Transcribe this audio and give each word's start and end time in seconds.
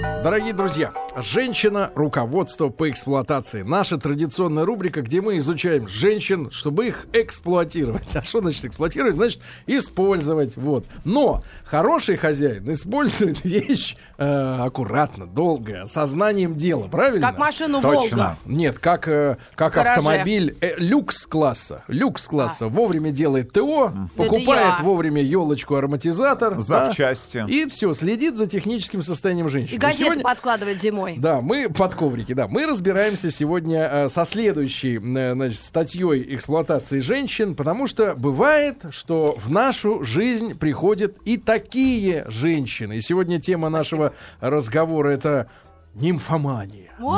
Дорогие 0.00 0.52
друзья, 0.52 0.92
женщина– 1.22 1.90
руководство 1.94 2.68
по 2.68 2.88
эксплуатации. 2.90 3.62
Наша 3.62 3.98
традиционная 3.98 4.64
рубрика, 4.64 5.02
где 5.02 5.20
мы 5.20 5.38
изучаем 5.38 5.88
женщин, 5.88 6.50
чтобы 6.50 6.88
их 6.88 7.06
эксплуатировать. 7.12 8.14
А 8.16 8.22
что 8.22 8.40
значит 8.40 8.64
эксплуатировать? 8.64 9.14
Значит, 9.14 9.40
использовать. 9.66 10.56
Вот. 10.56 10.86
Но 11.04 11.42
хороший 11.64 12.16
хозяин 12.16 12.70
использует 12.72 13.44
вещь 13.44 13.96
э, 14.18 14.24
аккуратно, 14.60 15.26
долго, 15.26 15.84
сознанием 15.86 16.54
дела. 16.54 16.88
Правильно? 16.88 17.28
Как 17.28 17.38
машину 17.38 17.80
Точно. 17.82 17.98
Волга. 18.16 18.38
Нет, 18.44 18.78
как, 18.78 19.08
э, 19.08 19.36
как 19.54 19.74
гараже. 19.74 19.90
автомобиль 19.98 20.56
э, 20.60 20.74
люкс-класса. 20.78 21.84
Люкс-класса. 21.88 22.68
Вовремя 22.68 23.10
делает 23.10 23.52
ТО, 23.52 23.92
покупает 24.16 24.78
я. 24.78 24.84
вовремя 24.84 25.22
елочку, 25.22 25.74
ароматизатор. 25.76 26.56
да, 26.56 26.60
Запчасти. 26.60 27.44
и 27.48 27.66
все, 27.68 27.92
следит 27.92 28.36
за 28.36 28.46
техническим 28.46 29.02
состоянием 29.02 29.48
женщины. 29.48 29.74
И 29.76 29.78
газеты 29.78 30.04
сегодня- 30.04 30.22
подкладывает 30.24 30.82
зимой. 30.82 31.03
Да, 31.18 31.40
мы 31.40 31.68
под 31.68 31.94
коврики, 31.94 32.32
да. 32.32 32.48
Мы 32.48 32.66
разбираемся 32.66 33.30
сегодня 33.30 33.88
э, 33.90 34.08
со 34.08 34.24
следующей 34.24 34.96
э, 34.96 35.32
значит, 35.34 35.60
статьей 35.60 36.34
эксплуатации 36.34 37.00
женщин, 37.00 37.54
потому 37.54 37.86
что 37.86 38.14
бывает, 38.14 38.84
что 38.90 39.34
в 39.36 39.50
нашу 39.50 40.04
жизнь 40.04 40.58
приходят 40.58 41.16
и 41.24 41.36
такие 41.36 42.24
женщины. 42.28 42.98
И 42.98 43.00
сегодня 43.00 43.40
тема 43.40 43.68
нашего 43.68 44.14
разговора 44.40 45.10
это 45.10 45.48
нимфомания. 45.94 46.90
Вау. 46.98 47.14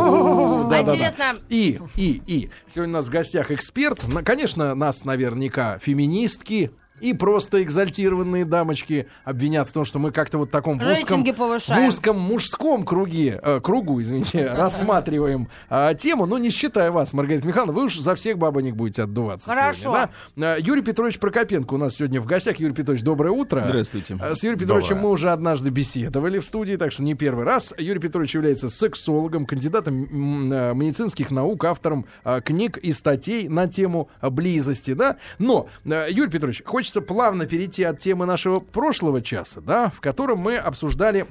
А 0.00 0.68
Да-да-да. 0.70 0.94
интересно, 0.94 1.24
И, 1.48 1.80
и, 1.96 2.22
и. 2.26 2.50
Сегодня 2.72 2.94
у 2.94 2.96
нас 2.96 3.06
в 3.06 3.10
гостях 3.10 3.50
эксперт. 3.50 4.02
Конечно, 4.24 4.74
нас 4.74 5.04
наверняка 5.04 5.78
феминистки 5.78 6.70
и 7.00 7.12
просто 7.12 7.62
экзальтированные 7.62 8.44
дамочки 8.44 9.08
обвинят 9.24 9.68
в 9.68 9.72
том, 9.72 9.84
что 9.84 9.98
мы 9.98 10.10
как-то 10.10 10.38
вот 10.38 10.48
в 10.48 10.50
таком 10.50 10.78
в 10.78 10.86
узком, 10.86 11.24
в 11.24 11.86
узком 11.86 12.18
мужском 12.18 12.84
круге, 12.84 13.40
э, 13.42 13.60
кругу, 13.60 14.00
извините, 14.00 14.52
рассматриваем 14.56 15.48
а, 15.68 15.94
тему, 15.94 16.26
но 16.26 16.38
не 16.38 16.50
считая 16.50 16.90
вас, 16.90 17.12
Маргарита 17.12 17.46
Михайловна, 17.46 17.72
вы 17.72 17.84
уж 17.84 17.98
за 17.98 18.14
всех 18.14 18.38
бабонек 18.38 18.74
будете 18.74 19.02
отдуваться 19.02 19.50
Хорошо. 19.50 19.80
сегодня, 19.80 20.10
да? 20.36 20.54
А, 20.54 20.58
Юрий 20.58 20.82
Петрович 20.82 21.18
Прокопенко 21.18 21.74
у 21.74 21.78
нас 21.78 21.96
сегодня 21.96 22.20
в 22.20 22.26
гостях. 22.26 22.58
Юрий 22.58 22.74
Петрович, 22.74 23.02
доброе 23.02 23.30
утро. 23.30 23.64
Здравствуйте. 23.66 24.16
А, 24.20 24.34
С 24.34 24.42
Юрием 24.42 24.58
Петровичем 24.58 24.88
Доброе. 24.88 25.02
мы 25.02 25.10
уже 25.10 25.30
однажды 25.30 25.70
беседовали 25.70 26.38
в 26.38 26.44
студии, 26.44 26.76
так 26.76 26.92
что 26.92 27.02
не 27.02 27.14
первый 27.14 27.44
раз. 27.44 27.74
Юрий 27.78 28.00
Петрович 28.00 28.34
является 28.34 28.70
сексологом, 28.70 29.46
кандидатом 29.46 30.52
э, 30.52 30.74
медицинских 30.74 31.30
наук, 31.30 31.64
автором 31.64 32.06
книг 32.44 32.78
и 32.78 32.92
статей 32.92 33.48
на 33.48 33.66
тему 33.66 34.08
близости, 34.22 34.94
да. 34.94 35.16
Но, 35.38 35.68
э, 35.84 36.06
Юрий 36.10 36.30
Петрович, 36.30 36.62
хочется 36.64 36.87
плавно 37.00 37.46
перейти 37.46 37.84
от 37.84 37.98
темы 37.98 38.26
нашего 38.26 38.60
прошлого 38.60 39.22
часа, 39.22 39.60
да, 39.60 39.90
в 39.90 40.00
котором 40.00 40.38
мы 40.38 40.56
обсуждали 40.56 41.26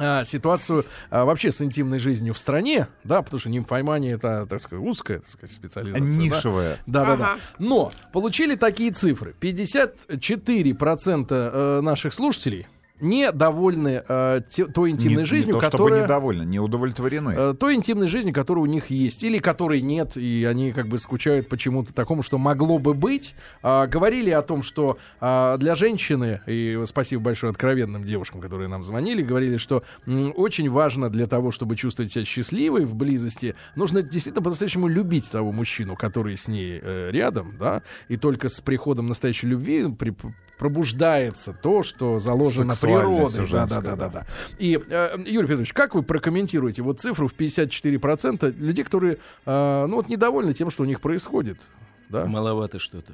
а, 0.00 0.22
ситуацию 0.22 0.84
а, 1.10 1.24
вообще 1.24 1.50
с 1.50 1.60
интимной 1.60 1.98
жизнью 1.98 2.32
в 2.32 2.38
стране, 2.38 2.86
да, 3.02 3.20
потому 3.20 3.40
что 3.40 3.50
нимфомания 3.50 4.14
это, 4.14 4.46
так 4.46 4.60
сказать, 4.60 4.84
узкая, 4.84 5.18
так 5.18 5.28
сказать, 5.28 5.54
специализация. 5.54 6.06
да. 6.06 6.16
Нишевая. 6.16 6.78
Да, 6.86 7.04
да, 7.04 7.16
да. 7.16 7.32
Ага. 7.32 7.40
Но 7.58 7.90
получили 8.12 8.54
такие 8.54 8.92
цифры. 8.92 9.34
54% 9.40 11.26
э, 11.30 11.80
наших 11.80 12.14
слушателей 12.14 12.68
недовольны 13.00 14.02
э, 14.08 14.40
те- 14.48 14.66
той 14.66 14.90
интимной 14.90 15.22
Не- 15.22 15.28
жизнью, 15.28 15.54
не 15.56 15.60
то, 15.60 15.66
чтобы 15.66 15.84
которая... 15.84 16.04
недовольны, 16.04 16.42
не 16.44 16.58
удовлетворены. 16.60 17.30
э, 17.36 17.54
той 17.58 17.74
интимной 17.74 18.06
жизни, 18.08 18.32
которая 18.32 18.62
у 18.62 18.66
них 18.66 18.90
есть, 18.90 19.22
или 19.22 19.38
которой 19.38 19.80
нет, 19.80 20.16
и 20.16 20.44
они 20.44 20.72
как 20.72 20.88
бы 20.88 20.98
скучают 20.98 21.48
почему-то 21.48 21.92
такому, 21.92 22.22
что 22.22 22.38
могло 22.38 22.78
бы 22.78 22.94
быть. 22.94 23.34
А, 23.62 23.86
говорили 23.86 24.30
о 24.30 24.42
том, 24.42 24.62
что 24.62 24.98
а, 25.20 25.56
для 25.58 25.74
женщины, 25.74 26.40
и 26.46 26.80
спасибо 26.86 27.22
большое 27.22 27.50
откровенным 27.50 28.04
девушкам, 28.04 28.40
которые 28.40 28.68
нам 28.68 28.82
звонили, 28.84 29.22
говорили, 29.22 29.56
что 29.56 29.82
м, 30.06 30.32
очень 30.36 30.70
важно 30.70 31.10
для 31.10 31.26
того, 31.26 31.50
чтобы 31.50 31.76
чувствовать 31.76 32.12
себя 32.12 32.24
счастливой 32.24 32.84
в 32.84 32.94
близости, 32.94 33.54
нужно 33.76 34.02
действительно 34.02 34.42
по-настоящему 34.42 34.88
любить 34.88 35.30
того 35.30 35.52
мужчину, 35.52 35.96
который 35.96 36.36
с 36.36 36.48
ней 36.48 36.80
э, 36.82 37.10
рядом, 37.10 37.56
да, 37.58 37.82
и 38.08 38.16
только 38.16 38.48
с 38.48 38.60
приходом 38.60 39.06
настоящей 39.06 39.46
любви 39.46 39.86
при- 39.98 40.14
пробуждается 40.58 41.52
то, 41.52 41.82
что 41.82 42.18
заложено 42.18 42.74
природой. 42.96 43.48
Да, 43.50 43.66
да, 43.66 43.80
да, 43.80 43.96
да, 43.96 44.08
да. 44.08 44.26
И, 44.58 44.78
э, 44.88 45.16
Юрий 45.26 45.46
Петрович, 45.46 45.72
как 45.72 45.94
вы 45.94 46.02
прокомментируете 46.02 46.82
вот 46.82 47.00
цифру 47.00 47.28
в 47.28 47.34
54% 47.34 48.60
людей, 48.60 48.84
которые, 48.84 49.18
э, 49.46 49.86
ну 49.86 49.96
вот, 49.96 50.08
недовольны 50.08 50.54
тем, 50.54 50.70
что 50.70 50.82
у 50.82 50.86
них 50.86 51.00
происходит? 51.00 51.60
Да? 52.08 52.26
Маловато 52.26 52.78
что-то. 52.78 53.12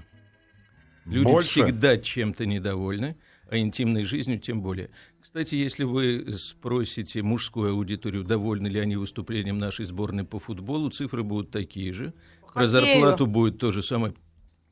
Люди 1.04 1.24
Больше? 1.24 1.48
всегда 1.48 1.98
чем-то 1.98 2.46
недовольны, 2.46 3.16
а 3.50 3.58
интимной 3.58 4.04
жизнью 4.04 4.38
тем 4.38 4.62
более. 4.62 4.90
Кстати, 5.20 5.54
если 5.54 5.84
вы 5.84 6.32
спросите 6.32 7.22
мужскую 7.22 7.72
аудиторию, 7.72 8.24
довольны 8.24 8.68
ли 8.68 8.78
они 8.78 8.96
выступлением 8.96 9.58
нашей 9.58 9.84
сборной 9.84 10.24
по 10.24 10.38
футболу, 10.38 10.90
цифры 10.90 11.22
будут 11.22 11.50
такие 11.50 11.92
же. 11.92 12.14
Про 12.52 12.68
зарплату 12.68 13.26
будет 13.26 13.58
то 13.58 13.70
же 13.70 13.82
самое. 13.82 14.14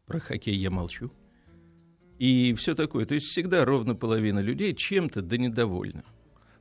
Про 0.06 0.20
хоккей 0.20 0.56
я 0.56 0.70
молчу. 0.70 1.10
И 2.22 2.54
все 2.54 2.76
такое. 2.76 3.04
То 3.04 3.14
есть 3.14 3.26
всегда 3.26 3.64
ровно 3.64 3.96
половина 3.96 4.38
людей 4.38 4.74
чем-то 4.74 5.22
да 5.22 5.36
недовольна. 5.36 6.04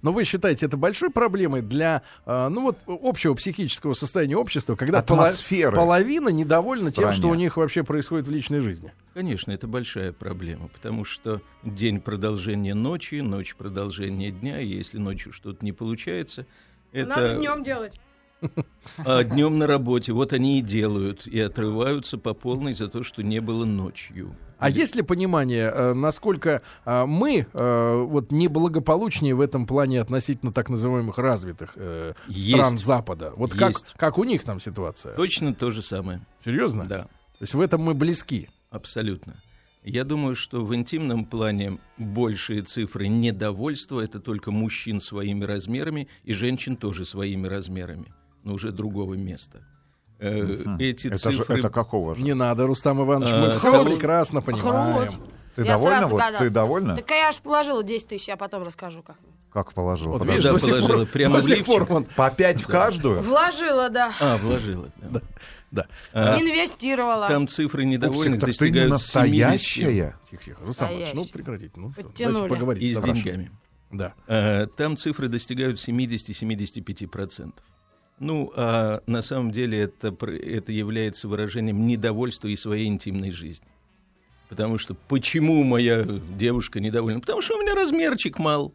Но 0.01 0.11
вы 0.11 0.23
считаете 0.23 0.65
это 0.65 0.75
большой 0.75 1.11
проблемой 1.11 1.61
для, 1.61 2.01
э, 2.25 2.47
ну 2.47 2.63
вот, 2.63 2.79
общего 2.87 3.35
психического 3.35 3.93
состояния 3.93 4.37
общества, 4.37 4.75
когда 4.75 5.03
пола- 5.03 5.25
Атмосферы 5.25 5.75
половина 5.75 6.29
недовольна 6.29 6.91
тем, 6.91 7.11
что 7.11 7.29
у 7.29 7.35
них 7.35 7.57
вообще 7.57 7.83
происходит 7.83 8.25
в 8.25 8.31
личной 8.31 8.61
жизни? 8.61 8.91
Конечно, 9.13 9.51
это 9.51 9.67
большая 9.67 10.13
проблема, 10.13 10.67
потому 10.69 11.03
что 11.03 11.43
день 11.61 12.01
продолжение 12.01 12.73
ночи, 12.73 13.21
ночь 13.21 13.53
продолжение 13.55 14.31
дня, 14.31 14.59
и 14.59 14.67
если 14.67 14.97
ночью 14.97 15.31
что-то 15.31 15.63
не 15.63 15.73
получается, 15.73 16.47
надо 16.91 17.21
это 17.21 17.35
днем 17.37 17.63
делать. 17.63 18.01
а 18.97 19.23
днем 19.23 19.59
на 19.59 19.67
работе. 19.67 20.11
Вот 20.11 20.33
они 20.33 20.57
и 20.57 20.63
делают, 20.63 21.27
и 21.27 21.39
отрываются 21.39 22.17
по 22.17 22.33
полной 22.33 22.73
за 22.73 22.87
то, 22.87 23.03
что 23.03 23.21
не 23.21 23.39
было 23.39 23.65
ночью. 23.65 24.35
А 24.61 24.69
есть 24.69 24.95
ли 24.95 25.01
понимание, 25.01 25.71
э, 25.73 25.93
насколько 25.93 26.61
э, 26.85 27.05
мы 27.05 27.47
э, 27.51 28.03
вот 28.07 28.31
неблагополучнее 28.31 29.33
в 29.33 29.41
этом 29.41 29.65
плане 29.65 29.99
относительно 29.99 30.51
так 30.53 30.69
называемых 30.69 31.17
развитых 31.17 31.73
э, 31.75 32.13
стран 32.29 32.73
Есть. 32.73 32.85
Запада? 32.85 33.33
Вот 33.35 33.53
как, 33.53 33.69
Есть. 33.69 33.93
как 33.97 34.19
у 34.19 34.23
них 34.23 34.43
там 34.43 34.59
ситуация? 34.59 35.15
Точно 35.15 35.55
то 35.55 35.71
же 35.71 35.81
самое. 35.81 36.21
Серьезно? 36.45 36.85
Да, 36.85 37.03
То 37.03 37.41
есть 37.41 37.55
в 37.55 37.59
этом 37.59 37.81
мы 37.81 37.95
близки. 37.95 38.49
абсолютно. 38.69 39.35
Я 39.83 40.03
думаю, 40.03 40.35
что 40.35 40.63
в 40.63 40.75
интимном 40.75 41.25
плане 41.25 41.79
большие 41.97 42.61
цифры 42.61 43.07
недовольства 43.07 43.99
это 43.99 44.19
только 44.19 44.51
мужчин 44.51 44.99
своими 44.99 45.43
размерами 45.43 46.07
и 46.23 46.33
женщин 46.33 46.75
тоже 46.75 47.03
своими 47.03 47.47
размерами, 47.47 48.13
но 48.43 48.53
уже 48.53 48.71
другого 48.71 49.15
места. 49.15 49.65
Э, 50.21 50.43
Мгм. 50.43 50.77
Эти 50.79 51.07
это, 51.07 51.31
же, 51.31 51.37
цифры 51.39 51.57
это 51.59 51.69
какого 51.71 52.13
же? 52.15 52.21
Не 52.21 52.35
надо, 52.35 52.67
Рустам 52.67 53.01
Иванович, 53.03 53.29
мы 53.31 53.47
А, 53.47 53.51
все 53.51 53.71
того- 53.71 53.85
прекрасно 53.89 54.41
понимаем. 54.41 54.95
Хруст. 54.97 55.17
Ты 55.55 55.63
Я 55.63 55.73
довольна? 55.73 55.99
сразу 55.99 56.15
Вот, 56.15 56.23
ты 56.39 56.49
довольна? 56.49 56.95
Так 56.95 57.09
я 57.09 57.27
аж 57.29 57.37
положила 57.37 57.83
10 57.83 58.07
тысяч, 58.07 58.29
а 58.29 58.37
потом 58.37 58.63
расскажу 58.63 59.01
как. 59.01 59.17
Как 59.51 59.73
положил? 59.73 60.11
Вот 60.11 60.23
видишь, 60.23 60.43
Да, 60.43 60.53
до 60.53 60.59
сих 60.59 60.69
положила 60.69 60.97
пор, 60.99 61.05
прямо 61.07 61.35
до 61.35 61.41
в 61.41 61.43
сих 61.43 61.57
лифчик. 61.57 61.87
пор 61.87 62.03
По 62.15 62.29
пять 62.29 62.61
в 62.61 62.67
каждую? 62.67 63.21
Вложила, 63.21 63.89
да. 63.89 64.13
А, 64.19 64.37
вложила. 64.37 64.87
да. 65.01 65.21
Да. 65.71 65.85
А, 66.13 66.37
Инвестировала. 66.39 67.27
Там 67.27 67.47
цифры 67.47 67.83
недовольных 67.85 68.39
Пупсик, 68.41 68.59
так 68.59 68.59
ты 68.59 68.69
не 68.71 68.77
достигают 68.89 69.01
70 69.01 69.15
настоящая? 69.15 70.15
Тихо, 70.29 70.43
тихо. 70.43 70.61
Рустам 70.65 70.89
Иванович, 70.91 71.13
ну 71.15 71.25
прекратите. 71.25 71.71
Ну, 71.77 71.91
Подтянули. 71.93 72.33
давайте 72.35 72.55
поговорите. 72.55 72.85
и 72.85 72.93
с 72.93 72.99
деньгами. 72.99 73.51
Да. 73.91 74.13
А, 74.27 74.67
Там 74.67 74.95
цифры 74.97 75.27
достигают 75.29 75.79
70-75%. 75.79 77.53
Ну, 78.21 78.53
а 78.55 79.01
на 79.07 79.23
самом 79.23 79.49
деле 79.49 79.79
это, 79.79 80.15
это 80.27 80.71
является 80.71 81.27
выражением 81.27 81.87
недовольства 81.87 82.49
и 82.49 82.55
своей 82.55 82.85
интимной 82.85 83.31
жизни. 83.31 83.65
Потому 84.47 84.77
что 84.77 84.93
почему 85.07 85.63
моя 85.63 86.05
девушка 86.37 86.79
недовольна? 86.79 87.19
Потому 87.19 87.41
что 87.41 87.57
у 87.57 87.61
меня 87.63 87.73
размерчик 87.73 88.37
мал. 88.37 88.73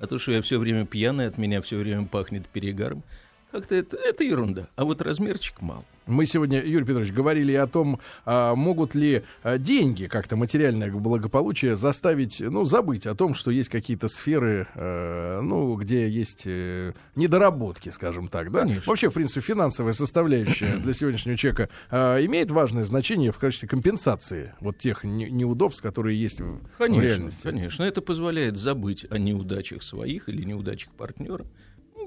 А 0.00 0.08
то, 0.08 0.18
что 0.18 0.32
я 0.32 0.42
все 0.42 0.58
время 0.58 0.86
пьяный, 0.86 1.26
от 1.26 1.38
меня 1.38 1.62
все 1.62 1.76
время 1.76 2.06
пахнет 2.06 2.48
перегаром. 2.48 3.04
Как-то 3.52 3.74
это, 3.74 3.96
это 3.96 4.24
ерунда. 4.24 4.68
А 4.76 4.84
вот 4.84 5.02
размерчик 5.02 5.60
мал. 5.60 5.84
Мы 6.06 6.26
сегодня, 6.26 6.64
Юрий 6.64 6.84
Петрович, 6.84 7.12
говорили 7.12 7.52
о 7.52 7.66
том, 7.68 8.00
а, 8.24 8.54
могут 8.56 8.94
ли 8.94 9.22
а, 9.42 9.58
деньги, 9.58 10.06
как-то 10.06 10.34
материальное 10.36 10.90
благополучие, 10.90 11.76
заставить, 11.76 12.40
ну, 12.40 12.64
забыть 12.64 13.06
о 13.06 13.14
том, 13.14 13.34
что 13.34 13.50
есть 13.50 13.68
какие-то 13.68 14.08
сферы, 14.08 14.66
э, 14.74 15.40
ну, 15.40 15.74
где 15.76 16.08
есть 16.08 16.42
э, 16.46 16.94
недоработки, 17.14 17.90
скажем 17.90 18.26
так, 18.28 18.50
да? 18.50 18.62
Конечно. 18.62 18.82
Вообще, 18.86 19.08
в 19.10 19.14
принципе, 19.14 19.40
финансовая 19.40 19.92
составляющая 19.92 20.76
для 20.78 20.92
сегодняшнего 20.94 21.36
человека 21.36 21.68
а, 21.90 22.16
имеет 22.24 22.50
важное 22.50 22.84
значение 22.84 23.30
в 23.30 23.38
качестве 23.38 23.68
компенсации 23.68 24.54
вот 24.60 24.78
тех 24.78 25.04
не- 25.04 25.30
неудобств, 25.30 25.82
которые 25.82 26.20
есть 26.20 26.40
в, 26.40 26.56
в 26.56 26.78
Конечно, 26.78 27.02
реальности. 27.02 27.42
конечно. 27.42 27.84
Это 27.84 28.00
позволяет 28.02 28.56
забыть 28.56 29.06
о 29.10 29.18
неудачах 29.18 29.82
своих 29.82 30.28
или 30.28 30.42
неудачах 30.44 30.90
партнера. 30.92 31.46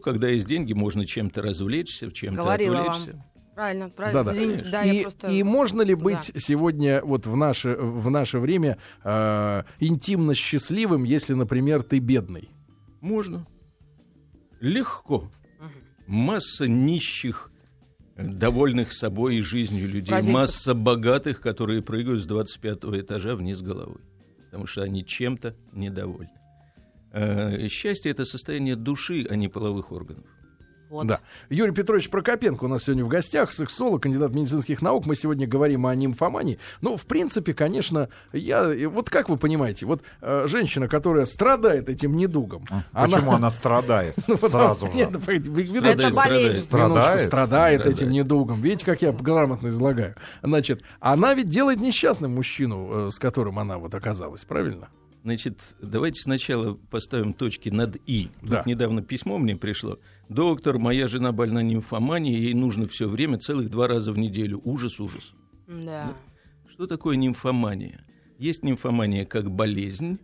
Когда 0.03 0.27
есть 0.29 0.47
деньги, 0.47 0.73
можно 0.73 1.05
чем-то 1.05 1.41
развлечься, 1.41 2.11
чем-то 2.11 2.41
Говорила 2.41 2.75
вам. 2.75 2.89
отвлечься. 2.89 3.25
Правильно, 3.55 3.89
правильно. 3.89 4.23
Да-да. 4.23 4.33
Извините, 4.35 4.65
да, 4.71 4.81
и, 4.83 4.95
я 4.97 5.01
просто... 5.03 5.27
и 5.27 5.43
можно 5.43 5.81
ли 5.83 5.95
Да. 5.95 6.01
быть 6.01 6.31
сегодня 6.37 7.01
вот 7.03 7.27
в 7.27 7.35
наше, 7.35 7.75
в 7.75 8.09
наше 8.09 8.39
время 8.39 8.77
э, 9.03 9.63
интимно 9.79 10.33
счастливым, 10.33 11.03
если, 11.03 11.33
например, 11.33 11.83
ты 11.83 11.99
бедный? 11.99 12.49
Можно. 12.99 13.45
Легко. 14.59 15.31
Масса 16.07 16.67
нищих, 16.67 17.51
довольных 18.17 18.91
собой 18.93 19.37
и 19.37 19.41
жизнью 19.41 19.87
людей. 19.87 20.09
Бразильцев. 20.11 20.33
Масса 20.33 20.73
богатых, 20.73 21.39
которые 21.39 21.81
прыгают 21.81 22.23
с 22.23 22.25
25 22.25 22.79
этажа 23.01 23.35
вниз 23.35 23.61
головой. 23.61 24.01
Потому 24.45 24.65
что 24.67 24.81
они 24.83 25.05
чем-то 25.05 25.55
недовольны. 25.71 26.29
Э, 27.13 27.67
Счастье— 27.69 28.11
это 28.13 28.25
состояние 28.25 28.75
души, 28.75 29.25
а 29.29 29.35
не 29.35 29.47
половых 29.47 29.91
органов. 29.91 30.25
Вот. 30.93 31.07
Да. 31.07 31.21
Юрий 31.49 31.71
Петрович 31.73 32.07
Прокопенко 32.07 32.65
у 32.65 32.67
нас 32.67 32.83
сегодня 32.83 33.03
в 33.03 33.07
гостях, 33.07 33.51
сексолог, 33.51 34.03
кандидат 34.03 34.35
медицинских 34.35 34.79
наук. 34.83 35.07
Мы 35.07 35.15
сегодня 35.15 35.47
говорим 35.47 35.87
о 35.87 35.95
нимфомании. 35.95 36.59
Ну, 36.81 36.97
в 36.97 37.07
принципе, 37.07 37.55
конечно, 37.55 38.09
я... 38.31 38.71
Вот 38.89 39.09
как 39.09 39.27
вы 39.27 39.37
понимаете, 39.37 39.87
вот 39.87 40.03
э, 40.21 40.45
женщина, 40.47 40.87
которая 40.87 41.25
страдает 41.25 41.89
этим 41.89 42.15
недугом... 42.15 42.65
Почему 42.91 43.31
она 43.31 43.49
страдает 43.49 44.15
Ну, 44.27 44.37
сразу 44.37 44.85
же? 44.85 44.93
Нет, 44.93 45.09
Это 45.09 46.09
Страдает, 46.11 46.13
болезнь. 46.13 47.25
Страдает. 47.25 47.85
этим 47.87 48.11
недугом. 48.11 48.61
Видите, 48.61 48.85
как 48.85 49.01
я 49.01 49.11
грамотно 49.11 49.69
излагаю. 49.69 50.15
Значит, 50.43 50.83
она 50.99 51.33
ведь 51.33 51.49
делает 51.49 51.79
несчастным 51.79 52.35
мужчину, 52.35 53.07
э, 53.07 53.11
с 53.11 53.17
которым 53.17 53.57
она 53.57 53.79
вот 53.79 53.95
оказалась, 53.95 54.45
правильно? 54.45 54.89
Значит, 55.23 55.75
давайте 55.81 56.21
сначала 56.21 56.73
поставим 56.73 57.33
точки 57.33 57.69
над 57.69 57.95
«и». 58.05 58.29
Тут 58.41 58.49
Да. 58.49 58.63
недавно 58.65 59.01
письмо 59.01 59.37
мне 59.37 59.55
пришло. 59.55 59.97
«Доктор, 60.27 60.79
моя 60.79 61.07
жена 61.07 61.31
больна 61.31 61.63
нимфоманией, 61.63 62.41
ей 62.41 62.53
нужно 62.53 62.87
все 62.87 63.07
время, 63.07 63.37
целых 63.39 63.69
два 63.69 63.87
раза 63.87 64.11
в 64.11 64.17
неделю. 64.17 64.59
Ужас, 64.65 64.99
ужас». 64.99 65.33
Да. 65.67 66.13
Что 66.69 66.87
такое 66.87 67.15
нимфомания? 67.15 68.05
Есть 68.37 68.63
нимфомания 68.63 69.25
как 69.25 69.49
болезнь, 69.49 70.19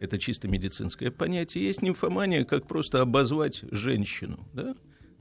это 0.00 0.16
чисто 0.16 0.48
медицинское 0.48 1.10
понятие. 1.10 1.66
Есть 1.66 1.82
нимфомания 1.82 2.44
как 2.44 2.66
просто 2.66 3.02
обозвать 3.02 3.64
женщину. 3.70 4.48
Да? 4.54 4.74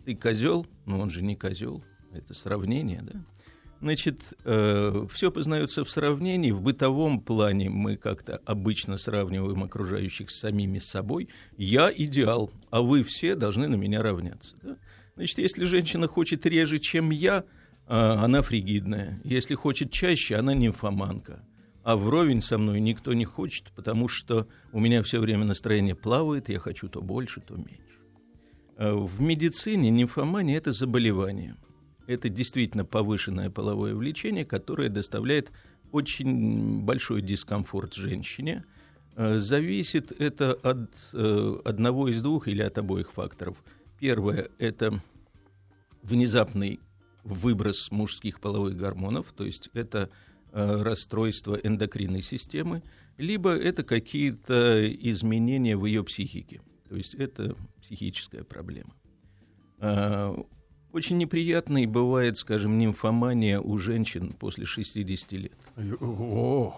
Ты 0.05 0.15
козел, 0.15 0.65
но 0.85 0.99
он 0.99 1.09
же 1.09 1.23
не 1.23 1.35
козел. 1.35 1.83
Это 2.13 2.33
сравнение, 2.33 3.01
да? 3.01 3.25
Значит, 3.79 4.19
все 4.43 5.31
познается 5.31 5.83
в 5.83 5.89
сравнении. 5.91 6.51
В 6.51 6.61
бытовом 6.61 7.19
плане 7.21 7.69
мы 7.69 7.95
как-то 7.95 8.41
обычно 8.45 8.97
сравниваем 8.97 9.63
окружающих 9.63 10.29
с 10.29 10.39
самими 10.39 10.79
собой. 10.79 11.29
Я 11.57 11.91
идеал, 11.95 12.51
а 12.71 12.81
вы 12.81 13.03
все 13.03 13.35
должны 13.35 13.67
на 13.67 13.75
меня 13.75 14.01
равняться. 14.01 14.55
Да? 14.63 14.77
Значит, 15.15 15.39
если 15.39 15.65
женщина 15.65 16.07
хочет 16.07 16.45
реже, 16.45 16.79
чем 16.79 17.11
я, 17.11 17.43
а, 17.87 18.23
она 18.23 18.41
фригидная. 18.41 19.19
Если 19.23 19.55
хочет 19.55 19.91
чаще, 19.91 20.35
она 20.35 20.53
нимфоманка. 20.53 21.43
А 21.83 21.95
вровень 21.95 22.41
со 22.41 22.57
мной 22.57 22.79
никто 22.79 23.13
не 23.13 23.25
хочет, 23.25 23.71
потому 23.75 24.07
что 24.07 24.47
у 24.73 24.79
меня 24.79 25.01
все 25.03 25.19
время 25.19 25.45
настроение 25.45 25.95
плавает, 25.95 26.49
я 26.49 26.59
хочу 26.59 26.89
то 26.89 27.01
больше, 27.01 27.41
то 27.41 27.55
меньше. 27.55 27.81
А 28.75 28.93
В 28.93 29.21
медицине 29.21 29.89
нимфомания– 29.89 30.57
это 30.59 30.71
заболевание. 30.71 31.55
Это 32.07 32.29
действительно 32.29 32.85
повышенное 32.85 33.49
половое 33.49 33.93
влечение, 33.93 34.45
которое 34.45 34.89
доставляет 34.89 35.51
очень 35.91 36.81
большой 36.81 37.21
дискомфорт 37.21 37.93
женщине. 37.93 38.63
Э, 39.15 39.37
Зависит 39.39 40.13
это 40.19 40.53
от 40.53 40.89
э, 41.13 41.57
одного 41.65 42.07
из 42.07 42.21
двух 42.21 42.47
или 42.47 42.61
от 42.61 42.77
обоих 42.77 43.11
факторов. 43.11 43.61
Первое– 43.99 44.49
это 44.57 45.03
внезапный 46.01 46.79
выброс 47.23 47.91
мужских 47.91 48.39
половых 48.39 48.77
гормонов, 48.77 49.33
то 49.33 49.43
есть 49.43 49.69
это 49.73 50.09
э, 50.53 50.81
расстройство 50.81 51.55
эндокринной 51.55 52.21
системы, 52.21 52.83
либо 53.17 53.51
это 53.51 53.83
какие-то 53.83 54.87
изменения 54.93 55.75
в 55.75 55.85
ее 55.85 56.05
психике, 56.05 56.61
то 56.87 56.95
есть 56.95 57.15
это 57.15 57.55
психическая 57.81 58.43
проблема. 58.43 58.93
Э, 60.97 60.99
Очень 60.99 61.17
неприятной 61.17 61.85
бывает, 61.85 62.37
скажем, 62.37 62.77
нимфомания 62.79 63.59
у 63.59 63.77
женщин 63.77 64.33
после 64.39 64.65
60 64.65 65.31
лет. 65.33 65.51
О. 66.01 66.75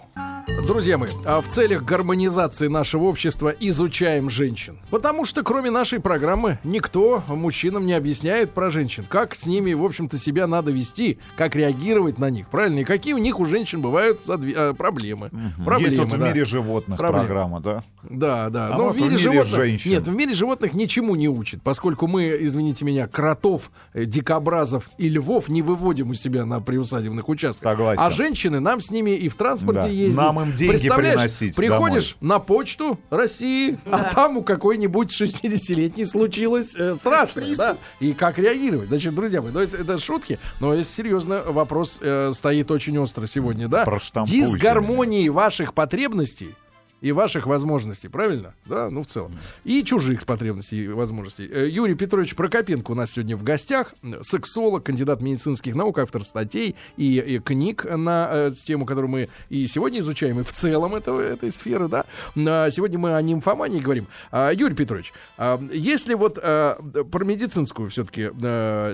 Друзья 0.65 0.97
мои, 0.97 1.09
а 1.25 1.41
в 1.41 1.47
целях 1.47 1.83
гармонизации 1.83 2.67
нашего 2.67 3.03
общества 3.03 3.53
изучаем 3.59 4.29
женщин. 4.29 4.77
Потому 4.89 5.25
что 5.25 5.43
кроме 5.43 5.71
нашей 5.71 5.99
программы 5.99 6.59
никто 6.63 7.23
мужчинам 7.27 7.85
не 7.85 7.93
объясняет 7.93 8.51
про 8.51 8.69
женщин. 8.69 9.05
Как 9.07 9.35
с 9.35 9.45
ними, 9.45 9.73
в 9.73 9.83
общем-то, 9.83 10.17
себя 10.17 10.47
надо 10.47 10.71
вести, 10.71 11.19
как 11.37 11.55
реагировать 11.55 12.17
на 12.17 12.29
них, 12.29 12.49
правильно? 12.49 12.79
И 12.79 12.83
какие 12.83 13.13
у 13.13 13.19
них 13.19 13.39
у 13.39 13.45
женщин 13.45 13.81
бывают 13.81 14.21
а, 14.27 14.73
проблемы. 14.73 15.29
Проблемы, 15.63 15.93
Есть 15.93 15.99
вот 15.99 16.11
в 16.11 16.17
да. 16.17 16.27
мире 16.27 16.43
животных 16.45 16.97
Проблемы. 16.97 17.25
программа, 17.27 17.59
да? 17.61 17.83
Да, 18.03 18.49
да. 18.49 18.67
А 18.73 18.77
Но 18.77 18.83
вот 18.85 18.95
в 18.95 19.01
мире, 19.01 19.07
в 19.07 19.11
мире 19.11 19.17
животных... 19.17 19.55
женщин. 19.55 19.91
Нет, 19.91 20.07
в 20.07 20.13
мире 20.13 20.33
животных 20.33 20.73
ничему 20.73 21.15
не 21.15 21.29
учат, 21.29 21.61
поскольку 21.61 22.07
мы, 22.07 22.35
извините 22.39 22.85
меня, 22.85 23.07
кротов, 23.07 23.71
э, 23.93 24.05
дикобразов 24.09 24.89
и 24.97 25.07
львов 25.09 25.49
не 25.49 25.61
выводим 25.61 26.09
у 26.11 26.13
себя 26.13 26.45
на 26.45 26.59
приусадебных 26.59 27.29
участках. 27.29 27.71
Согласен. 27.71 28.01
А 28.01 28.11
женщины 28.11 28.59
нам 28.59 28.81
с 28.81 28.89
ними 28.91 29.11
и 29.11 29.29
в 29.29 29.35
транспорте 29.35 29.81
Да. 29.81 29.87
ездить. 29.87 30.17
Нам 30.17 30.39
им 30.41 30.55
деньги 30.55 30.71
Представляешь, 30.71 31.15
приносить 31.15 31.55
приходишь 31.55 32.17
на 32.21 32.39
почту 32.39 32.99
России, 33.09 33.77
а 33.85 34.11
там 34.13 34.37
у 34.37 34.43
какой-нибудь 34.43 35.11
60-летней 35.11 36.05
случилось 36.05 36.75
э, 36.75 36.95
страшное, 36.95 37.55
да? 37.55 37.77
И 37.99 38.13
как 38.13 38.37
реагировать? 38.39 38.89
Значит, 38.89 39.13
друзья 39.15 39.41
мои, 39.41 39.51
то 39.51 39.61
есть 39.61 39.73
это 39.73 39.99
шутки, 39.99 40.39
но 40.59 40.73
если 40.73 40.91
серьезно, 40.91 41.41
вопрос 41.45 41.99
э, 42.01 42.31
стоит 42.33 42.71
очень 42.71 42.97
остро 42.97 43.27
сегодня, 43.27 43.67
да? 43.67 43.85
Дисгармонии 44.25 45.29
ваших 45.29 45.73
потребностей 45.73 46.55
и 47.01 47.11
ваших 47.11 47.47
возможностей, 47.47 48.07
правильно? 48.07 48.53
Да, 48.65 48.89
ну 48.89 49.03
в 49.03 49.07
целом. 49.07 49.37
И 49.63 49.83
чужих 49.83 50.25
потребностей 50.25 50.85
и 50.85 50.87
возможностей. 50.87 51.49
Э, 51.51 51.67
Юрий 51.67 51.95
Петрович 51.95 52.35
Прокопенко 52.35 52.91
у 52.91 52.95
нас 52.95 53.11
сегодня 53.11 53.37
в 53.37 53.43
гостях. 53.43 53.93
Сексолог, 54.21 54.83
кандидат 54.83 55.21
медицинских 55.21 55.75
наук, 55.75 55.99
автор 55.99 56.23
статей 56.23 56.75
и, 56.97 57.19
и 57.19 57.39
книг 57.39 57.85
на 57.85 58.29
э, 58.31 58.51
тему, 58.65 58.85
которую 58.85 59.11
мы 59.11 59.29
и 59.49 59.67
сегодня 59.67 59.99
изучаем, 59.99 60.39
и 60.39 60.43
в 60.43 60.51
целом 60.51 60.95
этого, 60.95 61.21
этой 61.21 61.51
сферы, 61.51 61.87
да. 61.87 62.05
А 62.35 62.69
Сегодня 62.71 62.99
мы 62.99 63.15
о 63.15 63.21
нимфомании 63.21 63.79
говорим. 63.79 64.07
А, 64.31 64.51
Юрий 64.51 64.75
Петрович, 64.75 65.13
а, 65.37 65.61
если 65.71 66.13
вот 66.13 66.39
а, 66.41 66.75
про 67.11 67.25
медицинскую 67.25 67.89
все-таки 67.89 68.29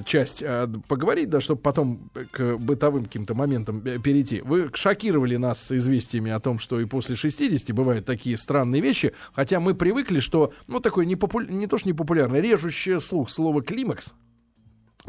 часть 0.06 0.44
а, 0.44 0.70
поговорить, 0.88 1.30
да, 1.30 1.42
чтобы 1.42 1.62
потом 1.62 2.10
к 2.32 2.58
бытовым 2.58 3.06
каким-то 3.06 3.36
моментам 3.36 3.82
э, 3.86 4.00
перейти. 4.00 4.42
Вы 4.42 4.70
шокировали 4.74 5.36
нас 5.36 5.72
известиями 5.72 6.32
о 6.32 6.40
том, 6.40 6.60
что 6.60 6.80
и 6.80 6.86
после 6.86 7.16
60 7.16 7.76
бывают 7.96 8.06
такие 8.06 8.38
странные 8.38 8.82
вещи, 8.82 9.14
хотя 9.34 9.60
мы 9.60 9.74
привыкли, 9.74 10.20
что, 10.20 10.54
ну, 10.68 10.80
такое 10.80 11.06
не, 11.06 11.16
попу- 11.16 11.48
не 11.48 11.68
то, 11.68 11.78
что 11.78 11.88
не 11.88 11.94
популярное, 11.94 12.42
режущее 12.42 13.00
слух 13.00 13.30
слово 13.30 13.62
«климакс», 13.62 14.14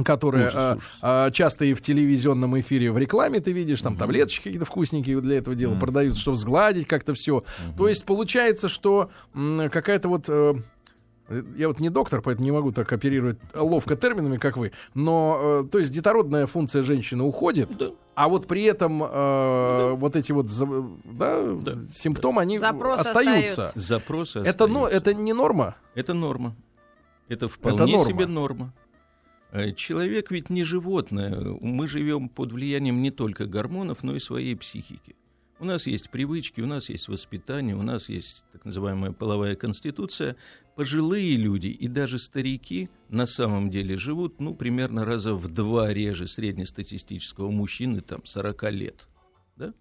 которое 0.04 0.48
Ужас, 0.48 0.54
а, 0.56 0.78
а, 1.00 1.30
часто 1.30 1.64
и 1.64 1.74
в 1.74 1.80
телевизионном 1.80 2.58
эфире 2.60 2.92
в 2.92 2.98
рекламе 2.98 3.40
ты 3.40 3.52
видишь, 3.52 3.80
там 3.80 3.96
таблеточки 3.96 4.44
какие-то 4.44 4.66
вкусненькие 4.66 5.20
для 5.20 5.38
этого 5.38 5.56
дела 5.56 5.74
продают, 5.78 6.18
чтобы 6.18 6.36
сгладить 6.36 6.86
как-то 6.86 7.14
все. 7.14 7.44
То 7.76 7.88
есть 7.88 8.04
получается, 8.04 8.68
что 8.68 9.10
какая-то 9.32 10.08
вот... 10.08 10.28
я 11.56 11.68
вот 11.68 11.80
не 11.80 11.90
доктор, 11.90 12.22
поэтому 12.22 12.44
не 12.44 12.52
могу 12.52 12.72
так 12.72 12.92
оперировать 12.92 13.38
ловко 13.54 13.96
терминами, 13.96 14.36
как 14.36 14.56
вы. 14.56 14.72
Но, 14.94 15.62
э, 15.64 15.68
то 15.70 15.78
есть, 15.78 15.90
детородная 15.92 16.46
функция 16.46 16.82
женщины 16.82 17.24
уходит, 17.24 17.68
Да. 17.76 17.90
а 18.14 18.28
вот 18.28 18.46
при 18.46 18.62
этом 18.62 19.02
э, 19.02 19.92
вот 19.94 20.14
эти 20.16 20.32
вот 20.32 20.46
да, 21.04 21.42
Да. 21.60 21.78
симптомы, 21.90 22.42
они 22.42 22.58
Запросы 22.58 23.00
остаются. 23.00 23.68
остаются. 23.68 23.72
Запросы 23.74 24.38
Это, 24.40 24.66
ну, 24.66 24.84
остаются. 24.84 25.10
это 25.10 25.14
не 25.20 25.32
норма. 25.32 25.74
Это 25.94 26.14
норма. 26.14 26.54
Это 27.28 27.48
вполне 27.48 27.96
норма. 27.96 28.12
себе 28.12 28.26
норма. 28.26 28.72
Э, 29.52 29.72
Человек 29.72 30.30
ведь 30.30 30.50
не 30.50 30.62
животное. 30.64 31.40
Мы 31.60 31.88
живем 31.88 32.28
под 32.28 32.52
влиянием 32.52 33.02
не 33.02 33.10
только 33.10 33.46
гормонов, 33.46 34.02
но 34.02 34.14
и 34.14 34.18
своей 34.20 34.54
психики. 34.54 35.16
У 35.58 35.64
нас 35.64 35.86
есть 35.86 36.10
привычки, 36.10 36.60
у 36.60 36.66
нас 36.66 36.90
есть 36.90 37.08
воспитание, 37.08 37.74
у 37.74 37.82
нас 37.82 38.10
есть 38.10 38.44
так 38.52 38.66
называемая 38.66 39.12
половая 39.12 39.56
конституция. 39.56 40.36
Пожилые 40.74 41.36
люди 41.36 41.68
и 41.68 41.88
даже 41.88 42.18
старики 42.18 42.90
на 43.08 43.24
самом 43.24 43.70
деле 43.70 43.96
живут, 43.96 44.38
ну, 44.38 44.54
примерно 44.54 45.06
раза 45.06 45.34
в 45.34 45.48
два 45.48 45.94
реже 45.94 46.26
среднестатистического 46.26 47.50
мужчины, 47.50 48.02
там, 48.02 48.20
40 48.24 48.70
лет. 48.70 49.08
Да? 49.56 49.72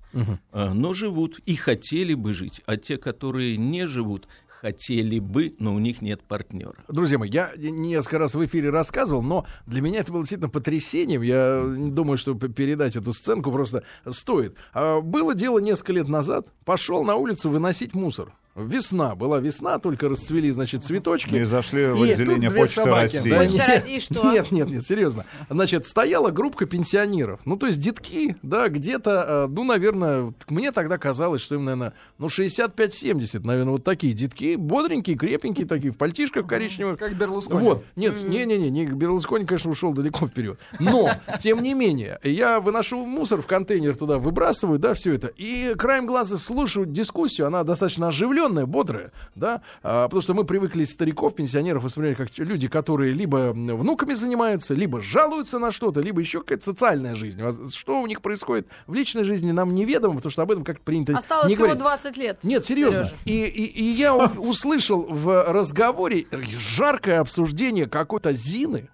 А, 0.53 0.73
но 0.73 0.93
живут 0.93 1.39
и 1.45 1.55
хотели 1.55 2.13
бы 2.13 2.33
жить, 2.33 2.61
а 2.65 2.77
те, 2.77 2.97
которые 2.97 3.57
не 3.57 3.85
живут, 3.85 4.29
хотели 4.65 5.19
бы, 5.19 5.55
но 5.59 5.75
у 5.75 5.79
них 5.79 6.01
нет 6.01 6.23
партнера. 6.23 6.73
Друзья 6.87 7.19
мои, 7.19 7.29
я 7.29 7.51
несколько 7.55 8.17
раз 8.17 8.33
в 8.33 8.43
эфире 8.47 8.71
рассказывал, 8.71 9.21
но 9.21 9.45
для 9.67 9.79
меня 9.79 9.99
это 9.99 10.11
было 10.11 10.23
действительно 10.23 10.49
потрясением. 10.49 11.21
Я 11.21 11.63
думаю, 11.63 12.17
что 12.17 12.33
передать 12.33 12.95
эту 12.95 13.13
сценку 13.13 13.51
просто 13.51 13.83
стоит. 14.09 14.55
А, 14.73 15.01
Было 15.01 15.35
дело 15.35 15.59
несколько 15.59 15.93
лет 15.93 16.07
назад. 16.07 16.47
Пошел 16.63 17.03
на 17.03 17.15
улицу 17.15 17.51
выносить 17.51 17.93
мусор. 17.93 18.33
Весна, 18.55 19.15
была 19.15 19.41
весна, 19.41 19.79
только 19.79 20.07
расцвели, 20.07 20.49
значит, 20.49 20.85
цветочки. 20.85 21.35
И 21.35 21.43
зашли 21.43 21.87
в 21.87 22.01
отделение 22.01 22.49
Почты 22.49 22.83
собаки, 22.83 23.15
России. 23.17 23.29
да, 23.29 23.45
нет, 23.45 23.67
России, 23.67 23.95
и 23.97 23.99
что? 23.99 24.31
Нет, 24.31 24.49
нет, 24.49 24.69
нет, 24.69 24.85
серьезно. 24.85 25.25
Значит, 25.49 25.85
стояла 25.85 26.31
группа 26.31 26.65
пенсионеров. 26.65 27.41
Ну, 27.43 27.57
то 27.57 27.67
есть 27.67 27.79
детки, 27.79 28.37
да, 28.43 28.69
где-то, 28.69 29.25
э, 29.27 29.47
ну, 29.51 29.65
наверное, 29.65 30.33
мне 30.47 30.71
тогда 30.71 30.97
казалось, 30.97 31.41
что 31.41 31.55
им, 31.55 31.65
наверное, 31.65 31.91
ну, 32.17 32.27
65-70, 32.27 33.45
наверное, 33.45 33.73
вот 33.73 33.83
такие 33.83 34.13
детки, 34.13 34.55
бодренькие, 34.55 35.17
крепенькие 35.17 35.67
такие, 35.67 35.91
в 35.91 35.97
пальтишках 35.97 36.47
коричневых. 36.47 36.97
Как 36.97 37.13
Берлускони. 37.17 37.61
Вот, 37.61 37.83
нет, 37.97 38.23
не-не-не, 38.23 38.69
не 38.69 38.85
Берлускони, 38.85 39.43
конечно, 39.43 39.69
ушел 39.69 39.91
далеко 39.91 40.29
вперед. 40.29 40.57
Но, 40.79 41.11
тем 41.41 41.61
не 41.61 41.73
менее, 41.73 42.19
я 42.23 42.61
выношу 42.61 43.05
мусор 43.05 43.41
в 43.41 43.47
контейнер 43.47 43.97
туда, 43.97 44.17
выбрасываю, 44.17 44.79
да, 44.79 44.93
все 44.93 45.11
это. 45.11 45.27
И 45.27 45.73
краем 45.77 46.05
глаза 46.05 46.37
слушаю 46.37 46.85
дискуссию, 46.85 47.47
она 47.47 47.65
достаточно 47.65 48.07
оживленная, 48.07 48.44
бодрая, 48.49 49.11
да, 49.35 49.61
а, 49.83 50.05
потому 50.05 50.21
что 50.21 50.33
мы 50.33 50.43
привыкли 50.43 50.85
стариков, 50.85 51.35
пенсионеров 51.35 51.83
воспринимать 51.83 52.17
как 52.17 52.29
люди, 52.37 52.67
которые 52.67 53.13
либо 53.13 53.51
внуками 53.53 54.13
занимаются, 54.13 54.73
либо 54.73 55.01
жалуются 55.01 55.59
на 55.59 55.71
что-то, 55.71 56.01
либо 56.01 56.19
еще 56.19 56.39
какая-то 56.41 56.65
социальная 56.65 57.15
жизнь. 57.15 57.41
Воз- 57.41 57.73
Что 57.73 57.99
у 58.01 58.07
них 58.07 58.21
происходит 58.21 58.67
в 58.87 58.93
личной 58.93 59.23
жизни, 59.23 59.51
нам 59.51 59.73
неведомо, 59.73 60.15
потому 60.17 60.31
что 60.31 60.41
об 60.41 60.51
этом 60.51 60.63
как-то 60.63 60.83
принято 60.83 61.17
Осталось 61.17 61.49
не 61.49 61.55
всего 61.55 61.67
говорить. 61.67 61.81
20 61.83 62.17
лет. 62.17 62.39
Нет, 62.43 62.65
серьезно. 62.65 63.05
Сережа. 63.05 63.15
И, 63.25 63.45
и, 63.45 63.65
и 63.65 63.83
я 63.83 64.15
услышал 64.15 65.01
в 65.01 65.51
разговоре 65.51 66.25
жаркое 66.31 67.19
обсуждение 67.19 67.87
какой-то 67.87 68.33
Зины, 68.33 68.89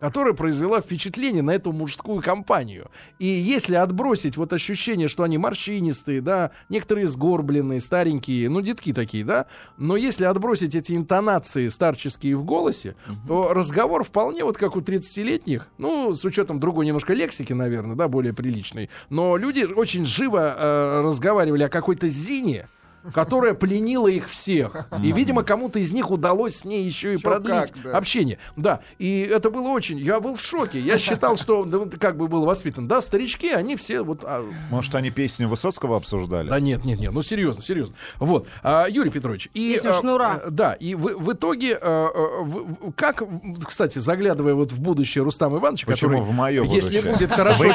которая 0.00 0.34
произвела 0.34 0.80
впечатление 0.80 1.42
на 1.42 1.52
эту 1.52 1.72
мужскую 1.72 2.22
компанию. 2.22 2.90
И 3.18 3.26
если 3.26 3.74
отбросить 3.74 4.36
вот 4.36 4.52
ощущение, 4.52 5.08
что 5.08 5.22
они 5.22 5.38
морщинистые, 5.38 6.20
да, 6.20 6.50
некоторые 6.68 7.08
сгорбленные, 7.08 7.80
старенькие, 7.80 8.48
ну, 8.48 8.60
детки 8.60 8.92
такие, 8.92 9.24
да, 9.24 9.46
но 9.76 9.96
если 9.96 10.24
отбросить 10.24 10.74
эти 10.74 10.92
интонации 10.92 11.68
старческие 11.68 12.36
в 12.36 12.44
голосе, 12.44 12.94
то 13.26 13.52
разговор 13.54 14.04
вполне 14.04 14.44
вот 14.44 14.56
как 14.56 14.76
у 14.76 14.80
30-летних, 14.80 15.68
ну, 15.78 16.12
с 16.12 16.24
учетом 16.24 16.60
другой 16.60 16.86
немножко 16.86 17.14
лексики, 17.14 17.52
наверное, 17.52 17.96
да, 17.96 18.08
более 18.08 18.34
приличной, 18.34 18.90
но 19.08 19.36
люди 19.36 19.64
очень 19.64 20.04
живо 20.04 20.54
э, 20.56 21.00
разговаривали 21.02 21.62
о 21.62 21.68
какой-то 21.68 22.08
Зине, 22.08 22.68
которая 23.12 23.54
пленила 23.54 24.08
их 24.08 24.28
всех. 24.28 24.86
И, 25.02 25.12
видимо, 25.12 25.42
кому-то 25.42 25.78
из 25.78 25.92
них 25.92 26.10
удалось 26.10 26.56
с 26.56 26.64
ней 26.64 26.84
еще 26.84 27.14
и 27.14 27.16
продлить 27.16 27.72
общение. 27.92 28.38
Да, 28.56 28.80
и 28.98 29.20
это 29.20 29.50
было 29.50 29.68
очень... 29.68 29.98
Я 29.98 30.20
был 30.20 30.36
в 30.36 30.42
шоке. 30.42 30.78
Я 30.80 30.98
считал, 30.98 31.36
что 31.36 31.62
вот 31.62 31.98
как 31.98 32.16
бы 32.16 32.28
был 32.28 32.44
воспитан. 32.44 32.88
Да, 32.88 33.00
старички, 33.00 33.50
они 33.50 33.76
все 33.76 34.02
вот... 34.02 34.20
а, 34.24 34.44
Может, 34.70 34.94
они 34.94 35.10
песню 35.10 35.48
Высоцкого 35.48 35.96
обсуждали? 35.96 36.48
да 36.48 36.60
нет, 36.60 36.84
нет, 36.84 36.98
нет, 37.00 37.12
ну 37.12 37.22
серьезно, 37.22 37.62
серьезно. 37.62 37.96
Вот, 38.18 38.46
а, 38.62 38.86
Юрий 38.88 39.10
Петрович. 39.10 39.48
И, 39.54 39.72
Песню 39.72 39.90
а, 39.90 39.92
«Шнура». 39.92 40.42
а, 40.44 40.50
Да, 40.50 40.72
и 40.74 40.94
в, 40.94 41.02
в 41.18 41.32
итоге, 41.32 41.78
как, 42.96 43.22
кстати, 43.64 43.98
заглядывая 43.98 44.54
вот 44.54 44.72
в 44.72 44.80
будущее 44.80 45.24
Рустама 45.24 45.58
Ивановича, 45.58 45.86
Почему 45.86 46.10
который, 46.12 46.24
в 46.24 46.32
мое 46.32 46.62
если 46.64 47.00
будущее? 47.00 47.12
будет 47.12 47.32
хорошо... 47.32 47.64
Вы 47.64 47.74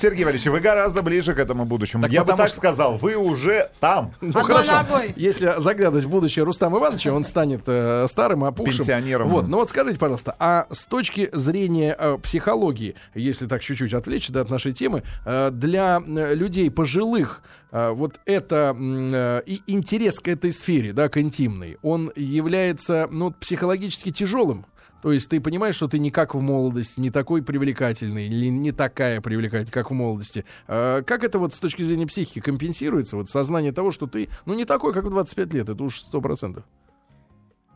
Сергей 0.00 0.24
Валерьевич, 0.24 0.46
вы 0.50 0.60
гораздо 0.60 1.02
ближе 1.02 1.34
к 1.34 1.38
этому 1.38 1.64
будущему. 1.64 2.02
Так 2.02 2.12
Я 2.12 2.24
бы 2.24 2.34
так 2.34 2.48
что- 2.48 2.56
сказал, 2.56 2.96
вы 2.96 3.16
уже 3.16 3.70
там. 3.80 4.12
Ну, 4.20 4.32
хорошо. 4.66 4.92
ногой. 4.92 5.12
Если 5.16 5.54
заглядывать 5.58 6.04
в 6.04 6.08
будущее 6.08 6.44
Рустама 6.44 6.78
Ивановича, 6.78 7.12
он 7.12 7.24
станет 7.24 7.62
э, 7.66 8.06
старым, 8.08 8.44
опухшим. 8.44 8.78
Пенсионером. 8.78 9.28
Вот, 9.28 9.48
ну 9.48 9.58
вот 9.58 9.68
скажите, 9.68 9.98
пожалуйста, 9.98 10.34
а 10.38 10.66
с 10.70 10.86
точки 10.86 11.30
зрения 11.32 11.96
э, 11.98 12.18
психологии, 12.22 12.94
если 13.14 13.46
так 13.46 13.62
чуть-чуть 13.62 13.94
отвлечься 13.94 14.32
да, 14.32 14.42
от 14.42 14.50
нашей 14.50 14.72
темы, 14.72 15.02
э, 15.24 15.50
для 15.52 16.02
э, 16.04 16.34
людей 16.34 16.70
пожилых 16.70 17.42
э, 17.70 17.90
вот 17.90 18.20
это 18.24 18.76
э, 18.78 19.42
и 19.46 19.62
интерес 19.66 20.20
к 20.20 20.28
этой 20.28 20.52
сфере, 20.52 20.92
да, 20.92 21.08
к 21.08 21.18
интимной, 21.18 21.78
он 21.82 22.12
является, 22.16 23.08
ну, 23.10 23.30
психологически 23.32 24.12
тяжелым. 24.12 24.66
То 25.04 25.12
есть 25.12 25.28
ты 25.28 25.38
понимаешь, 25.38 25.74
что 25.74 25.86
ты 25.86 25.98
не 25.98 26.10
как 26.10 26.34
в 26.34 26.40
молодости, 26.40 26.98
не 26.98 27.10
такой 27.10 27.42
привлекательный, 27.42 28.26
или 28.26 28.46
не 28.46 28.72
такая 28.72 29.20
привлекательная, 29.20 29.70
как 29.70 29.90
в 29.90 29.92
молодости. 29.92 30.46
А 30.66 31.02
как 31.02 31.24
это 31.24 31.38
вот 31.38 31.52
с 31.52 31.58
точки 31.58 31.82
зрения 31.82 32.06
психики 32.06 32.40
компенсируется? 32.40 33.18
Вот 33.18 33.28
сознание 33.28 33.72
того, 33.72 33.90
что 33.90 34.06
ты, 34.06 34.30
ну, 34.46 34.54
не 34.54 34.64
такой, 34.64 34.94
как 34.94 35.04
в 35.04 35.10
25 35.10 35.52
лет, 35.52 35.68
это 35.68 35.84
уж 35.84 36.00
сто 36.00 36.22
процентов. 36.22 36.64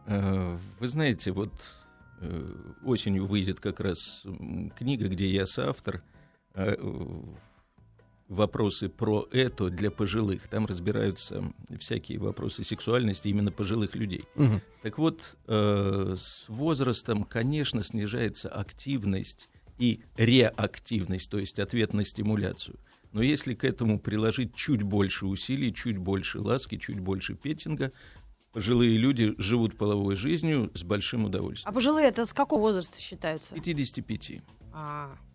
Э, 0.07 0.57
Вы 0.81 0.89
знаете, 0.89 1.33
вот 1.33 1.53
э, 2.23 2.55
осенью 2.83 3.27
выйдет 3.27 3.61
как 3.61 3.81
раз 3.81 4.25
книга, 4.79 5.07
где 5.09 5.29
я 5.29 5.45
соавтор. 5.45 6.01
Вопросы 8.29 8.91
про 8.91 9.27
это 9.33 9.71
для 9.71 9.91
пожилых. 9.91 10.49
Там 10.49 10.67
разбираются 10.67 11.43
всякие 11.79 12.19
вопросы 12.19 12.63
сексуальности 12.63 13.29
именно 13.29 13.51
пожилых 13.51 13.95
людей. 13.97 14.25
Так 14.83 14.99
вот, 14.99 15.37
э, 15.47 16.15
с 16.17 16.47
возрастом, 16.49 17.25
конечно, 17.25 17.83
снижается 17.83 18.49
активность 18.51 19.49
и 19.79 20.03
реактивность, 20.17 21.31
то 21.31 21.39
есть 21.39 21.59
ответ 21.59 21.95
на 21.95 22.05
стимуляцию. 22.05 22.79
Но 23.13 23.23
если 23.23 23.55
к 23.55 23.65
этому 23.65 23.99
приложить 23.99 24.55
чуть 24.55 24.83
больше 24.83 25.27
усилий, 25.27 25.73
чуть 25.73 25.97
больше 25.97 26.41
ласки, 26.41 26.77
чуть 26.77 27.01
больше 27.01 27.35
петинга, 27.35 27.93
пожилые 28.53 28.99
люди 28.99 29.35
живут 29.39 29.79
половой 29.79 30.17
жизнью 30.17 30.71
с 30.75 30.83
большим 30.83 31.25
А 31.25 31.27
удовольствием. 31.29 31.75
пожилые 31.75 32.09
это 32.09 32.27
с 32.27 32.35
какого 32.35 32.61
возраста 32.61 33.01
считаются? 33.01 33.55
55. 33.55 34.33
А. 34.73 35.13
Еще, 35.13 35.28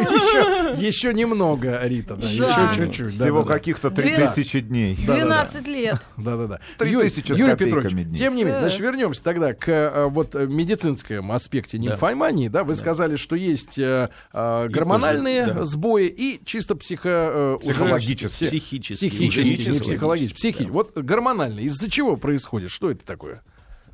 еще 0.00 1.12
немного, 1.14 1.80
Рита, 1.84 2.16
да, 2.16 2.22
Да. 2.22 2.28
еще 2.72 2.86
чуть-чуть. 2.86 3.14
Всего 3.14 3.44
каких-то 3.44 3.90
Две- 3.90 4.16
3000 4.16 4.60
дней. 4.60 4.96
12 4.96 5.66
лет. 5.66 6.00
Да, 6.16 6.36
да, 6.36 6.46
да. 6.46 6.60
Три 6.78 6.90
Юрий- 6.92 7.10
Петрович, 7.56 7.92
дней. 7.92 8.16
тем 8.16 8.34
не 8.34 8.44
менее, 8.44 8.60
значит, 8.60 8.80
вернемся 8.80 9.22
тогда 9.22 9.54
к 9.54 9.68
э, 9.68 10.06
вот 10.06 10.34
э, 10.34 10.46
медицинскому 10.46 11.32
аспекте 11.34 11.78
нимфомании. 11.78 12.48
Да, 12.48 12.64
вы 12.64 12.74
сказали, 12.74 13.16
что 13.16 13.36
есть 13.36 13.78
э, 13.78 14.08
И 14.32 14.68
гормональные 14.68 15.64
сбои 15.66 16.06
и 16.06 16.40
чисто 16.44 16.76
психо, 16.76 17.08
э, 17.08 17.58
Психологические. 17.62 18.50
Психические. 18.50 19.10
Психические, 19.10 19.72
не 19.74 19.80
психологические. 19.80 20.68
Вот 20.70 20.96
гормональные. 20.96 21.66
Из-за 21.66 21.90
чего 21.90 22.16
происходит? 22.16 22.70
Что 22.70 22.90
это 22.90 23.04
такое? 23.04 23.42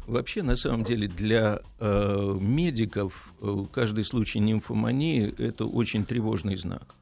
Вообще, 0.06 0.42
на 0.42 0.56
самом 0.56 0.84
деле, 0.84 1.06
для 1.08 1.60
э, 1.78 2.38
медиков 2.40 3.32
э, 3.40 3.64
каждый 3.72 4.04
случай 4.04 4.40
нимфомании– 4.40 5.32
это 5.38 5.64
очень 5.64 6.04
тревожный 6.04 6.56
знак. 6.56 6.94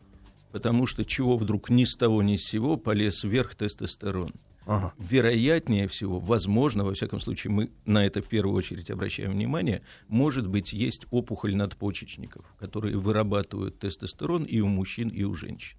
Потому 0.53 0.87
что 0.87 1.05
чего 1.05 1.37
вдруг 1.37 1.71
ни 1.71 1.85
с 1.85 1.97
того 1.97 2.23
ни 2.23 2.37
с 2.37 2.45
сего 2.45 2.77
полез 2.77 3.25
вверх 3.25 3.55
тестостерон. 3.55 4.33
Ага. 4.67 4.93
Вероятнее 4.99 5.89
всего, 5.89 6.19
возможно, 6.19 6.85
во 6.85 6.95
всяком 6.95 7.21
случае, 7.21 7.53
мы 7.53 7.71
на 7.87 8.05
это 8.05 8.21
в 8.21 8.29
первую 8.29 8.55
очередь 8.55 8.91
обращаем 8.91 9.33
внимание, 9.33 9.83
может 10.09 10.47
быть, 10.47 10.73
есть 10.73 11.07
опухоль 11.11 11.57
надпочечников, 11.57 12.45
которые 12.59 12.99
вырабатывают 12.99 13.79
тестостерон 13.79 14.45
и 14.45 14.61
у 14.61 14.69
мужчин, 14.69 15.09
и 15.09 15.25
у 15.25 15.35
женщин. 15.35 15.79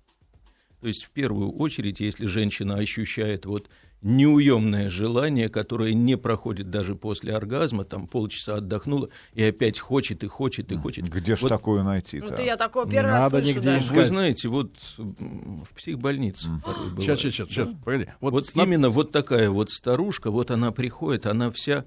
То 0.82 0.88
есть, 0.88 1.04
в 1.04 1.12
первую 1.12 1.52
очередь, 1.52 2.00
если 2.00 2.26
женщина 2.26 2.76
ощущает 2.76 3.46
вот 3.46 3.70
неуемное 4.02 4.90
желание, 4.90 5.48
которое 5.50 5.94
не 5.94 6.18
проходит 6.18 6.70
даже 6.72 6.96
после 6.96 7.34
оргазма, 7.36 7.84
там 7.84 8.08
полчаса 8.08 8.56
отдохнула 8.56 9.10
и 9.34 9.44
опять 9.44 9.80
хочет 9.80 10.24
и 10.24 10.28
хочет 10.28 10.72
и 10.72 10.76
хочет. 10.76 11.08
Где 11.10 11.36
ж 11.36 11.42
Вот 11.42 11.50
такую 11.50 11.80
Ну, 11.84 11.90
найти-то? 11.90 12.34
ты 12.36 12.44
я 12.44 12.58
такое 12.58 12.86
Не 12.86 12.92
первый 12.92 13.12
раз 13.12 13.22
надо 13.32 13.38
слышу 13.44 13.56
нигде 13.58 13.70
даже. 13.72 13.86
искать. 13.86 13.98
Вы 13.98 14.06
знаете, 14.06 14.50
вот 14.50 14.72
в 14.98 15.74
психбольнице 15.76 16.50
порой 16.66 16.90
бывает. 16.90 17.00
Сейчас, 17.02 17.20
сейчас, 17.20 17.34
сейчас, 17.34 17.50
сейчас. 17.50 17.70
Погоди. 17.86 18.08
Вот, 18.20 18.34
Вот, 18.34 18.46
сна- 18.48 18.64
именно 18.64 18.90
вот 18.90 19.12
такая 19.12 19.50
вот 19.50 19.70
старушка, 19.72 20.32
вот 20.32 20.52
она 20.52 20.72
приходит, 20.72 21.28
она 21.28 21.52
вся 21.52 21.86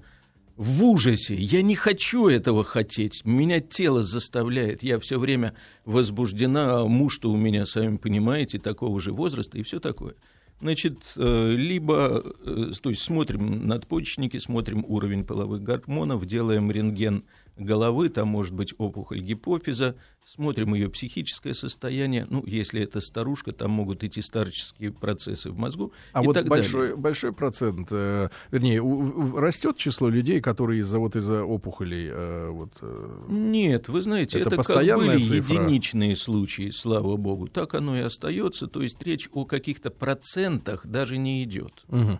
в 0.55 0.85
ужасе. 0.85 1.35
Я 1.35 1.61
не 1.61 1.75
хочу 1.75 2.29
этого 2.29 2.63
хотеть. 2.63 3.25
Меня 3.25 3.59
тело 3.59 4.03
заставляет. 4.03 4.83
Я 4.83 4.99
все 4.99 5.19
время 5.19 5.53
возбуждена. 5.83 6.79
А 6.81 6.85
муж-то 6.87 7.29
у 7.29 7.35
меня, 7.35 7.65
сами 7.65 7.97
понимаете, 7.97 8.57
такого 8.59 9.01
же 9.01 9.11
возраста 9.11 9.57
и 9.57 9.63
все 9.63 9.81
такое. 9.81 10.13
Значит, 10.61 11.13
э, 11.17 11.51
либо, 11.51 12.23
э, 12.45 12.71
то 12.81 12.89
есть 12.89 13.01
смотрим 13.01 13.67
надпочечники, 13.67 14.37
смотрим 14.37 14.85
уровень 14.87 15.25
половых 15.25 15.61
гормонов, 15.61 16.25
делаем 16.25 16.71
рентген 16.71 17.25
головы, 17.57 18.09
там 18.09 18.27
может 18.27 18.53
быть 18.53 18.73
опухоль 18.77 19.21
гипофиза, 19.21 19.95
смотрим 20.25 20.73
ее 20.73 20.89
психическое 20.89 21.53
состояние. 21.53 22.27
Ну, 22.29 22.43
если 22.45 22.81
это 22.81 22.99
старушка, 22.99 23.51
там 23.53 23.71
могут 23.71 24.03
идти 24.03 24.21
старческие 24.21 24.91
процессы 24.91 25.51
в 25.51 25.57
мозгу. 25.57 25.93
А 26.11 26.21
вот 26.21 26.33
так 26.33 26.47
большой, 26.47 26.81
далее. 26.81 26.95
большой 26.97 27.31
процент, 27.31 27.87
э, 27.91 28.29
вернее, 28.51 28.81
у- 28.81 29.37
растет 29.37 29.77
число 29.77 30.09
людей, 30.09 30.41
которые 30.41 30.81
из-за 30.81 30.99
вот 30.99 31.15
из-за 31.15 31.43
опухолей 31.45 32.09
э, 32.11 32.49
вот, 32.49 32.73
э, 32.81 33.25
Нет, 33.29 33.87
вы 33.87 34.01
знаете, 34.01 34.39
Это 34.39 34.49
это, 34.49 34.57
как 34.57 34.65
постоянная 34.67 35.17
были 35.17 35.21
цифра? 35.21 35.55
единичные 35.63 36.15
случаи, 36.15 36.71
слава 36.71 37.15
богу. 37.15 37.47
Так 37.47 37.73
оно 37.75 37.95
и 37.97 38.01
остается. 38.01 38.67
То 38.67 38.81
есть 38.81 39.01
речь 39.03 39.29
о 39.31 39.45
каких-то 39.45 39.91
процентах 39.91 40.85
даже 40.85 41.17
не 41.17 41.43
идет. 41.43 41.85
мгм, 41.87 42.19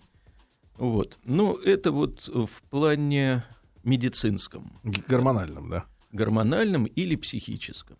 Вот. 0.77 1.17
Но 1.25 1.55
это 1.55 1.91
вот 1.91 2.27
в 2.27 2.61
плане 2.69 3.43
медицинском, 3.85 4.79
г- 4.83 5.01
гормональным, 5.07 5.69
да. 5.69 5.85
гормональном 6.11 6.85
или 6.85 7.15
психическом. 7.15 7.97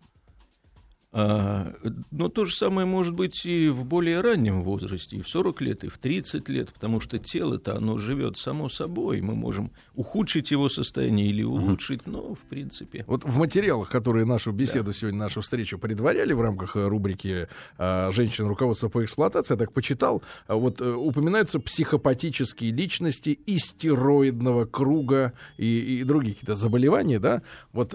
А, 1.18 1.72
но 2.10 2.28
то 2.28 2.44
же 2.44 2.54
самое 2.54 2.86
может 2.86 3.14
быть 3.14 3.46
и 3.46 3.70
в 3.70 3.86
более 3.86 4.20
раннем 4.20 4.62
возрасте, 4.62 5.16
и 5.16 5.22
в 5.22 5.28
40 5.28 5.62
лет, 5.62 5.84
и 5.84 5.88
в 5.88 5.96
30 5.96 6.46
лет, 6.50 6.70
потому 6.74 7.00
что 7.00 7.18
тело-то 7.18 7.74
оно 7.74 7.96
живет 7.96 8.36
само 8.36 8.68
собой. 8.68 9.22
Мы 9.22 9.34
можем 9.34 9.72
ухудшить 9.94 10.50
его 10.50 10.68
состояние 10.68 11.28
или 11.28 11.42
улучшить, 11.42 12.06
но 12.06 12.34
в 12.34 12.40
принципе. 12.40 13.02
Вот 13.06 13.24
в 13.24 13.38
материалах, 13.38 13.88
которые 13.88 14.26
нашу 14.26 14.52
беседу 14.52 14.92
сегодня, 14.92 15.20
нашу 15.20 15.40
встречу 15.40 15.78
предваряли 15.78 16.34
в 16.34 16.40
рамках 16.42 16.76
э, 16.76 16.86
рубрики 16.86 17.48
э, 17.78 18.10
«Женщин. 18.12 18.46
Руководство 18.46 18.90
по 18.90 19.02
эксплуатации», 19.02 19.54
я 19.54 19.58
так 19.58 19.72
почитал, 19.72 20.22
э, 20.48 20.54
вот 20.54 20.82
упоминаются 20.82 21.60
психопатические 21.60 22.72
личности 22.72 23.30
и 23.30 23.58
стероидного 23.58 24.66
круга 24.66 25.32
и, 25.56 26.00
и 26.00 26.04
другие 26.04 26.34
какие-то 26.34 26.56
заболевания, 26.56 27.18
да? 27.18 27.40
Вот 27.72 27.94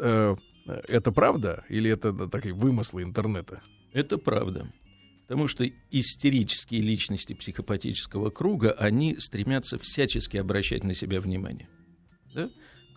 это 0.87 1.11
правда 1.11 1.65
или 1.69 1.89
это 1.89 2.11
да, 2.11 2.27
такие 2.27 2.53
вымыслы 2.53 3.03
интернета? 3.03 3.61
Это 3.93 4.17
правда. 4.17 4.71
Потому 5.27 5.47
что 5.47 5.65
истерические 5.91 6.81
личности 6.81 7.33
психопатического 7.33 8.29
круга, 8.29 8.71
они 8.71 9.17
стремятся 9.17 9.77
всячески 9.77 10.37
обращать 10.37 10.83
на 10.83 10.93
себя 10.93 11.21
внимание. 11.21 11.69
Да? 12.33 12.49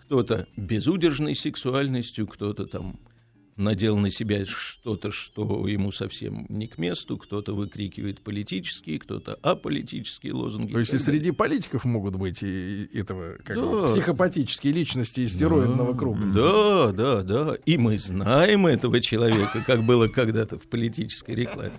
Кто-то 0.04 0.46
безудержной 0.56 1.34
сексуальностью, 1.34 2.26
кто-то 2.26 2.66
там 2.66 2.98
надел 3.56 3.96
на 3.96 4.10
себя 4.10 4.44
что-то, 4.46 5.10
что 5.10 5.66
ему 5.68 5.92
совсем 5.92 6.46
не 6.48 6.66
к 6.66 6.78
месту, 6.78 7.16
кто-то 7.16 7.54
выкрикивает 7.54 8.20
политические, 8.20 8.98
кто-то 8.98 9.38
аполитические 9.42 10.32
лозунги. 10.34 10.72
То 10.72 10.78
есть 10.80 10.92
и 10.94 10.98
среди 10.98 11.30
политиков 11.30 11.84
могут 11.84 12.16
быть 12.16 12.42
и, 12.42 12.84
и 12.84 12.98
этого 13.00 13.36
как 13.44 13.56
Да. 13.56 13.62
его, 13.62 13.86
психопатические 13.86 14.72
личности 14.72 15.20
из 15.20 15.34
стероидного 15.34 15.96
круга. 15.96 16.24
Да, 16.26 16.92
да, 16.92 17.22
да. 17.22 17.54
И 17.64 17.76
мы 17.78 17.98
знаем 17.98 18.66
этого 18.66 19.00
человека, 19.00 19.62
как 19.66 19.82
было 19.84 20.08
когда-то 20.08 20.58
в 20.58 20.66
политической 20.68 21.34
рекламе. 21.34 21.78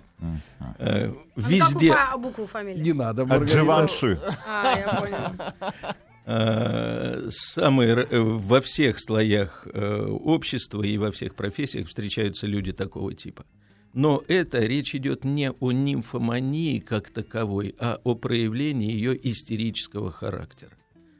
Э, 0.78 1.12
А 1.12 1.14
Везде. 1.36 1.94
букву 2.18 2.46
фамилии? 2.46 2.82
Не 2.82 2.92
надо, 2.94 3.22
От. 3.24 3.42
Дживанши. 3.44 4.18
А, 4.48 4.74
я 4.78 5.00
понял. 5.00 5.94
Э, 6.26 7.28
самые, 7.30 7.94
э, 7.94 8.20
во 8.20 8.60
всех 8.60 8.98
слоях 8.98 9.66
э, 9.72 10.06
общества 10.06 10.82
и 10.82 10.98
во 10.98 11.10
всех 11.10 11.34
профессиях 11.34 11.88
встречаются 11.88 12.46
люди 12.46 12.72
такого 12.72 13.14
типа. 13.14 13.46
Но 13.94 14.22
это 14.28 14.60
речь 14.60 14.94
идет 14.94 15.24
не 15.24 15.50
о 15.50 15.72
нимфомании 15.72 16.80
как 16.80 17.08
таковой, 17.08 17.74
а 17.78 17.98
о 18.04 18.14
проявлении 18.14 18.92
ее 18.92 19.18
истерического 19.30 20.10
характера. 20.10 20.72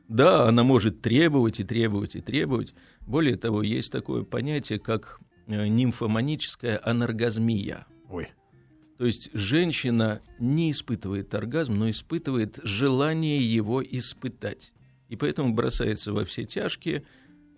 Да, 0.09 0.47
она 0.47 0.63
может 0.63 1.01
требовать 1.01 1.59
и 1.61 1.65
требовать 1.65 2.17
и 2.17 2.21
требовать. 2.21 2.75
Более 3.01 3.37
того, 3.37 3.63
есть 3.63 3.91
такое 3.91 4.25
понятие, 4.25 4.79
как 4.79 5.21
нимфоманическая 5.47 6.81
анаргазмия. 6.83 7.87
Ой. 8.11 8.29
То 8.99 9.07
есть 9.07 9.31
женщина 9.35 10.21
не 10.39 10.71
испытывает 10.71 11.35
оргазм, 11.35 11.75
но 11.75 11.91
испытывает 11.91 12.59
желание 12.63 13.39
его 13.41 13.83
испытать. 13.83 14.73
И 15.09 15.17
поэтому 15.17 15.55
бросается 15.55 16.13
во 16.13 16.25
все 16.25 16.45
тяжкие, 16.45 17.05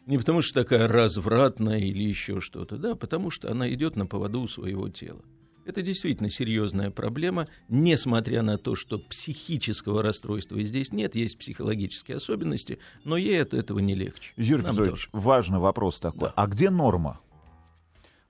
не 0.07 0.19
потому 0.19 0.43
что 0.43 0.63
такая 0.63 0.89
развратная 0.89 1.79
или 1.79 2.03
еще 2.03 2.41
что-то, 2.41 2.77
да, 2.77 2.95
потому 2.95 3.31
что 3.31 3.51
она 3.51 3.73
идет 3.73 3.97
на 3.97 4.07
поводу 4.07 4.41
у 4.41 4.49
своего 4.49 4.89
тела. 4.89 5.23
Это 5.65 5.83
действительно 5.83 6.31
серьезная 6.31 6.91
проблема, 6.91 7.47
несмотря 7.69 8.41
на 8.41 8.57
то, 8.57 8.75
что 8.75 8.99
психического 8.99 10.03
расстройства 10.03 10.63
здесь 10.63 10.93
нет, 10.93 11.15
есть 11.15 11.39
психологические 11.39 12.17
особенности, 12.17 12.79
но 13.05 13.19
ей 13.19 13.43
от 13.43 13.53
этого 13.53 13.79
не 13.81 13.95
легче. 13.95 14.33
Юрий 14.37 14.63
Нам 14.63 14.73
Петрович, 14.77 15.09
тоже. 15.11 15.23
важный 15.25 15.59
вопрос 15.59 16.01
такой. 16.01 16.29
Да. 16.29 16.33
А 16.37 16.47
где 16.47 16.71
норма? 16.71 17.21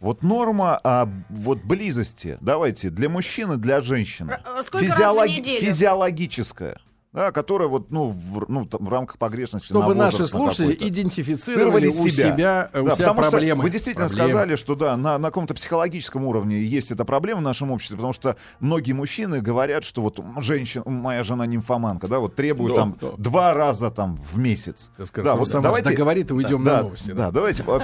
Вот 0.00 0.22
норма 0.22 0.80
а, 0.82 1.08
вот 1.28 1.62
близости, 1.62 2.38
давайте, 2.40 2.90
для 2.90 3.08
мужчины, 3.08 3.56
для 3.56 3.80
женщины. 3.80 4.38
Сколько 4.64 4.86
раз 4.86 4.96
в 4.96 4.96
Физиологи- 4.98 5.38
неделю? 5.38 5.60
Физиологическая. 5.66 6.80
Да, 7.18 7.32
которая 7.32 7.66
вот, 7.66 7.90
ну, 7.90 8.10
в, 8.10 8.44
ну, 8.48 8.64
там, 8.64 8.84
в 8.84 8.88
рамках 8.88 9.18
погрешности 9.18 9.66
Чтобы 9.66 9.92
на 9.92 10.04
наши 10.04 10.18
на 10.20 10.26
слушатели 10.28 10.66
какой-то. 10.74 10.88
идентифицировали 10.88 11.88
у 11.88 12.08
себя, 12.08 12.70
э, 12.72 12.80
у 12.80 12.84
Да, 12.84 12.94
себя 12.94 13.06
потому 13.08 13.28
проблемы. 13.30 13.58
Что 13.58 13.62
вы 13.64 13.70
действительно 13.70 14.06
Проблемы. 14.06 14.30
сказали, 14.30 14.54
что 14.56 14.74
да, 14.76 14.96
на, 14.96 15.18
на 15.18 15.28
каком-то 15.28 15.52
психологическом 15.54 16.24
уровне 16.26 16.62
есть 16.62 16.92
эта 16.92 17.04
проблема 17.04 17.40
в 17.40 17.42
нашем 17.42 17.72
обществе, 17.72 17.96
потому 17.96 18.12
что 18.12 18.36
многие 18.60 18.92
мужчины 18.92 19.40
говорят, 19.40 19.82
что 19.82 20.00
вот 20.02 20.20
женщина, 20.36 20.84
моя 20.86 21.24
жена 21.24 21.44
нимфоманка, 21.46 22.06
да, 22.06 22.20
вот 22.20 22.36
требует 22.36 22.76
Да, 22.76 22.82
там 22.82 22.96
да. 23.00 23.08
два 23.16 23.52
раза 23.52 23.90
там 23.90 24.16
в 24.32 24.38
месяц. 24.38 24.88
Скажу, 25.04 25.28
вот 25.30 25.38
Рустам 25.40 25.64
Иванович 25.64 25.86
договорит, 25.86 26.30
и 26.30 26.34
уйдем 26.34 26.62
да, 26.62 26.76
на 26.76 26.82
новости, 26.84 27.08
Да, 27.08 27.14
да. 27.14 27.30
давайте 27.32 27.64
а, 27.64 27.70
вот 27.72 27.82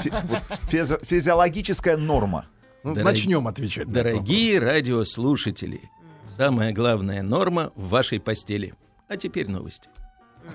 физи- 0.71 1.05
физиологическая 1.05 1.97
норма. 1.97 2.45
Ну, 2.85 2.95
Дорог- 2.95 3.05
Начнем 3.05 3.49
отвечать. 3.49 3.89
на 3.89 3.95
Дорогие 3.95 4.61
радиослушатели, 4.61 5.91
самая 6.37 6.73
главная 6.73 7.23
норма 7.23 7.73
в 7.75 7.89
вашей 7.89 8.21
постели. 8.21 8.75
А 9.09 9.17
теперь 9.17 9.49
новости. 9.49 9.89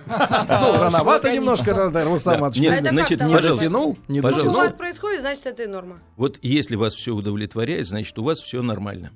вопрос. 0.07 0.47
Ну, 0.49 0.79
рановато 0.79 1.33
немножко, 1.33 1.91
Рустам. 2.03 2.51
Нет, 2.55 2.87
значит? 2.87 3.21
Не 3.21 3.41
дотянул, 3.41 3.97
не. 4.07 4.17
Если 4.17 4.29
у 4.29 4.31
дотянул. 4.31 4.53
вас 4.55 4.73
происходит, 4.73 5.21
значит, 5.21 5.45
это 5.45 5.63
и 5.63 5.67
норма. 5.67 5.99
Вот 6.15 6.37
если 6.41 6.75
вас 6.75 6.93
все 6.93 7.13
удовлетворяет, 7.13 7.87
значит, 7.87 8.17
у 8.19 8.23
вас 8.23 8.39
все 8.39 8.61
нормально. 8.61 9.11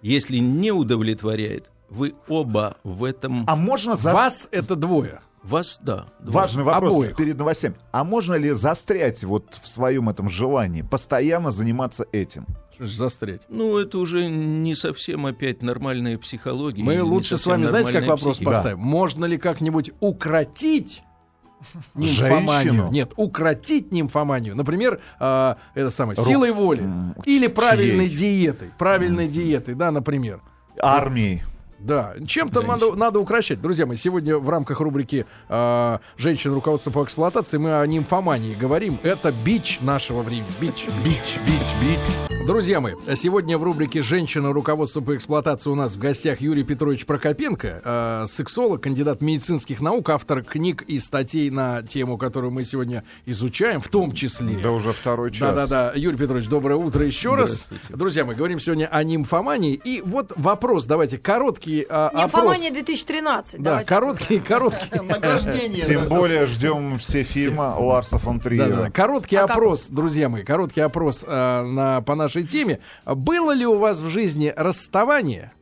Если 0.00 0.38
не 0.38 0.72
удовлетворяет, 0.72 1.70
вы 1.88 2.14
оба 2.28 2.76
в 2.82 3.04
этом... 3.04 3.44
А 3.46 3.54
можно 3.54 3.94
за... 3.94 4.12
Вас 4.12 4.48
это 4.50 4.76
двое. 4.76 5.20
Вас, 5.42 5.78
да. 5.82 6.06
двое. 6.20 6.34
Важный 6.34 6.62
вопрос 6.62 6.92
Обоих. 6.92 7.16
перед 7.16 7.36
новостями. 7.36 7.76
А 7.90 8.04
можно 8.04 8.34
ли 8.34 8.50
застрять 8.52 9.24
вот 9.24 9.60
в 9.62 9.68
своем 9.68 10.08
этом 10.08 10.28
желании, 10.28 10.82
постоянно 10.82 11.50
заниматься 11.50 12.06
этим? 12.12 12.46
Застрять? 12.86 13.42
Ну, 13.48 13.78
это 13.78 13.98
уже 13.98 14.28
не 14.28 14.74
совсем 14.74 15.26
опять 15.26 15.62
нормальная 15.62 16.18
психология. 16.18 16.82
Мы 16.82 17.02
лучше 17.02 17.38
с 17.38 17.46
вами, 17.46 17.66
знаете, 17.66 17.92
как 17.92 18.06
вопрос 18.06 18.36
психика. 18.36 18.50
поставим? 18.50 18.78
Можно 18.80 19.24
ли 19.26 19.38
как-нибудь 19.38 19.92
укротить 20.00 21.02
нимфоманию? 21.94 22.72
Женщину? 22.72 22.90
Нет, 22.90 23.12
укротить 23.16 23.92
нимфоманию. 23.92 24.56
Например, 24.56 25.00
а, 25.20 25.58
это 25.74 25.90
самое, 25.90 26.18
Ру- 26.18 26.24
силой 26.24 26.50
воли. 26.52 26.82
М, 26.82 27.14
Или 27.24 27.46
правильной 27.46 28.08
чьей? 28.08 28.18
диетой. 28.18 28.70
Правильной 28.78 29.28
диетой, 29.28 29.74
да, 29.74 29.90
например. 29.92 30.40
Армии. 30.80 31.44
Да, 31.82 32.14
чем-то 32.26 32.62
надо, 32.62 32.94
надо 32.94 33.18
укращать. 33.18 33.60
Друзья 33.60 33.86
мои, 33.86 33.96
сегодня 33.96 34.36
в 34.38 34.48
рамках 34.48 34.80
рубрики 34.80 35.26
э, 35.48 35.98
«Женщин. 36.16 36.54
Руководство 36.54 36.90
по 36.90 37.02
эксплуатации» 37.02 37.58
мы 37.58 37.80
о 37.80 37.86
нимфомании 37.86 38.54
говорим. 38.54 38.98
Это 39.02 39.32
бич 39.44 39.80
нашего 39.80 40.22
времени. 40.22 40.46
Бич. 40.60 40.86
Бич, 41.04 41.38
бич, 41.44 41.60
бич. 41.80 42.46
Друзья 42.46 42.80
мои, 42.80 42.94
сегодня 43.16 43.58
в 43.58 43.64
рубрике 43.64 44.02
«Женщина. 44.02 44.52
Руководство 44.52 45.00
по 45.00 45.16
эксплуатации» 45.16 45.70
у 45.70 45.74
нас 45.74 45.94
в 45.94 45.98
гостях 45.98 46.40
Юрий 46.40 46.62
Петрович 46.64 47.04
Прокопенко, 47.04 47.80
э, 47.84 48.24
сексолог, 48.28 48.82
кандидат 48.82 49.20
медицинских 49.20 49.80
наук, 49.80 50.10
автор 50.10 50.44
книг 50.44 50.82
и 50.82 51.00
статей 51.00 51.50
на 51.50 51.82
тему, 51.82 52.16
которую 52.16 52.52
мы 52.52 52.64
сегодня 52.64 53.04
изучаем, 53.26 53.80
в 53.80 53.88
том 53.88 54.12
числе. 54.12 54.58
Да 54.62 54.70
уже 54.70 54.92
второй 54.92 55.32
час. 55.32 55.54
Да-да-да. 55.54 55.92
Юрий 55.96 56.16
Петрович, 56.16 56.48
доброе 56.48 56.76
утро 56.76 57.04
еще 57.04 57.34
раз. 57.34 57.68
Друзья, 57.88 58.24
мы 58.24 58.34
говорим 58.34 58.60
сегодня 58.60 58.86
о 58.86 59.02
нимфомании. 59.02 59.74
И 59.74 60.02
вот 60.04 60.32
вопрос, 60.36 60.86
давайте, 60.86 61.18
короткий 61.18 61.71
а, 61.88 62.08
опрос. 62.08 62.22
Нимфомания 62.22 62.70
2013. 62.70 63.60
Да, 63.60 63.84
короткий, 63.84 64.38
короткий. 64.40 65.00
Награждение. 65.02 65.82
Тем 65.82 66.08
более 66.08 66.46
ждем 66.46 66.98
все 66.98 67.22
фильмы 67.22 67.74
Ларса 67.78 68.18
фон 68.18 68.40
Триера. 68.40 68.90
Короткий 68.90 69.36
А 69.36 69.44
опрос, 69.44 69.86
друзья 69.88 70.28
мои, 70.28 70.44
короткий 70.44 70.80
опрос 70.80 71.24
э, 71.26 71.62
на, 71.62 72.00
по 72.02 72.14
нашей 72.14 72.46
теме. 72.46 72.80
Было 73.04 73.52
ли 73.52 73.66
у 73.66 73.78
вас 73.78 73.98
в 73.98 74.08
жизни 74.08 74.52
расставание 74.56 75.52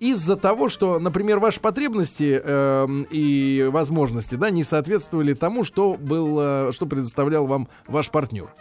из-за 0.00 0.36
того, 0.36 0.68
что, 0.68 0.98
например, 0.98 1.38
ваши 1.38 1.60
потребности 1.60 2.40
эм, 2.42 3.06
и 3.10 3.68
возможности 3.70 4.34
да, 4.34 4.50
не 4.50 4.64
соответствовали 4.64 5.34
тому, 5.34 5.64
что, 5.64 5.94
был, 5.94 6.38
э, 6.40 6.72
что 6.72 6.86
предоставлял 6.86 7.46
вам 7.46 7.68
ваш 7.86 8.10
партнер? 8.10 8.52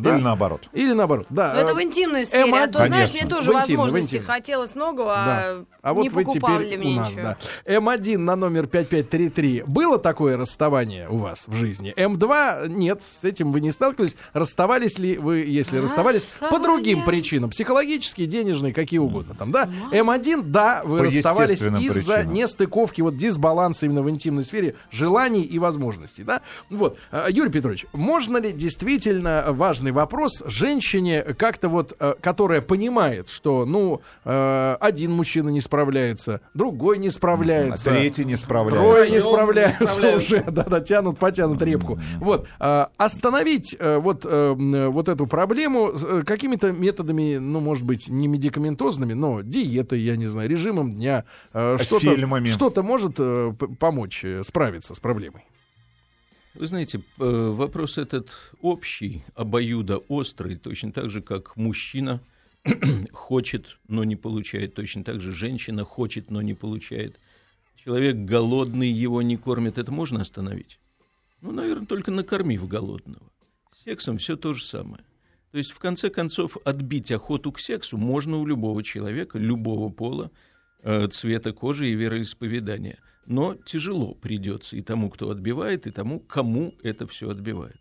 Да? 0.00 0.14
Или 0.16 0.22
наоборот. 0.22 0.68
Или 0.72 0.92
наоборот, 0.92 1.26
да. 1.30 1.52
Но 1.54 1.60
это 1.60 1.70
э, 1.72 1.74
в 1.74 1.82
интимной 1.82 2.24
сфере. 2.24 2.50
М1, 2.50 2.56
а 2.62 2.66
то, 2.68 2.86
знаешь, 2.86 3.10
конечно. 3.10 3.26
мне 3.26 3.36
тоже 3.36 3.52
В 3.52 3.54
интимной, 3.54 3.76
в 3.76 3.78
возможностей 3.82 4.16
интимной. 4.18 4.26
хотелось 4.34 4.74
много, 4.74 5.04
Да. 5.04 5.12
а, 5.12 5.64
А 5.82 5.92
вот 5.94 6.02
не 6.02 6.08
теперь 6.10 6.78
мне 6.78 6.94
у 6.96 7.00
нас, 7.00 7.10
ничего. 7.10 7.22
да. 7.22 7.36
М1 7.66 8.18
на 8.18 8.36
номер 8.36 8.66
5533. 8.66 9.64
Было 9.66 9.98
такое 9.98 10.36
расставание 10.36 11.08
у 11.08 11.16
вас 11.18 11.44
в 11.48 11.54
жизни? 11.54 11.94
М2 11.96 12.68
нет, 12.68 13.00
с 13.08 13.24
этим 13.24 13.52
вы 13.52 13.60
не 13.60 13.72
сталкивались. 13.72 14.16
Расставались 14.32 14.98
ли 14.98 15.16
вы, 15.18 15.38
если 15.38 15.78
расставались, 15.78 16.24
по 16.24 16.46
Расставание. 16.46 16.62
другим 16.68 17.04
причинам? 17.04 17.50
Психологические, 17.50 18.26
денежные, 18.26 18.72
какие 18.74 18.98
угодно 18.98 19.34
там, 19.34 19.50
да? 19.52 19.68
М1, 19.92 20.42
да, 20.42 20.82
вы 20.84 20.98
По 20.98 21.04
расставались 21.04 21.60
из-за 21.62 22.24
нестыковки, 22.24 23.00
вот 23.00 23.16
дисбаланса 23.16 23.86
именно 23.86 24.02
в 24.02 24.10
интимной 24.10 24.44
сфере 24.44 24.74
желаний 24.90 25.42
и 25.42 25.58
возможностей, 25.58 26.22
да? 26.24 26.42
Вот. 26.70 26.98
А, 27.10 27.28
Юрий 27.30 27.50
Петрович, 27.50 27.86
можно 27.92 28.36
ли 28.38 28.52
действительно, 28.52 29.44
важный 29.48 29.85
важный 29.86 29.92
вопрос 29.92 30.42
женщине, 30.46 31.22
как-то 31.22 31.68
вот, 31.68 31.94
э, 31.98 32.14
которая 32.20 32.60
понимает, 32.60 33.28
что, 33.28 33.64
ну, 33.64 34.00
э, 34.24 34.76
один 34.80 35.12
мужчина 35.12 35.50
не 35.50 35.60
справляется, 35.60 36.40
другой 36.54 36.98
не 36.98 37.08
А 37.08 37.10
справляется. 37.10 37.90
третий 37.90 38.24
не 38.24 38.36
справляется. 38.36 38.78
Трое 38.80 39.10
не 39.10 39.20
справляются 39.20 40.16
уже, 40.16 40.42
да-да, 40.50 40.80
тянут, 40.80 41.18
потянут 41.18 41.62
репку. 41.62 41.98
Вот, 42.20 42.46
а, 42.58 42.90
остановить 42.96 43.76
э, 43.78 43.98
вот, 43.98 44.24
э, 44.24 44.54
вот 44.88 45.08
эту 45.08 45.26
проблему 45.26 45.92
с, 45.94 46.04
э, 46.04 46.22
какими-то 46.22 46.72
методами, 46.72 47.36
ну, 47.38 47.60
может 47.60 47.84
быть, 47.84 48.08
не 48.08 48.28
медикаментозными, 48.28 49.14
но 49.14 49.42
диетой, 49.42 50.00
я 50.00 50.16
не 50.16 50.26
знаю, 50.26 50.48
режимом 50.48 50.94
дня, 50.94 51.24
э, 51.52 51.78
что-то, 51.80 52.46
что-то 52.46 52.82
может 52.82 53.16
э, 53.18 53.52
помочь 53.78 54.24
э, 54.24 54.42
справиться 54.42 54.94
с 54.94 55.00
проблемой. 55.00 55.44
Вы 56.58 56.66
знаете, 56.66 56.98
э, 56.98 57.02
вопрос 57.50 57.98
этот 57.98 58.30
общий, 58.62 59.22
обоюдо 59.34 59.98
острый, 60.08 60.56
точно 60.56 60.90
так 60.90 61.10
же, 61.10 61.20
как 61.20 61.54
мужчина 61.56 62.20
хочет, 63.12 63.78
но 63.88 64.04
не 64.04 64.16
получает, 64.16 64.74
точно 64.74 65.04
так 65.04 65.20
же 65.20 65.32
женщина 65.32 65.84
хочет, 65.84 66.30
но 66.30 66.40
не 66.40 66.54
получает. 66.54 67.20
Человек 67.76 68.16
голодный, 68.16 68.88
его 68.88 69.20
не 69.20 69.36
кормят, 69.36 69.76
это 69.76 69.92
можно 69.92 70.22
остановить? 70.22 70.78
Ну, 71.42 71.52
наверное, 71.52 71.86
только 71.86 72.10
накормив 72.10 72.66
голодного. 72.66 73.30
С 73.72 73.82
сексом 73.84 74.16
все 74.16 74.36
то 74.36 74.54
же 74.54 74.64
самое. 74.64 75.04
То 75.52 75.58
есть, 75.58 75.72
в 75.72 75.78
конце 75.78 76.08
концов, 76.08 76.56
отбить 76.64 77.12
охоту 77.12 77.52
к 77.52 77.60
сексу 77.60 77.98
можно 77.98 78.38
у 78.38 78.46
любого 78.46 78.82
человека, 78.82 79.38
любого 79.38 79.90
пола, 79.90 80.30
э, 80.82 81.06
цвета 81.08 81.52
кожи 81.52 81.90
и 81.90 81.94
вероисповедания. 81.94 82.98
Но 83.26 83.56
тяжело 83.56 84.14
придется 84.14 84.76
и 84.76 84.82
тому, 84.82 85.10
кто 85.10 85.30
отбивает, 85.30 85.86
и 85.86 85.90
тому, 85.90 86.20
кому 86.20 86.74
это 86.82 87.06
все 87.08 87.30
отбивает. 87.30 87.80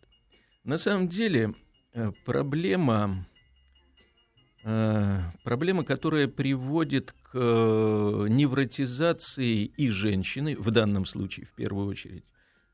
На 0.63 0.79
самом 0.79 1.07
деле 1.07 1.53
э, 1.93 2.11
проблема, 2.25 3.27
э, 4.63 5.19
проблема, 5.43 5.83
которая 5.83 6.27
приводит 6.27 7.11
к 7.11 7.35
э, 7.35 8.25
невротизации 8.27 9.65
и 9.65 9.89
женщины, 9.89 10.55
в 10.57 10.71
данном 10.71 11.05
случае 11.05 11.45
в 11.45 11.51
первую 11.51 11.87
очередь, 11.87 12.23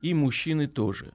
и 0.02 0.14
мужчины 0.14 0.68
тоже. 0.68 1.14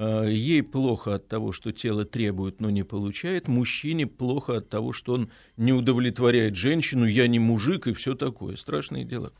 Ей 0.00 0.62
плохо 0.62 1.16
от 1.16 1.26
того, 1.26 1.50
что 1.50 1.72
тело 1.72 2.04
требует, 2.04 2.60
но 2.60 2.70
не 2.70 2.84
получает. 2.84 3.48
Мужчине 3.48 4.06
плохо 4.06 4.58
от 4.58 4.68
того, 4.68 4.92
что 4.92 5.14
он 5.14 5.28
не 5.56 5.72
удовлетворяет 5.72 6.54
женщину, 6.54 7.04
я 7.04 7.26
не 7.26 7.40
мужик 7.40 7.88
и 7.88 7.92
все 7.94 8.14
такое. 8.14 8.54
Страшные 8.54 9.04
дела. 9.04 9.32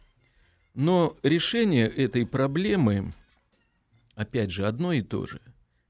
Но 0.74 1.16
решение 1.22 1.88
этой 1.88 2.26
проблемы, 2.26 3.12
опять 4.14 4.50
же, 4.50 4.66
одно 4.66 4.92
и 4.92 5.02
то 5.02 5.26
же. 5.26 5.40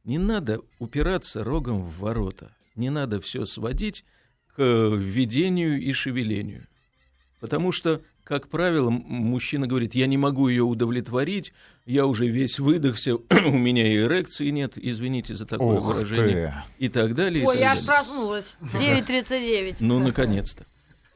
Не 0.04 0.18
надо 0.18 0.60
упираться 0.78 1.44
рогом 1.44 1.82
в 1.82 1.98
ворота. 1.98 2.52
Не 2.74 2.90
надо 2.90 3.20
все 3.20 3.44
сводить 3.44 4.04
к 4.56 4.62
введению 4.62 5.80
и 5.80 5.92
шевелению. 5.92 6.66
Потому 7.40 7.70
что, 7.70 8.02
как 8.24 8.48
правило, 8.48 8.90
мужчина 8.90 9.66
говорит, 9.66 9.94
я 9.94 10.06
не 10.06 10.16
могу 10.16 10.48
ее 10.48 10.64
удовлетворить, 10.64 11.52
я 11.86 12.06
уже 12.06 12.26
весь 12.26 12.58
выдохся, 12.58 13.16
у 13.30 13.58
меня 13.58 13.86
и 13.86 13.98
эрекции 13.98 14.50
нет, 14.50 14.72
извините 14.76 15.34
за 15.34 15.46
такое 15.46 15.78
Ух 15.78 15.86
выражение, 15.86 16.64
ты. 16.78 16.86
и 16.86 16.88
так 16.88 17.14
далее. 17.14 17.42
и 17.42 17.46
Ой, 17.46 17.54
так 17.54 17.62
я 17.62 17.72
аж 17.72 17.84
проснулась. 17.84 18.56
9.39. 18.62 19.76
Ну, 19.80 19.98
наконец-то. 20.00 20.66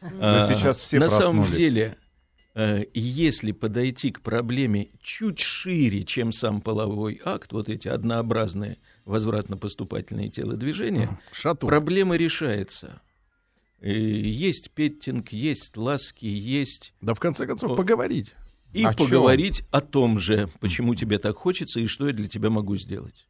Да 0.01 0.48
сейчас 0.48 0.81
все 0.81 0.98
На 0.98 1.09
самом 1.09 1.42
деле, 1.42 1.96
э, 1.96 2.02
если 2.55 3.53
подойти 3.53 4.11
к 4.11 4.21
проблеме 4.21 4.88
чуть 5.03 5.38
шире, 5.41 6.05
чем 6.05 6.33
сам 6.33 6.61
половой 6.61 7.21
акт, 7.25 7.53
вот 7.53 7.69
эти 7.69 7.88
однообразные 7.88 8.79
возвратно-поступательные 9.07 10.29
телодвижения, 10.29 11.19
Шатун. 11.33 11.69
проблема 11.69 12.17
решается. 12.17 13.01
Э, 13.81 13.91
Есть 13.91 14.71
петтинг, 14.73 15.31
есть 15.33 15.77
ласки, 15.77 16.27
есть 16.27 16.95
Да 17.01 17.15
в 17.15 17.21
конце 17.21 17.47
концов 17.47 17.77
поговорить. 17.77 18.35
и 18.73 18.85
О 18.85 18.93
поговорить 18.93 19.62
о 19.71 19.81
том 19.81 20.19
же, 20.19 20.51
почему 20.61 20.95
тебе 20.95 21.19
так 21.19 21.37
хочется 21.37 21.81
и 21.81 21.87
что 21.87 22.07
я 22.07 22.12
для 22.12 22.27
тебя 22.29 22.51
могу 22.51 22.77
сделать. 22.77 23.27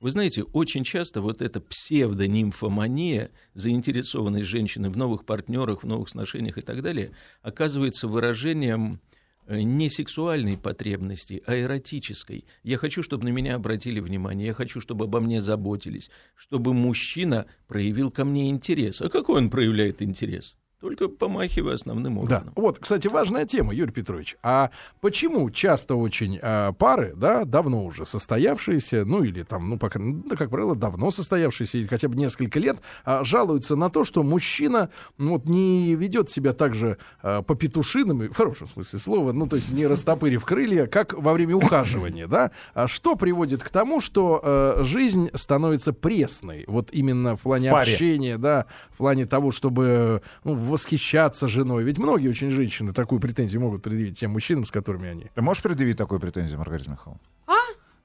Вы 0.00 0.12
знаете, 0.12 0.44
очень 0.44 0.84
часто 0.84 1.20
вот 1.20 1.42
эта 1.42 1.60
псевдонимфомания, 1.60 3.32
заинтересованность 3.54 4.46
женщины 4.46 4.90
в 4.90 4.96
новых 4.96 5.24
партнерах, 5.24 5.82
в 5.82 5.86
новых 5.86 6.08
сношениях 6.08 6.56
и 6.56 6.60
так 6.60 6.82
далее, 6.82 7.10
оказывается 7.42 8.06
выражением 8.06 9.00
э, 9.48 9.60
не 9.60 9.90
сексуальной 9.90 10.56
потребности, 10.56 11.42
а 11.46 11.58
эротической. 11.58 12.44
Я 12.62 12.78
хочу, 12.78 13.02
чтобы 13.02 13.24
на 13.24 13.30
меня 13.30 13.56
обратили 13.56 13.98
внимание, 13.98 14.46
я 14.46 14.54
хочу, 14.54 14.80
чтобы 14.80 15.06
обо 15.06 15.18
мне 15.18 15.40
заботились, 15.40 16.10
чтобы 16.36 16.74
мужчина 16.74 17.46
проявил 17.66 18.12
ко 18.12 18.24
мне 18.24 18.50
интерес. 18.50 19.02
А 19.02 19.08
какой 19.08 19.38
он 19.38 19.50
проявляет 19.50 20.00
интерес? 20.00 20.54
Только 20.80 21.08
помахивая 21.08 21.74
основным 21.74 22.14
Да. 22.14 22.20
органом. 22.20 22.52
Вот, 22.54 22.78
кстати, 22.78 23.08
важная 23.08 23.44
тема, 23.46 23.74
Юрий 23.74 23.90
Петрович. 23.90 24.36
А 24.44 24.70
почему 25.00 25.50
часто 25.50 25.96
очень 25.96 26.38
а, 26.40 26.72
пары, 26.72 27.14
да, 27.16 27.44
давно 27.44 27.84
уже 27.84 28.06
состоявшиеся, 28.06 29.04
ну 29.04 29.24
или 29.24 29.42
там, 29.42 29.70
ну, 29.70 29.76
пока, 29.76 29.98
ну, 29.98 30.22
да, 30.24 30.36
как 30.36 30.50
правило, 30.50 30.76
давно 30.76 31.10
состоявшиеся, 31.10 31.78
или 31.78 31.86
хотя 31.88 32.06
бы 32.08 32.14
несколько 32.14 32.60
лет, 32.60 32.76
а, 33.04 33.24
жалуются 33.24 33.74
на 33.74 33.90
то, 33.90 34.04
что 34.04 34.22
мужчина 34.22 34.90
ну, 35.16 35.32
вот, 35.32 35.46
не 35.46 35.96
ведет 35.96 36.30
себя 36.30 36.52
так 36.52 36.76
же 36.76 36.98
а, 37.22 37.42
по 37.42 37.56
петушинам, 37.56 38.20
в 38.20 38.36
хорошем 38.36 38.68
смысле 38.68 39.00
слова, 39.00 39.32
ну, 39.32 39.46
то 39.46 39.56
есть 39.56 39.72
не 39.72 39.84
растопырив 39.84 40.44
крылья, 40.44 40.86
как 40.86 41.12
во 41.12 41.32
время 41.32 41.56
ухаживания, 41.56 42.28
да? 42.28 42.52
А 42.74 42.86
что 42.86 43.16
приводит 43.16 43.64
к 43.64 43.68
тому, 43.70 44.00
что 44.00 44.40
а, 44.44 44.84
жизнь 44.84 45.28
становится 45.34 45.92
пресной, 45.92 46.64
вот 46.68 46.90
именно 46.92 47.34
в 47.34 47.40
плане 47.40 47.72
В 47.72 47.74
общения, 47.74 48.38
да, 48.38 48.66
в 48.92 48.98
плане 48.98 49.26
того, 49.26 49.50
чтобы 49.50 50.22
ну, 50.44 50.67
восхищаться 50.68 51.48
женой. 51.48 51.82
Ведь 51.84 51.98
многие 51.98 52.28
очень 52.28 52.50
женщины 52.50 52.92
такую 52.92 53.20
претензию 53.20 53.60
могут 53.60 53.82
предъявить 53.82 54.18
тем 54.18 54.32
мужчинам, 54.32 54.64
с 54.64 54.70
которыми 54.70 55.08
они. 55.08 55.26
Ты 55.34 55.42
можешь 55.42 55.62
предъявить 55.62 55.96
такую 55.96 56.20
претензию, 56.20 56.58
Маргарита 56.58 56.90
Михайловна? 56.90 57.20
А? 57.46 57.54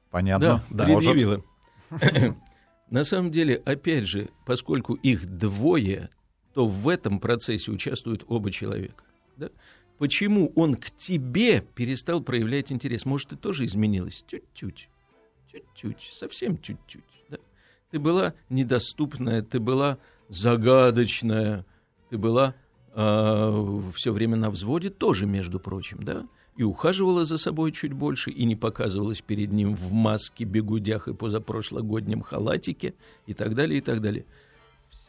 Понятно. 0.10 0.64
Да, 0.70 0.88
Может. 0.88 1.12
предъявила. 1.12 1.44
На 2.90 3.04
самом 3.04 3.32
деле, 3.32 3.56
опять 3.66 4.06
же, 4.06 4.30
поскольку 4.46 4.94
их 4.94 5.26
двое, 5.26 6.10
то 6.54 6.68
в 6.68 6.88
этом 6.90 7.20
процессе 7.20 7.72
участвуют 7.72 8.24
оба 8.28 8.52
человека. 8.52 9.04
да? 9.38 9.50
Почему 9.98 10.52
он 10.56 10.76
к 10.76 10.92
тебе 10.92 11.62
перестал 11.62 12.22
проявлять 12.22 12.72
интерес? 12.72 13.06
Может, 13.06 13.30
ты 13.30 13.36
тоже 13.36 13.66
изменилась? 13.66 14.24
Чуть-чуть. 14.28 14.90
Чуть-чуть. 15.52 16.12
Совсем 16.14 16.58
чуть-чуть. 16.60 17.04
да? 17.30 17.38
Ты 17.92 18.00
была 18.00 18.34
недоступная, 18.50 19.42
ты 19.44 19.60
была 19.60 19.98
загадочная, 20.30 21.66
ты 22.14 22.20
была 22.20 22.54
все 22.94 24.14
время 24.14 24.36
на 24.36 24.52
взводе, 24.52 24.92
тоже, 24.92 25.26
между 25.26 25.60
прочим, 25.60 26.04
да? 26.04 26.28
И 26.56 26.62
ухаживала 26.62 27.26
за 27.26 27.40
собой 27.40 27.72
чуть 27.72 27.94
больше, 27.94 28.30
и 28.30 28.46
не 28.46 28.56
показывалась 28.56 29.22
перед 29.22 29.52
ним 29.52 29.76
в 29.76 29.92
маске, 29.92 30.44
бегудях 30.44 31.08
и 31.08 31.14
позапрошлогоднем 31.16 32.22
халатике, 32.22 32.94
и 33.26 33.34
так 33.34 33.56
далее, 33.56 33.80
и 33.80 33.82
так 33.82 34.00
далее. 34.00 34.28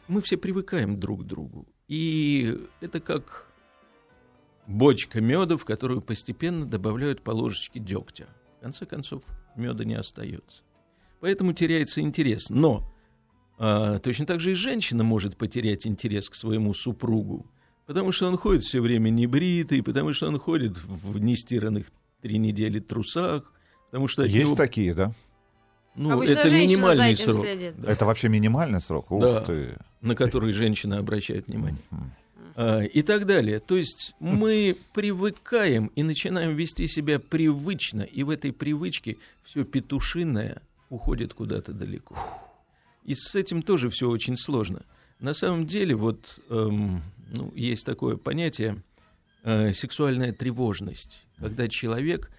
Мы 0.07 0.19
все 0.21 0.35
привыкаем 0.37 0.99
друг 0.99 1.21
к 1.21 1.25
другу. 1.25 1.67
И 1.87 2.57
это 2.81 2.99
как 2.99 3.51
бочка 4.65 5.21
меда, 5.21 5.57
в 5.57 5.65
которую 5.65 6.01
постепенно 6.01 6.65
добавляют 6.65 7.21
по 7.21 7.29
ложечке 7.29 7.79
дегтя. 7.79 8.25
В 8.57 8.63
конце 8.63 8.87
концов, 8.87 9.21
меда 9.55 9.85
не 9.85 9.93
остается. 9.93 10.63
Поэтому 11.19 11.53
теряется 11.53 12.01
интерес. 12.01 12.49
Но 12.49 12.91
а, 13.57 13.99
точно 13.99 14.25
так 14.25 14.39
же 14.39 14.51
и 14.51 14.53
женщина 14.55 15.03
может 15.03 15.37
потерять 15.37 15.87
интерес 15.87 16.29
к 16.29 16.35
своему 16.35 16.73
супругу, 16.73 17.45
потому 17.85 18.11
что 18.11 18.27
он 18.27 18.37
ходит 18.37 18.63
все 18.63 18.81
время 18.81 19.09
небритый, 19.09 19.81
потому 19.83 20.13
что 20.13 20.27
он 20.27 20.37
ходит 20.39 20.77
в 20.85 21.19
нестиранных 21.19 21.87
три 22.21 22.37
недели 22.37 22.79
трусах, 22.79 23.51
потому 23.89 24.07
что 24.07 24.23
Есть 24.23 24.45
него- 24.47 24.55
такие, 24.55 24.93
да? 24.93 25.13
ну, 25.95 26.11
Обычно 26.11 26.33
это 26.33 26.49
минимальный 26.51 27.11
этим 27.11 27.25
срок, 27.33 27.45
следит. 27.45 27.73
да, 27.79 27.91
Это 27.91 28.05
вообще 28.05 28.27
минимальный 28.29 28.81
срок? 28.81 29.11
Ух 29.11 29.21
Да. 29.21 29.41
ты. 29.41 29.77
на 30.01 30.15
который 30.15 30.51
женщина 30.51 30.99
обращает 30.99 31.47
внимание. 31.47 31.79
А, 32.57 32.81
и 32.83 33.01
так 33.01 33.25
далее. 33.25 33.59
То 33.59 33.75
есть 33.75 34.13
мы 34.19 34.77
привыкаем 34.93 35.87
и 35.95 36.03
начинаем 36.03 36.55
вести 36.55 36.87
себя 36.87 37.19
привычно, 37.19 38.01
и 38.03 38.23
в 38.23 38.29
этой 38.29 38.53
привычке 38.53 39.17
все 39.43 39.63
петушиное 39.65 40.61
уходит 40.89 41.33
куда-то 41.33 41.73
далеко. 41.73 42.15
И 43.05 43.13
с 43.15 43.35
этим 43.35 43.61
тоже 43.61 43.89
все 43.89 44.09
очень 44.09 44.35
сложно. 44.35 44.83
На 45.19 45.33
самом 45.33 45.65
деле, 45.65 45.95
вот 45.95 46.39
эм, 46.49 47.01
ну, 47.33 47.51
есть 47.55 47.85
такое 47.85 48.17
понятие 48.17 48.83
э, 49.43 49.71
сексуальная 49.71 50.33
тревожность, 50.33 51.23
когда 51.37 51.67
человек, 51.67 52.29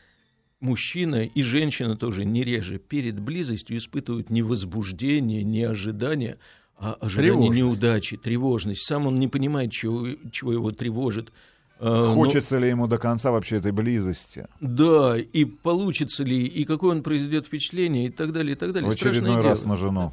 мужчина 0.60 1.24
и 1.24 1.42
женщина 1.42 1.96
тоже 1.96 2.24
не 2.24 2.42
реже 2.44 2.78
перед 2.78 3.18
близостью 3.20 3.76
испытывают 3.78 4.28
не 4.30 4.42
возбуждение, 4.42 5.42
не 5.44 5.62
ожидание, 5.62 6.38
а 6.78 6.94
ожидание 6.94 7.48
неудачи, 7.48 8.16
тревожность. 8.16 8.84
Сам 8.86 9.06
он 9.06 9.18
не 9.18 9.28
понимает, 9.28 9.70
чего, 9.72 10.08
чего 10.30 10.52
его 10.52 10.72
тревожит. 10.72 11.32
Э, 11.78 11.84
но- 11.88 12.14
Хочется 12.14 12.58
ли 12.58 12.68
ему 12.68 12.86
до 12.88 12.98
конца 12.98 13.30
вообще 13.30 13.56
этой 13.56 13.72
близости? 13.72 14.46
да, 14.60 15.16
и 15.18 15.44
получится 15.44 16.24
ли, 16.24 16.44
и 16.44 16.64
какое 16.64 16.90
он 16.96 17.02
произведет 17.02 17.46
впечатление, 17.46 18.06
и 18.06 18.10
так 18.10 18.32
далее, 18.32 18.52
и 18.52 18.58
так 18.58 18.72
далее. 18.72 18.90
В 18.90 18.94
Страшное 18.94 19.12
очередной 19.20 19.40
дело. 19.42 19.50
раз 19.50 19.64
на 19.64 19.76
жену. 19.76 20.12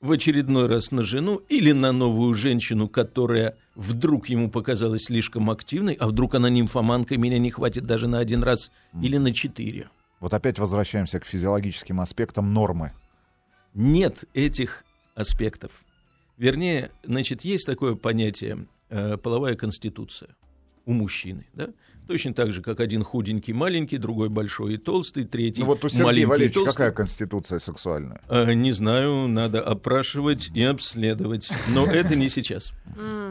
В 0.00 0.12
очередной 0.12 0.66
раз 0.66 0.92
на 0.92 1.02
жену 1.02 1.36
или 1.48 1.72
на 1.72 1.92
новую 1.92 2.34
женщину, 2.34 2.88
которая 2.88 3.56
вдруг 3.74 4.28
ему 4.28 4.50
показалась 4.50 5.04
слишком 5.04 5.50
активной, 5.50 5.94
а 5.94 6.08
вдруг 6.08 6.34
она 6.34 6.48
нимфоманка, 6.48 7.14
и 7.14 7.18
меня 7.18 7.38
не 7.38 7.50
хватит 7.50 7.84
даже 7.84 8.08
на 8.08 8.18
один 8.18 8.42
раз 8.42 8.70
или 9.02 9.18
на 9.18 9.32
четыре. 9.32 9.90
Вот 10.20 10.34
опять 10.34 10.58
возвращаемся 10.58 11.20
к 11.20 11.24
физиологическим 11.24 12.00
аспектам 12.00 12.52
нормы. 12.52 12.92
Нет 13.74 14.24
этих 14.34 14.84
аспектов. 15.14 15.84
Вернее, 16.36 16.90
значит, 17.04 17.42
есть 17.42 17.66
такое 17.66 17.94
понятие 17.94 18.66
э, 18.88 19.16
половая 19.18 19.54
конституция 19.54 20.30
у 20.86 20.92
мужчины, 20.92 21.46
да? 21.52 21.68
Точно 22.10 22.34
так 22.34 22.50
же, 22.50 22.60
как 22.60 22.80
один 22.80 23.04
худенький 23.04 23.52
маленький, 23.52 23.96
другой 23.96 24.30
большой 24.30 24.74
и 24.74 24.78
толстый, 24.78 25.22
третий 25.22 25.60
Ну 25.60 25.68
вот 25.68 25.84
у 25.84 25.88
Сергея 25.88 26.06
маленький 26.06 26.22
и 26.22 26.26
Валерьевича 26.26 26.54
толстый. 26.54 26.72
какая 26.72 26.90
конституция 26.90 27.60
сексуальная? 27.60 28.20
Э, 28.28 28.52
не 28.52 28.72
знаю, 28.72 29.28
надо 29.28 29.62
опрашивать 29.62 30.50
и 30.52 30.60
обследовать, 30.60 31.48
но 31.68 31.86
это 31.86 32.16
не 32.16 32.28
сейчас. 32.28 32.72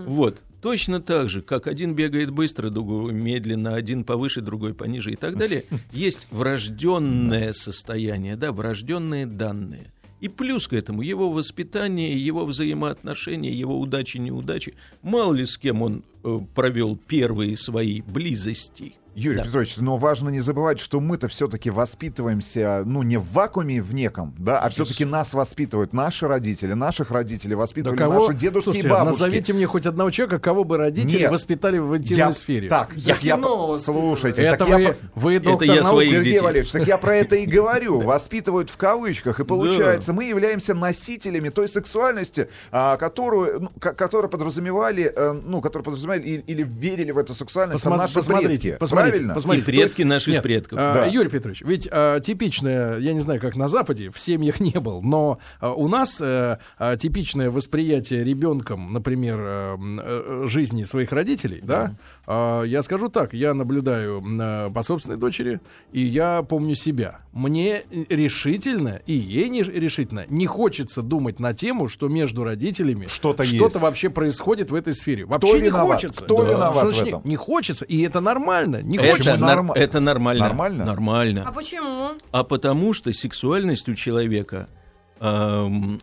Вот, 0.05 0.39
точно 0.61 1.01
так 1.01 1.29
же, 1.29 1.41
как 1.41 1.67
один 1.67 1.93
бегает 1.93 2.31
быстро, 2.31 2.69
другой 2.69 3.11
медленно, 3.11 3.75
один 3.75 4.05
повыше, 4.05 4.39
другой 4.39 4.73
пониже 4.73 5.11
и 5.11 5.17
так 5.17 5.37
далее, 5.37 5.65
есть 5.91 6.29
врожденное 6.31 7.51
состояние, 7.51 8.37
да, 8.37 8.53
врожденные 8.53 9.25
данные. 9.25 9.91
И 10.19 10.27
плюс 10.27 10.67
к 10.67 10.73
этому 10.73 11.01
его 11.01 11.31
воспитание, 11.31 12.17
его 12.17 12.45
взаимоотношения, 12.45 13.51
его 13.51 13.79
удачи, 13.79 14.17
неудачи. 14.17 14.73
Мало 15.01 15.33
ли 15.33 15.45
с 15.45 15.57
кем 15.57 15.81
он 15.81 16.03
э, 16.23 16.39
провел 16.55 16.97
первые 16.97 17.55
свои 17.55 18.01
близости. 18.01 18.95
Юрий 19.19 19.37
Да. 19.39 19.43
Петрович, 19.43 19.75
но 19.77 19.97
важно 19.97 20.29
не 20.29 20.39
забывать, 20.39 20.79
что 20.79 20.99
мы-то 20.99 21.27
все-таки 21.27 21.69
воспитываемся, 21.69 22.83
ну, 22.85 23.03
не 23.03 23.17
в 23.17 23.31
вакууме 23.33 23.81
в 23.81 23.93
неком, 23.93 24.33
да, 24.37 24.59
а 24.61 24.69
все-таки 24.69 25.05
нас 25.05 25.33
воспитывают 25.33 25.93
наши 25.93 26.27
родители, 26.27 26.73
наших 26.73 27.11
родителей 27.11 27.51
Да 27.55 27.57
воспитывали 27.57 27.97
кого? 27.97 28.27
наши 28.27 28.33
дедушки 28.37 28.63
Слушайте, 28.65 28.87
и 28.87 28.91
бабушки. 28.91 29.11
назовите 29.21 29.53
мне 29.53 29.67
хоть 29.67 29.85
одного 29.85 30.09
человека, 30.11 30.39
кого 30.39 30.63
бы 30.63 30.77
родители 30.77 31.19
Нет. 31.21 31.31
воспитали 31.31 31.77
в 31.79 31.95
интимной 31.97 32.17
Я- 32.27 32.31
сфере. 32.31 32.69
Так, 32.69 32.91
Я 32.95 33.15
так 33.15 33.23
я, 33.23 33.37
слушайте, 33.77 34.41
это 34.43 34.65
так 34.65 34.69
вы, 34.75 34.81
я, 34.81 34.95
вы 35.15 35.35
Это 35.35 35.65
я 35.65 35.75
наук. 35.83 35.87
своих 35.95 36.09
Сергей 36.11 36.33
детей. 36.33 36.43
Валерьевич, 36.43 36.71
так 36.71 36.87
я 36.87 36.97
про 36.97 37.15
это 37.15 37.35
и 37.35 37.45
говорю. 37.45 37.99
Воспитывают 38.09 38.69
в 38.69 38.77
кавычках. 38.77 39.39
И 39.39 39.43
получается, 39.45 40.13
мы 40.13 40.25
являемся 40.25 40.73
носителями 40.73 41.49
той 41.49 41.67
сексуальности, 41.67 42.49
а, 42.71 42.97
которую, 42.97 43.61
ну, 43.61 43.69
ко- 43.79 43.93
которую 43.93 44.29
подразумевали, 44.29 45.11
э, 45.15 45.31
ну, 45.33 45.61
которую 45.61 45.83
подразумевали 45.85 46.21
или 46.21 46.63
верили 46.63 47.11
в 47.11 47.17
эту 47.17 47.33
сексуальность 47.33 47.83
Посма- 47.85 47.97
наши 47.97 48.13
предки. 48.13 48.77
посмотрите, 48.79 48.79
Правильно? 49.11 49.33
посмотрите. 49.33 49.71
И 49.71 49.75
предки 49.75 50.01
наших 50.03 50.33
Нет, 50.33 50.43
предков. 50.43 50.79
а, 50.79 50.93
Да. 50.93 51.05
Юрий 51.05 51.29
Петрович, 51.29 51.61
ведь 51.61 51.87
а, 51.91 52.19
типичное, 52.19 52.97
я 52.97 53.13
не 53.13 53.19
знаю, 53.19 53.39
как 53.39 53.55
на 53.55 53.67
Западе, 53.67 54.09
в 54.11 54.19
семьях 54.19 54.59
не 54.59 54.79
был, 54.79 55.01
но 55.01 55.39
а, 55.59 55.73
у 55.73 55.87
нас 55.87 56.19
э, 56.21 56.57
а, 56.77 56.97
типичное 56.97 57.49
восприятие 57.51 58.23
ребенком, 58.23 58.93
например, 58.93 59.39
э, 59.41 60.43
жизни 60.47 60.83
своих 60.83 61.11
родителей, 61.11 61.59
да, 61.61 61.81
а, 61.81 61.95
я 62.29 62.81
скажу 62.83 63.09
так, 63.09 63.33
я 63.33 63.55
наблюдаю 63.55 64.19
м, 64.19 64.71
по 64.71 64.83
собственной 64.83 65.17
дочери, 65.17 65.59
и 65.91 66.01
я 66.01 66.43
помню 66.43 66.75
себя. 66.75 67.21
Мне 67.33 67.81
решительно, 68.09 69.01
и 69.07 69.13
ей 69.13 69.49
не 69.49 69.63
решительно, 69.63 70.25
не 70.29 70.45
хочется 70.45 71.01
думать 71.01 71.39
на 71.39 71.53
тему, 71.55 71.87
что 71.87 72.07
между 72.07 72.43
родителями 72.43 73.07
Что-то 73.07 73.43
есть. 73.43 73.55
что-то 73.55 73.79
вообще 73.79 74.09
происходит 74.11 74.69
в 74.69 74.75
этой 74.75 74.93
сфере. 74.93 75.25
Вообще 75.25 75.53
не 75.53 75.67
виноват? 75.69 75.95
хочется. 76.01 76.23
Кто 76.23 76.43
виноват 76.43 76.75
Что 76.93 77.03
в 77.03 77.07
этом? 77.07 77.21
Не, 77.23 77.29
не 77.31 77.35
хочется, 77.35 77.85
и 77.85 78.01
это 78.03 78.19
нормально. 78.21 78.81
Не 78.83 78.97
Это, 78.97 79.11
хочется. 79.17 79.37
Нар- 79.43 79.71
это 79.75 79.99
нормально. 79.99 80.43
Нормально? 80.45 80.85
Нормально. 80.85 81.43
А 81.47 81.51
почему? 81.51 82.11
А 82.31 82.43
потому 82.43 82.93
что 82.93 83.11
сексуальность 83.11 83.89
у 83.89 83.95
человека 83.95 84.67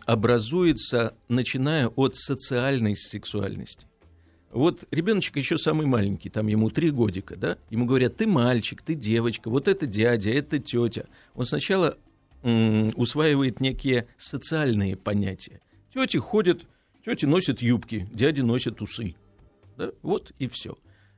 образуется, 0.05 1.13
начиная 1.27 1.87
от 1.87 2.15
социальной 2.15 2.95
сексуальности. 2.95 3.87
Вот 4.57 4.87
ребеночек 4.89 5.37
еще 5.37 5.59
самый 5.59 5.85
маленький, 5.85 6.31
там 6.31 6.47
ему 6.47 6.71
три 6.71 6.89
годика, 6.89 7.35
да? 7.35 7.59
Ему 7.69 7.85
говорят, 7.85 8.17
ты 8.17 8.25
мальчик, 8.25 8.81
ты 8.81 8.95
девочка, 8.95 9.51
вот 9.51 9.67
это 9.67 9.85
дядя, 9.85 10.31
это 10.31 10.57
тетя. 10.57 11.05
Он 11.35 11.45
сначала 11.45 11.95
м, 12.41 12.89
усваивает 12.95 13.59
некие 13.59 14.07
социальные 14.17 14.95
понятия. 14.95 15.61
Тети 15.93 16.17
ходят, 16.17 16.63
тети 17.05 17.25
носят 17.27 17.61
юбки, 17.61 18.09
дяди 18.11 18.41
носят 18.41 18.81
усы. 18.81 19.13
Да? 19.77 19.91
Вот 20.01 20.31
и 20.39 20.47
все. 20.47 20.75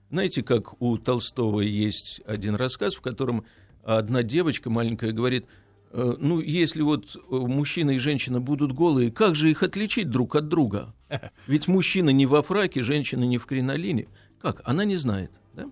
Знаете, 0.10 0.44
как 0.44 0.82
у 0.82 0.98
Толстого 0.98 1.62
есть 1.62 2.20
один 2.26 2.56
рассказ, 2.56 2.96
в 2.96 3.02
котором 3.02 3.46
одна 3.84 4.22
девочка 4.22 4.70
маленькая 4.70 5.14
говорит, 5.14 5.46
«Э, 5.46 5.48
ну, 5.92 6.40
если 6.40 6.82
вот 6.82 7.16
э, 7.16 7.20
мужчина 7.30 7.92
и 7.92 7.98
женщина 7.98 8.40
будут 8.40 8.74
голые, 8.74 9.12
как 9.12 9.36
же 9.36 9.50
их 9.50 9.64
отличить 9.64 10.10
друг 10.10 10.36
от 10.36 10.48
друга? 10.48 10.94
Ведь 11.48 11.68
мужчина 11.68 12.12
не 12.12 12.26
во 12.26 12.44
фраке, 12.44 12.82
женщина 12.82 13.24
не 13.24 13.38
в 13.38 13.46
кринолине. 13.46 14.08
Как? 14.40 14.62
Она 14.66 14.86
не 14.86 14.96
знает. 14.98 15.32
Да? 15.54 15.68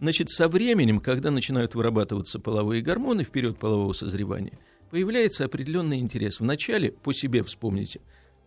Значит, 0.00 0.28
со 0.28 0.48
временем, 0.48 1.00
когда 1.00 1.30
начинают 1.30 1.74
вырабатываться 1.74 2.38
половые 2.38 2.82
гормоны 2.82 3.24
в 3.24 3.30
период 3.30 3.58
полового 3.58 3.94
созревания, 3.94 4.58
появляется 4.90 5.46
определенный 5.46 5.98
интерес. 6.00 6.40
Вначале, 6.40 6.92
по 6.92 7.14
себе 7.14 7.42
вспомните, 7.42 8.00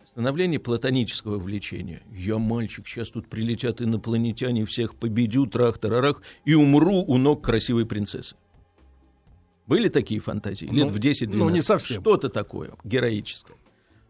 становление 0.04 0.60
платонического 0.60 1.38
влечения. 1.38 2.02
Я 2.12 2.38
мальчик, 2.38 2.86
сейчас 2.86 3.10
тут 3.10 3.28
прилетят 3.28 3.82
инопланетяне, 3.82 4.64
всех 4.64 4.94
победю, 4.94 5.46
трах-тарарах, 5.46 6.22
и 6.44 6.54
умру 6.54 7.04
у 7.06 7.18
ног 7.18 7.44
красивой 7.44 7.84
принцессы. 7.84 8.36
Были 9.70 9.88
такие 9.88 10.20
фантазии? 10.20 10.66
Лет 10.66 10.86
Ну, 10.86 10.88
в 10.88 10.96
10-12? 10.96 11.28
ну, 11.32 11.48
не 11.48 11.62
совсем. 11.62 12.00
Что-то 12.00 12.28
такое 12.28 12.72
героическое. 12.82 13.56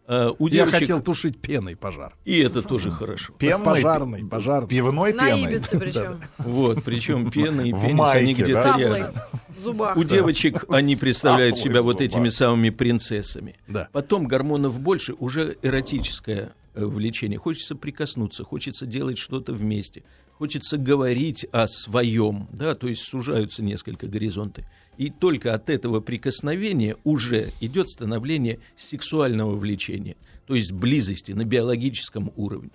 А, 0.06 0.30
у 0.38 0.46
Я 0.46 0.52
девочек... 0.64 0.78
хотел 0.80 1.02
тушить 1.02 1.38
пеной 1.38 1.76
пожар. 1.76 2.16
И 2.24 2.38
это 2.38 2.62
тоже 2.62 2.90
хорошо. 2.90 3.34
Пенной, 3.34 3.64
Пожарный, 3.66 4.26
пожарный. 4.26 4.68
пивной 4.70 5.12
На 5.12 5.26
пеной. 5.26 5.52
Ибице 5.56 5.78
причем. 5.78 6.20
Вот, 6.38 6.82
причем 6.82 7.30
пена 7.30 7.60
и 7.60 7.72
пенис, 7.72 8.08
они 8.08 8.32
где-то 8.32 8.74
рядом. 8.78 9.14
зубах. 9.58 9.98
У 9.98 10.02
девочек 10.04 10.64
они 10.70 10.96
представляют 10.96 11.58
себя 11.58 11.82
вот 11.82 12.00
этими 12.00 12.30
самыми 12.30 12.70
принцессами. 12.70 13.56
Да. 13.68 13.88
Потом 13.92 14.26
гормонов 14.26 14.80
больше, 14.80 15.12
уже 15.12 15.58
эротическое 15.60 16.54
э, 16.74 16.84
влечение. 16.86 17.38
Хочется 17.38 17.76
прикоснуться, 17.76 18.44
хочется 18.44 18.86
делать 18.86 19.18
что-то 19.18 19.52
вместе, 19.52 20.04
хочется 20.38 20.78
говорить 20.78 21.46
о 21.52 21.68
своем, 21.68 22.48
да, 22.50 22.74
то 22.74 22.88
есть 22.88 23.02
сужаются 23.02 23.62
несколько 23.62 24.06
горизонты. 24.06 24.64
И 25.00 25.08
только 25.08 25.54
от 25.54 25.70
этого 25.70 26.00
прикосновения 26.00 26.94
уже 27.04 27.54
идет 27.62 27.88
становление 27.88 28.58
сексуального 28.76 29.56
влечения, 29.56 30.14
то 30.46 30.54
есть 30.54 30.72
близости 30.72 31.32
на 31.32 31.46
биологическом 31.46 32.34
уровне. 32.36 32.72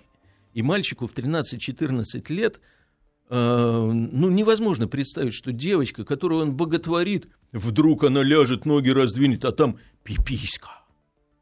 И 0.52 0.60
мальчику 0.60 1.06
в 1.06 1.14
13-14 1.14 2.02
лет 2.30 2.60
э, 3.30 3.90
ну, 3.92 4.28
невозможно 4.28 4.88
представить, 4.88 5.34
что 5.34 5.52
девочка, 5.52 6.04
которую 6.04 6.42
он 6.42 6.56
боготворит, 6.56 7.28
вдруг 7.52 8.02
она 8.02 8.24
ляжет, 8.24 8.66
ноги 8.66 8.90
раздвинет, 8.90 9.44
а 9.44 9.52
там 9.52 9.78
пиписька. 10.02 10.70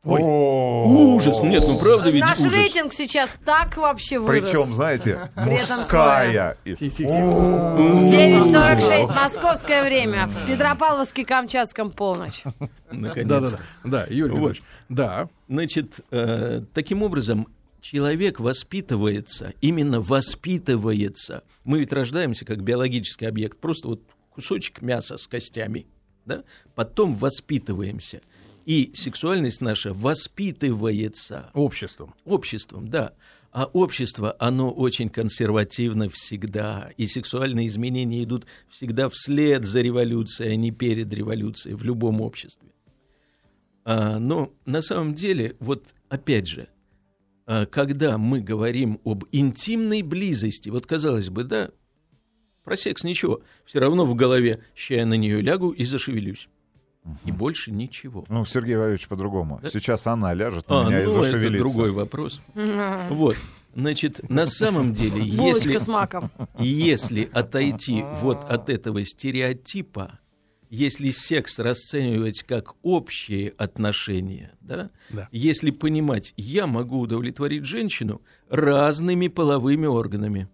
Ой. 0.05 0.21
Ужас! 0.23 1.41
Нет, 1.43 1.63
ну 1.67 1.79
правда 1.79 2.11
ведь 2.11 2.21
Наш 2.23 2.39
ужас. 2.39 2.53
рейтинг 2.53 2.93
сейчас 2.93 3.37
так 3.45 3.77
вообще 3.79 4.19
вырос. 4.19 4.51
Причем, 4.51 4.75
знаете, 4.75 5.31
мужская. 5.35 6.57
И- 6.65 6.75
Тихо-тихо-тихо. 6.75 7.25
О, 7.25 8.05
9.46, 8.07 9.07
московское 9.07 9.83
время. 9.85 10.27
В 10.27 10.47
Петропавловске-Камчатском 10.47 11.91
полночь. 11.91 12.43
Наконец-то. 12.91 13.61
Да, 13.83 14.07
Юрий 14.11 14.33
Вот. 14.33 14.39
Петрович. 14.53 14.63
Да. 14.89 15.29
Значит, 15.49 16.01
э, 16.11 16.63
таким 16.75 17.03
образом, 17.03 17.49
человек 17.81 18.41
воспитывается, 18.41 19.53
именно 19.61 20.01
воспитывается. 20.01 21.43
Мы 21.65 21.79
ведь 21.81 21.93
рождаемся 21.93 22.45
как 22.45 22.63
биологический 22.63 23.27
объект, 23.27 23.59
просто 23.59 23.89
вот 23.89 24.03
кусочек 24.35 24.83
мяса 24.83 25.17
с 25.17 25.27
костями, 25.27 25.87
да? 26.27 26.43
Потом 26.75 27.15
воспитываемся. 27.15 28.21
И 28.65 28.93
сексуальность 28.95 29.61
наша 29.61 29.93
воспитывается 29.93 31.51
Обществом. 31.53 32.15
обществом, 32.25 32.89
да. 32.89 33.13
А 33.53 33.67
общество, 33.67 34.35
оно 34.41 34.71
очень 34.73 35.09
консервативно 35.09 36.09
всегда. 36.09 36.91
И 36.97 37.07
сексуальные 37.07 37.69
изменения 37.69 38.25
идут 38.25 38.47
всегда 38.69 39.09
вслед 39.09 39.65
за 39.65 39.81
революцией, 39.81 40.53
а 40.53 40.57
не 40.57 40.73
перед 40.73 41.13
революцией 41.13 41.75
в 41.77 41.85
любом 41.85 42.21
обществе. 42.21 42.71
А, 43.85 44.19
но 44.19 44.53
на 44.65 44.83
самом 44.83 45.15
деле, 45.15 45.57
вот 45.61 45.85
опять 46.09 46.49
же, 46.49 46.69
а, 47.47 47.67
когда 47.67 48.19
мы 48.19 48.41
говорим 48.41 49.01
об 49.05 49.25
интимной 49.31 50.03
близости, 50.03 50.71
вот 50.71 50.87
казалось 50.87 51.29
бы, 51.29 51.45
да, 51.45 51.71
про 52.65 52.77
секс 52.77 53.05
ничего, 53.05 53.43
все 53.67 53.79
равно 53.79 54.07
в 54.07 54.15
голове, 54.15 54.65
ща 54.75 54.95
я 54.95 55.07
на 55.07 55.15
нее 55.15 55.43
лягу 55.43 55.71
и 55.71 55.85
зашевелюсь. 55.85 56.49
И 57.25 57.33
больше 57.33 57.71
ничего. 57.71 58.25
Ну, 58.29 58.45
Сергей 58.45 58.77
Валерьевич 58.77 59.09
по-другому. 59.09 59.61
Сейчас 59.71 60.07
она 60.07 60.33
ляжет 60.33 60.65
А, 60.69 60.85
на 60.85 60.89
меня 60.89 61.03
и 61.03 61.07
ну, 61.07 61.13
это 61.13 61.23
зашевелится. 61.23 61.59
другой 61.59 61.91
вопрос. 61.91 62.41
Вот. 63.11 63.37
Значит, 63.75 64.29
на 64.31 64.47
самом 64.47 64.95
деле, 64.95 65.21
если, 65.25 65.77
с 65.79 65.89
маком. 65.89 66.31
если 66.59 67.29
отойти 67.33 68.05
вот 68.23 68.39
от 68.49 68.71
этого 68.71 69.05
стереотипа, 69.05 70.21
если 70.71 71.11
секс 71.11 71.59
расценивать 71.59 72.43
как 72.45 72.75
общие 72.83 73.51
отношения, 73.59 74.53
да, 74.61 74.91
Да. 75.11 75.29
если 75.33 75.71
понимать, 75.73 76.33
я 76.37 76.67
могу 76.67 77.01
удовлетворить 77.01 77.65
женщину 77.65 78.23
разными 78.49 79.29
половыми 79.29 79.87
органами. 79.87 80.49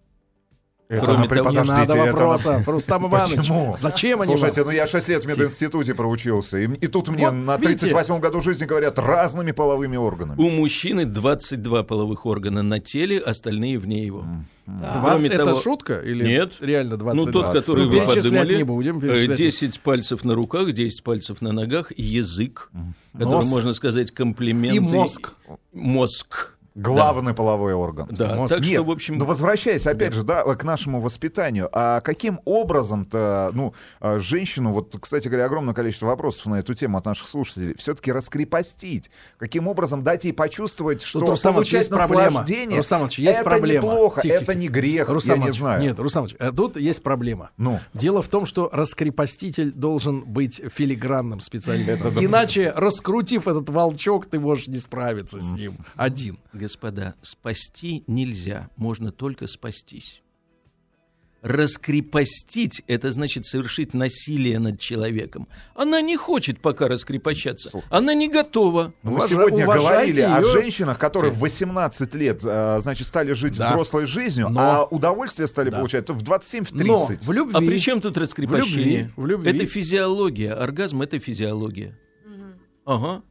Это 0.91 1.05
Кроме 1.05 1.19
на- 1.27 1.35
того, 1.35 1.49
Не 1.51 1.57
надо 1.61 1.93
это 1.95 2.11
вопросов, 2.11 2.67
Рустам 2.67 3.07
Иванович. 3.07 3.37
Почему? 3.37 3.75
Зачем 3.79 4.19
они 4.21 4.35
Слушайте, 4.35 4.65
ну 4.65 4.71
я 4.71 4.85
6 4.85 5.07
лет 5.07 5.23
в 5.23 5.27
мединституте 5.27 5.95
проучился, 5.95 6.57
и, 6.57 6.67
и 6.67 6.87
тут 6.87 7.07
мне 7.07 7.27
Вот, 7.27 7.31
на 7.33 7.55
видите? 7.57 7.87
38-м 7.87 8.19
году 8.19 8.41
жизни 8.41 8.65
говорят 8.65 8.99
разными 8.99 9.51
половыми 9.53 9.95
органами. 9.95 10.35
У 10.37 10.49
мужчины 10.49 11.05
22 11.05 11.83
половых 11.83 12.25
органа 12.25 12.61
на 12.61 12.81
теле, 12.81 13.19
остальные 13.19 13.79
вне 13.79 14.05
его. 14.05 14.25
Да. 14.65 14.91
20 14.93 15.01
Кроме 15.01 15.27
это 15.29 15.45
того- 15.45 15.61
шутка 15.61 15.99
или 15.99 16.27
Нет. 16.27 16.51
реально 16.59 16.97
20? 16.97 17.25
Ну, 17.25 17.31
тот, 17.31 17.53
который 17.53 17.85
вы 17.85 17.93
перечислять 17.93 18.23
подумали, 18.25 18.55
не 18.57 18.63
будем. 18.63 18.97
э, 18.97 19.01
перечислять 19.01 19.39
не 19.39 19.45
10 19.45 19.79
пальцев 19.79 20.23
на 20.25 20.35
руках, 20.35 20.73
10 20.73 21.03
пальцев 21.03 21.41
на 21.41 21.53
ногах, 21.53 21.93
язык, 21.97 22.69
который, 23.13 23.29
Нос. 23.29 23.49
можно 23.49 23.73
сказать, 23.73 24.11
комплименты. 24.11 24.75
И 24.75 24.79
мозг. 24.81 25.33
Мозг. 25.71 26.57
Главный 26.73 27.33
половой 27.33 27.73
орган. 27.73 28.07
Да, 28.11 28.35
Мозг. 28.35 28.55
так 28.55 28.63
Нет, 28.63 28.73
что, 28.73 28.83
в 28.83 28.91
общем... 28.91 29.17
но 29.17 29.25
возвращаясь, 29.25 29.85
опять 29.85 30.13
же, 30.13 30.23
да, 30.23 30.43
к 30.43 30.63
нашему 30.63 31.01
воспитанию, 31.01 31.69
а 31.71 31.99
каким 32.01 32.39
образом-то, 32.45 33.51
ну, 33.53 33.73
а, 33.99 34.19
женщину, 34.19 34.71
вот, 34.71 34.95
кстати 35.01 35.27
говоря, 35.27 35.45
огромное 35.45 35.73
количество 35.73 36.05
вопросов 36.07 36.45
на 36.45 36.55
эту 36.55 36.73
тему 36.73 36.97
от 36.97 37.05
наших 37.05 37.27
слушателей, 37.27 37.75
все-таки 37.77 38.11
раскрепостить? 38.11 39.11
Каким 39.37 39.67
образом 39.67 40.03
дать 40.03 40.23
ей 40.23 40.31
почувствовать, 40.33 41.01
что 41.01 41.19
Тут, 41.19 41.29
Иванович, 41.29 41.43
получать 41.43 41.73
есть 41.73 41.89
проблема. 41.89 42.23
наслаждение, 42.23 42.81
Иванович, 42.81 43.19
есть 43.19 43.39
это 43.39 43.49
проблема. 43.49 43.87
неплохо, 43.87 44.21
Тихо, 44.21 44.35
это 44.35 44.45
тихо. 44.45 44.57
не 44.57 44.67
грех, 44.69 45.09
Рустам 45.09 45.39
я 45.39 45.45
не 45.45 45.51
знаю. 45.51 45.81
Нет, 45.81 45.99
Рустам 45.99 46.21
Иванович, 46.23 46.37
э, 46.39 46.51
тут 46.55 46.77
есть 46.77 47.03
проблема. 47.03 47.49
Ну. 47.57 47.79
Дело 47.93 48.21
в 48.21 48.27
том, 48.29 48.45
что 48.45 48.69
раскрепоститель 48.71 49.71
должен 49.71 50.21
быть 50.23 50.61
филигранным 50.73 51.41
специалистом. 51.41 51.99
Это 51.99 52.11
да. 52.11 52.23
Иначе, 52.23 52.71
раскрутив 52.75 53.47
этот 53.47 53.69
волчок, 53.69 54.25
ты 54.27 54.39
можешь 54.39 54.67
не 54.67 54.77
справиться 54.77 55.41
с 55.41 55.51
ним 55.51 55.77
один. 55.95 56.37
Господа, 56.65 57.15
спасти 57.23 58.03
нельзя, 58.05 58.69
можно 58.77 59.11
только 59.11 59.47
спастись. 59.47 60.21
Раскрепостить– 61.41 62.83
это 62.87 63.11
значит 63.11 63.47
совершить 63.47 63.95
насилие 63.95 64.59
над 64.59 64.79
человеком. 64.79 65.47
Она 65.73 65.99
не 66.01 66.15
хочет 66.15 66.59
пока 66.61 66.87
раскрепощаться, 66.87 67.71
она 67.89 68.13
не 68.13 68.29
готова. 68.29 68.93
Ну, 69.01 69.09
Мы 69.11 69.17
Уважа- 69.17 69.29
сегодня 69.29 69.65
говорили 69.65 70.21
о 70.21 70.37
её. 70.39 70.51
женщинах, 70.51 70.99
которые 70.99 71.31
в 71.31 71.39
18 71.39 72.13
лет, 72.13 72.41
э, 72.43 72.79
значит, 72.81 73.07
стали 73.07 73.31
жить 73.33 73.57
Да. 73.57 73.71
взрослой 73.71 74.05
жизнью, 74.05 74.49
Но- 74.49 74.61
а 74.61 74.85
удовольствие 74.85 75.47
стали 75.47 75.71
Да. 75.71 75.77
получать 75.77 76.07
в 76.11 76.21
27-30. 76.21 77.21
Но 77.23 77.27
в 77.27 77.31
любви... 77.31 77.55
А 77.55 77.59
при 77.59 77.79
чем 77.79 78.01
тут 78.01 78.19
раскрепощение? 78.19 79.11
В 79.17 79.25
любви, 79.25 79.33
в 79.43 79.45
любви. 79.47 79.49
Это 79.63 79.65
физиология. 79.65 80.53
Оргазм– 80.53 81.01
это 81.03 81.17
физиология. 81.17 81.97
Ага. 82.85 83.23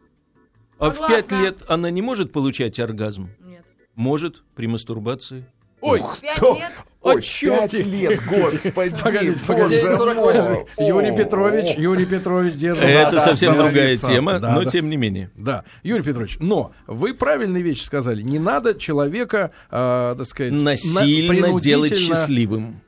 А 0.81 0.91
в 0.91 1.07
пять 1.07 1.31
лет 1.31 1.59
она 1.69 1.91
не 1.91 2.03
может 2.03 2.33
получать 2.33 2.79
оргазм? 2.81 3.31
Нет. 3.45 3.65
Может 3.95 4.43
при 4.55 4.67
мастурбации. 4.67 5.45
Ой, 5.83 6.03
Пять 6.21 6.37
Кто? 6.37 6.57
лет? 6.57 6.73
Ой, 7.01 7.23
чёрт. 7.23 7.71
пять 7.71 7.87
лет, 7.87 8.21
господи, 8.27 8.71
Погодите, 9.03 9.41
погодите. 9.47 9.87
боже 9.87 9.97
48. 9.97 10.43
мой. 10.43 10.67
Юрий 10.89 11.17
Петрович. 11.17 11.77
Юрий 11.79 12.05
Петрович 12.05 12.55
держит. 12.55 12.85
Это 12.85 13.19
совсем 13.21 13.57
другая 13.57 13.97
тема, 13.97 14.39
Да, 14.39 14.53
но 14.53 14.65
да. 14.65 14.71
тем 14.71 14.91
не 14.91 14.99
менее. 14.99 15.31
Да, 15.37 15.65
Юрий 15.83 16.03
Петрович, 16.03 16.37
но 16.41 16.73
вы 16.87 17.15
правильные 17.15 17.63
вещи 17.63 17.83
сказали. 17.85 18.21
Не 18.21 18.39
надо 18.39 18.75
человека, 18.79 19.53
э, 19.71 20.15
так 20.19 20.27
сказать, 20.27 20.53
на- 20.53 20.63
Насильно 20.73 21.59
делать 21.61 21.97
счастливым. 21.97 22.83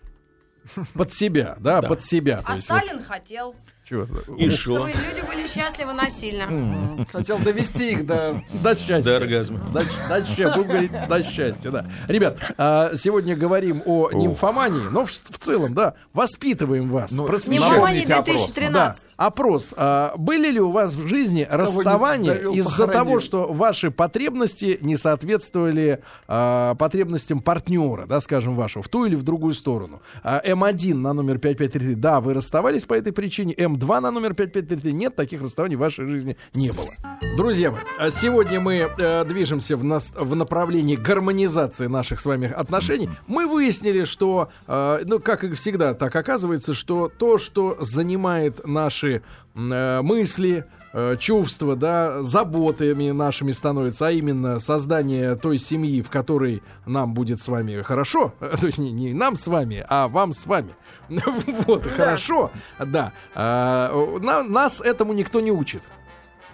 Под 0.95 1.13
себя, 1.13 1.57
да, 1.59 1.81
Да. 1.81 1.89
под 1.89 2.03
себя. 2.03 2.43
А 2.45 2.55
есть 2.57 2.69
вот 2.71 2.79
Сталин 2.83 3.03
хотел, 3.03 3.55
чего- 3.93 4.35
И 4.37 4.49
чтобы 4.51 4.91
что? 4.91 4.99
люди 5.01 5.27
были 5.27 5.47
счастливы 5.47 5.93
насильно. 5.93 7.07
Хотел 7.13 7.39
довести 7.39 7.93
их 7.93 8.07
до, 8.07 8.43
до 8.63 8.75
счастья. 8.75 9.03
До 9.03 9.17
оргазма. 9.17 9.61
До, 9.73 9.83
до 10.09 10.25
счастья, 10.25 10.53
будем 10.57 10.69
говорить, 10.69 10.93
до 11.09 11.23
счастья, 11.25 11.71
да. 11.71 11.87
Ребят, 12.09 12.39
а, 12.57 12.93
сегодня 12.97 13.37
говорим 13.37 13.83
о 13.85 14.11
нимфомании, 14.13 14.89
но 14.91 15.05
в, 15.05 15.11
в 15.11 15.39
целом, 15.39 15.75
да, 15.75 15.95
воспитываем 16.13 16.89
вас. 16.91 17.11
Ну, 17.13 17.25
опрос. 17.25 17.45
2013. 17.47 18.73
Да, 18.73 18.97
опрос. 19.17 19.75
А, 19.77 20.15
были 20.17 20.51
ли 20.51 20.61
у 20.61 20.71
вас 20.71 20.95
в 20.95 21.07
жизни 21.07 21.47
расставания 21.51 22.35
из-за 22.35 22.87
того, 22.87 23.21
что 23.21 23.53
ваши 23.53 23.91
потребности 23.91 24.79
не 24.81 24.97
соответствовали 24.97 26.03
а, 26.29 26.75
потребностям 26.77 27.41
партнера, 27.41 28.07
да, 28.07 28.21
скажем, 28.21 28.57
вашего, 28.57 28.83
в 28.83 28.89
ту 28.89 29.05
или 29.05 29.15
в 29.17 29.23
другую 29.23 29.53
сторону? 29.53 30.01
А, 30.23 30.41
М1 30.45 30.95
на 30.95 31.13
номер 31.13 31.39
5533, 31.39 31.95
да, 31.95 32.21
вы 32.21 32.35
расставались 32.35 32.85
по 32.85 32.95
этой 32.95 33.13
причине. 33.13 33.53
М2 33.55 33.82
на 33.83 34.11
номер 34.11 34.35
5533, 34.35 34.93
нет, 34.93 35.17
таких 35.17 35.43
расставаний 35.43 35.77
в 35.77 35.81
вашей 35.81 36.07
жизни 36.07 36.37
не 36.55 36.71
было. 36.71 36.89
Друзья 37.37 37.71
мои, 37.71 37.81
а 37.99 38.11
сегодня 38.11 38.61
мы 38.61 38.75
э, 38.75 39.25
движемся 39.25 39.77
в, 39.77 39.85
нас, 39.85 40.13
в 40.15 40.35
направлении 40.35 40.97
гармонизации 40.97 41.87
наших 41.87 42.21
с 42.21 42.27
вами 42.27 42.51
отношений. 42.51 43.11
Мы 43.27 43.47
выяснили, 43.47 44.05
что, 44.05 44.51
э, 44.67 45.03
ну, 45.05 45.19
как 45.19 45.45
и 45.45 45.53
всегда, 45.55 45.95
так 45.95 46.15
оказывается, 46.15 46.75
что 46.75 47.09
то, 47.09 47.39
что 47.39 47.77
занимает 47.81 48.67
наши 48.67 49.23
э, 49.55 50.01
мысли, 50.03 50.65
э, 50.93 51.17
чувства, 51.19 51.77
да, 51.77 52.23
заботами 52.23 53.11
нашими 53.11 53.53
становится, 53.53 54.07
а 54.09 54.11
именно 54.11 54.59
создание 54.59 55.37
той 55.37 55.59
семьи, 55.59 56.03
в 56.03 56.11
которой 56.11 56.63
нам 56.87 57.15
будет 57.15 57.41
с 57.41 57.49
вами 57.49 57.83
хорошо, 57.83 58.33
то 58.41 58.67
есть 58.67 58.79
не, 58.79 58.93
не 58.93 59.13
нам 59.15 59.37
с 59.37 59.47
вами, 59.47 59.85
а 59.89 60.09
вам 60.09 60.33
с 60.33 60.47
вами. 60.47 60.71
Вот, 61.67 61.87
хорошо, 61.87 62.51
да. 62.79 63.13
А, 63.35 63.91
на- 64.21 64.43
Нас 64.43 64.81
этому 64.81 65.13
никто 65.13 65.41
не 65.41 65.51
учит. 65.53 65.83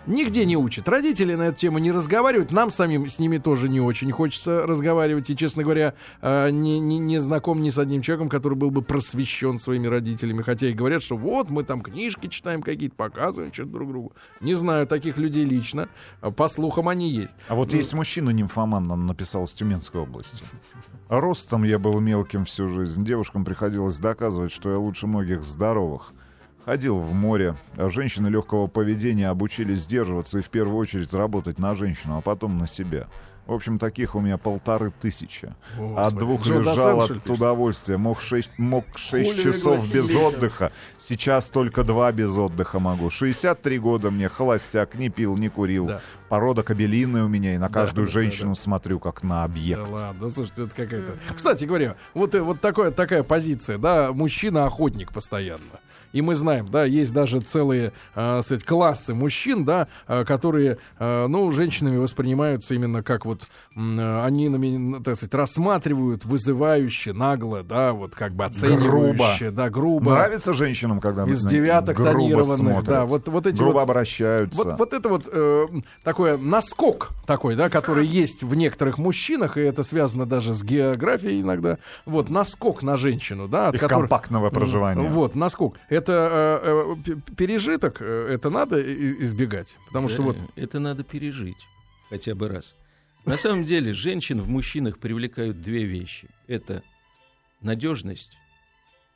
Нигде 0.06 0.44
не 0.44 0.56
учат. 0.56 0.88
Родители 0.88 1.34
на 1.34 1.48
эту 1.48 1.58
тему 1.58 1.78
не 1.78 1.92
разговаривают. 1.92 2.50
Нам 2.50 2.70
самим 2.70 3.08
с 3.08 3.18
ними 3.18 3.38
тоже 3.38 3.68
не 3.68 3.80
очень 3.80 4.10
хочется 4.10 4.66
разговаривать. 4.66 5.28
И, 5.30 5.36
честно 5.36 5.62
говоря, 5.62 5.94
э, 6.22 6.50
не, 6.50 6.80
не, 6.80 6.98
не 6.98 7.18
знаком 7.18 7.60
ни 7.60 7.70
с 7.70 7.78
одним 7.78 8.02
человеком, 8.02 8.28
который 8.28 8.54
был 8.54 8.70
бы 8.70 8.82
просвещен 8.82 9.58
своими 9.58 9.86
родителями. 9.86 10.42
Хотя 10.42 10.68
и 10.68 10.72
говорят, 10.72 11.02
что 11.02 11.16
вот 11.16 11.50
мы 11.50 11.62
там 11.62 11.82
книжки 11.82 12.28
читаем 12.28 12.62
какие-то, 12.62 12.96
показываем 12.96 13.52
что-то 13.52 13.70
друг 13.70 13.88
другу. 13.90 14.12
Не 14.40 14.54
знаю 14.54 14.86
таких 14.86 15.18
людей 15.18 15.44
лично. 15.44 15.88
А 16.20 16.30
По 16.30 16.48
слухам 16.48 16.88
они 16.88 17.10
есть. 17.10 17.34
А 17.48 17.54
вот 17.54 17.72
есть 17.72 17.92
мужчина-нимфоман, 17.92 18.84
нам 18.84 19.06
написал 19.06 19.46
с 19.46 19.52
Тюменской 19.52 20.00
области. 20.00 20.42
Ростом 21.08 21.64
я 21.64 21.78
был 21.78 22.00
мелким 22.00 22.44
всю 22.44 22.68
жизнь. 22.68 23.04
Девушкам 23.04 23.44
приходилось 23.44 23.98
доказывать, 23.98 24.52
что 24.52 24.70
я 24.70 24.78
лучше 24.78 25.06
многих 25.06 25.42
здоровых. 25.42 26.12
Ходил 26.68 26.98
в 26.98 27.14
море. 27.14 27.56
Женщины 27.78 28.28
легкого 28.28 28.66
поведения 28.66 29.30
обучились 29.30 29.78
сдерживаться 29.78 30.40
и 30.40 30.42
в 30.42 30.50
первую 30.50 30.76
очередь 30.76 31.14
работать 31.14 31.58
на 31.58 31.74
женщину, 31.74 32.18
а 32.18 32.20
потом 32.20 32.58
на 32.58 32.66
себя. 32.66 33.06
В 33.46 33.54
общем, 33.54 33.78
таких 33.78 34.14
у 34.14 34.20
меня 34.20 34.36
полторы 34.36 34.90
тысячи. 34.90 35.46
От 35.46 36.12
Господи. 36.12 36.18
двух 36.18 36.42
Джо 36.44 36.58
лежал 36.58 37.00
от 37.00 37.08
пишет? 37.08 37.30
удовольствия. 37.30 37.96
Мог 37.96 38.20
шесть, 38.20 38.50
мог 38.58 38.84
шесть 38.96 39.42
часов 39.42 39.90
без 39.90 40.10
месяц. 40.10 40.34
отдыха. 40.34 40.72
Сейчас 40.98 41.46
только 41.46 41.84
два 41.84 42.12
без 42.12 42.36
отдыха 42.36 42.78
могу. 42.78 43.08
63 43.08 43.78
года 43.78 44.10
мне, 44.10 44.28
холостяк, 44.28 44.94
не 44.96 45.08
пил, 45.08 45.38
не 45.38 45.48
курил. 45.48 45.86
Да. 45.86 46.02
Порода 46.28 46.62
кабелиная 46.62 47.24
у 47.24 47.28
меня, 47.28 47.54
и 47.54 47.56
на 47.56 47.70
каждую 47.70 48.08
да, 48.08 48.12
женщину 48.12 48.50
да, 48.50 48.60
смотрю 48.60 48.98
как 49.00 49.22
на 49.22 49.44
объект. 49.44 49.86
Да 49.86 49.90
ладно, 49.90 50.28
слушайте, 50.28 50.64
это 50.64 50.74
какая-то... 50.74 51.14
Кстати 51.34 51.64
говоря, 51.64 51.96
вот, 52.12 52.34
э, 52.34 52.42
вот 52.42 52.60
такое, 52.60 52.90
такая 52.90 53.22
позиция, 53.22 53.78
да, 53.78 54.12
мужчина-охотник 54.12 55.14
постоянно. 55.14 55.80
И 56.12 56.22
мы 56.22 56.34
знаем, 56.34 56.68
да, 56.70 56.84
есть 56.84 57.12
даже 57.12 57.40
целые, 57.40 57.92
э, 58.14 58.42
сказать, 58.42 58.64
классы 58.64 59.14
мужчин, 59.14 59.64
да, 59.64 59.88
э, 60.06 60.24
которые, 60.24 60.78
э, 60.98 61.26
ну, 61.26 61.50
женщинами 61.50 61.96
воспринимаются 61.98 62.74
именно 62.74 63.02
как 63.02 63.24
вот 63.26 63.42
э, 63.76 64.24
они, 64.24 64.48
нами, 64.48 65.02
так 65.02 65.16
сказать, 65.16 65.34
рассматривают 65.34 66.24
вызывающе, 66.24 67.12
нагло, 67.12 67.62
да, 67.62 67.92
вот 67.92 68.14
как 68.14 68.32
бы 68.34 68.44
оценивающе, 68.44 69.50
да, 69.50 69.70
грубо. 69.70 70.10
Нравится 70.12 70.52
женщинам, 70.52 71.00
когда 71.00 71.24
Из 71.26 71.44
на- 71.44 71.50
девяток 71.50 71.96
грубо 71.96 72.12
тонированных, 72.12 72.56
смотрят, 72.58 72.84
да, 72.84 73.04
вот- 73.04 73.28
вот 73.28 73.46
эти 73.46 73.56
грубо 73.58 73.72
вот- 73.74 73.82
обращаются. 73.82 74.56
Вот, 74.62 74.78
вот 74.78 74.92
это 74.92 75.08
вот 75.08 75.28
э, 75.32 75.66
такое 76.02 76.36
наскок 76.38 77.10
такой, 77.26 77.54
да, 77.56 77.68
который 77.68 78.06
есть 78.06 78.42
в 78.42 78.54
некоторых 78.54 78.98
мужчинах, 78.98 79.56
и 79.56 79.60
это 79.60 79.82
связано 79.82 80.26
даже 80.26 80.54
с 80.54 80.62
географией 80.62 81.40
иногда. 81.42 81.78
Вот 82.06 82.30
наскок 82.30 82.82
на 82.82 82.96
женщину, 82.96 83.48
да, 83.48 83.68
от 83.68 83.74
Их 83.74 83.80
которой- 83.80 84.00
компактного 84.00 84.50
проживания. 84.50 85.08
Вот 85.08 85.34
наскок. 85.34 85.76
Это 85.88 85.97
э, 86.08 86.60
э, 86.62 86.96
п- 87.16 87.34
пережиток, 87.36 87.98
э, 88.00 88.28
это 88.34 88.50
надо 88.50 88.80
избегать, 89.24 89.76
потому 89.86 90.08
что 90.08 90.18
Да, 90.18 90.22
вот 90.24 90.36
Это 90.56 90.78
надо 90.80 91.04
пережить 91.04 91.66
хотя 92.10 92.34
бы 92.34 92.48
раз. 92.48 92.74
На 93.24 93.36
самом 93.36 93.64
деле 93.64 93.92
женщин 93.92 94.40
в 94.40 94.48
мужчинах 94.48 94.98
привлекают 94.98 95.60
две 95.60 95.84
вещи. 95.84 96.28
Это 96.46 96.82
надежность 97.60 98.38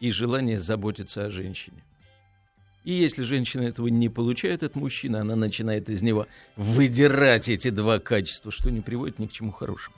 и 0.00 0.10
желание 0.10 0.58
заботиться 0.58 1.24
о 1.24 1.30
женщине. 1.30 1.82
И 2.84 2.92
если 2.92 3.22
женщина 3.22 3.62
этого 3.62 3.86
не 3.86 4.08
получает 4.08 4.62
от 4.64 4.74
мужчины, 4.74 5.16
она 5.18 5.36
начинает 5.36 5.88
из 5.88 6.02
него 6.02 6.26
выдирать 6.56 7.48
эти 7.48 7.70
два 7.70 8.00
качества, 8.00 8.50
что 8.50 8.70
не 8.70 8.80
приводит 8.80 9.18
ни 9.20 9.26
к 9.26 9.32
чему 9.32 9.52
хорошему. 9.52 9.96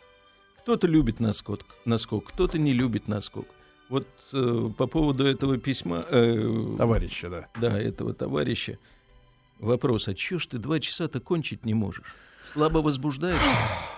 Кто-то 0.61 0.87
любит 0.87 1.19
наскок, 1.21 1.65
наскок 1.85 2.27
кто-то 2.27 2.59
не 2.59 2.73
любит 2.73 3.09
наскок. 3.09 3.47
Вот 3.89 4.07
э, 4.33 4.71
по 4.77 4.87
поводу 4.87 5.27
этого 5.27 5.59
письма, 5.59 6.05
э, 6.09 6.75
Товарища, 6.79 7.29
да. 7.31 7.49
да, 7.61 7.79
этого 7.81 8.15
товарища, 8.15 8.79
вопрос, 9.59 10.09
а 10.09 10.15
чё 10.15 10.39
ж 10.39 10.47
ты 10.47 10.59
два 10.59 10.81
часа-то 10.81 11.21
кончить 11.21 11.65
не 11.65 11.75
можешь? 11.75 12.15
Слабо 12.53 12.79
возбуждаешься? 12.79 13.45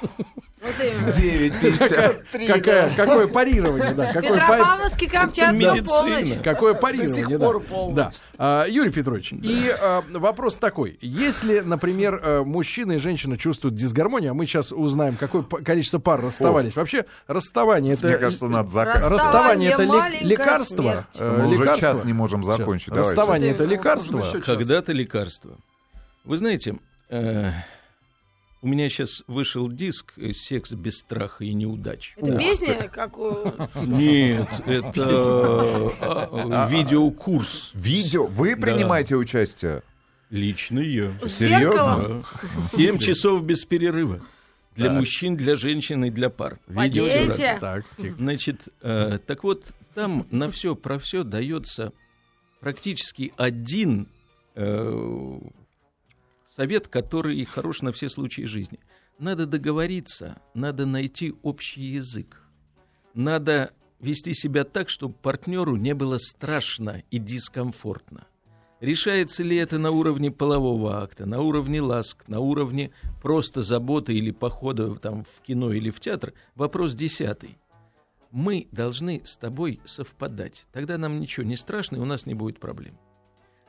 Вот 0.66 0.84
именно. 0.84 1.08
9.53. 1.10 2.46
Какая, 2.46 2.90
какое 2.94 3.26
парирование, 3.28 3.92
да. 3.94 4.12
Какое, 4.12 4.38
па- 4.40 4.56
Петропавловский, 4.56 5.08
Камчатский, 5.08 5.58
медицина. 5.66 5.84
полночь. 5.86 6.42
какое 6.42 6.74
До 6.74 6.80
парирование, 6.80 7.14
сих 7.14 7.38
да. 7.38 7.50
Да. 7.94 8.10
А, 8.38 8.66
Юрий 8.66 8.90
Петрович, 8.90 9.32
и 9.32 9.74
а, 9.80 10.04
вопрос 10.10 10.56
такой. 10.56 10.98
Если, 11.00 11.60
например, 11.60 12.20
а, 12.22 12.44
мужчина 12.44 12.92
и 12.92 12.98
женщина 12.98 13.38
чувствуют 13.38 13.74
дисгармонию, 13.76 14.32
а 14.32 14.34
мы 14.34 14.46
сейчас 14.46 14.72
узнаем, 14.72 15.16
какое 15.16 15.42
количество 15.42 15.98
пар 15.98 16.20
расставались. 16.20 16.76
Вообще, 16.76 17.04
расставание 17.26 17.94
это... 17.94 18.08
Мне 18.08 18.18
кажется, 18.18 18.48
надо 18.48 18.68
заказ. 18.70 19.02
Расставание 19.02 19.70
Расставание 19.70 20.10
это 20.18 20.24
лекарство. 20.26 20.82
смерть. 20.82 21.06
э, 21.18 21.42
Мы 21.42 21.48
уже 21.56 21.80
час 21.80 22.04
не 22.04 22.12
можем 22.12 22.44
закончить. 22.44 22.88
Давай, 22.88 23.02
Расставание 23.04 23.50
сейчас. 23.50 23.60
это 23.60 23.70
лекарство. 23.70 24.24
Когда-то 24.44 24.92
лекарство. 24.92 25.50
Вы 26.24 26.38
знаете, 26.38 26.76
э, 27.08 27.50
у 28.66 28.68
меня 28.68 28.88
сейчас 28.88 29.22
вышел 29.28 29.70
диск 29.70 30.14
«Секс 30.32 30.72
без 30.72 30.98
страха 30.98 31.44
и 31.44 31.54
неудач». 31.54 32.14
Это 32.16 32.36
песня, 32.36 32.88
как 32.88 33.16
у... 33.16 33.52
Нет, 33.76 34.48
это 34.66 35.92
а, 36.00 36.68
видеокурс. 36.68 37.70
Видео. 37.74 38.26
Вы 38.26 38.56
принимаете 38.56 39.14
участие? 39.14 39.84
Лично 40.30 40.80
я. 40.80 41.16
Серьезно? 41.24 42.24
Семь 42.72 42.98
часов 42.98 43.44
без 43.44 43.64
перерыва. 43.64 44.20
Для 44.74 44.88
Так. 44.88 44.98
мужчин, 44.98 45.36
для 45.36 45.54
женщин 45.54 46.04
и 46.04 46.10
для 46.10 46.28
пар. 46.28 46.58
Видео. 46.66 47.06
Так, 47.60 47.84
тихо. 47.96 48.16
Значит, 48.18 48.62
э, 48.82 49.20
так 49.24 49.44
вот, 49.44 49.74
там 49.94 50.26
на 50.32 50.50
все 50.50 50.74
про 50.74 50.98
все 50.98 51.22
дается 51.22 51.92
практически 52.58 53.32
один 53.36 54.08
э, 54.56 55.38
совет, 56.56 56.88
который 56.88 57.44
хорош 57.44 57.82
на 57.82 57.92
все 57.92 58.08
случаи 58.08 58.42
жизни. 58.42 58.80
Надо 59.18 59.46
договориться, 59.46 60.40
надо 60.54 60.86
найти 60.86 61.34
общий 61.42 61.82
язык. 61.82 62.42
Надо 63.14 63.72
вести 64.00 64.34
себя 64.34 64.64
так, 64.64 64.88
чтобы 64.88 65.14
партнеру 65.14 65.76
не 65.76 65.94
было 65.94 66.18
страшно 66.18 67.02
и 67.10 67.18
дискомфортно. 67.18 68.26
Решается 68.80 69.42
ли 69.42 69.56
это 69.56 69.78
на 69.78 69.90
уровне 69.90 70.30
полового 70.30 71.02
акта, 71.02 71.24
на 71.24 71.40
уровне 71.40 71.80
ласк, 71.80 72.28
на 72.28 72.40
уровне 72.40 72.90
просто 73.22 73.62
заботы 73.62 74.12
или 74.12 74.30
похода 74.30 74.94
там, 74.96 75.24
в 75.24 75.40
кино 75.40 75.72
или 75.72 75.90
в 75.90 75.98
театр? 75.98 76.34
Вопрос 76.54 76.94
десятый. 76.94 77.56
Мы 78.30 78.68
должны 78.72 79.22
с 79.24 79.38
тобой 79.38 79.80
совпадать. 79.86 80.68
Тогда 80.72 80.98
нам 80.98 81.20
ничего 81.20 81.46
не 81.46 81.56
страшно, 81.56 81.96
и 81.96 82.00
у 82.00 82.04
нас 82.04 82.26
не 82.26 82.34
будет 82.34 82.60
проблем. 82.60 82.98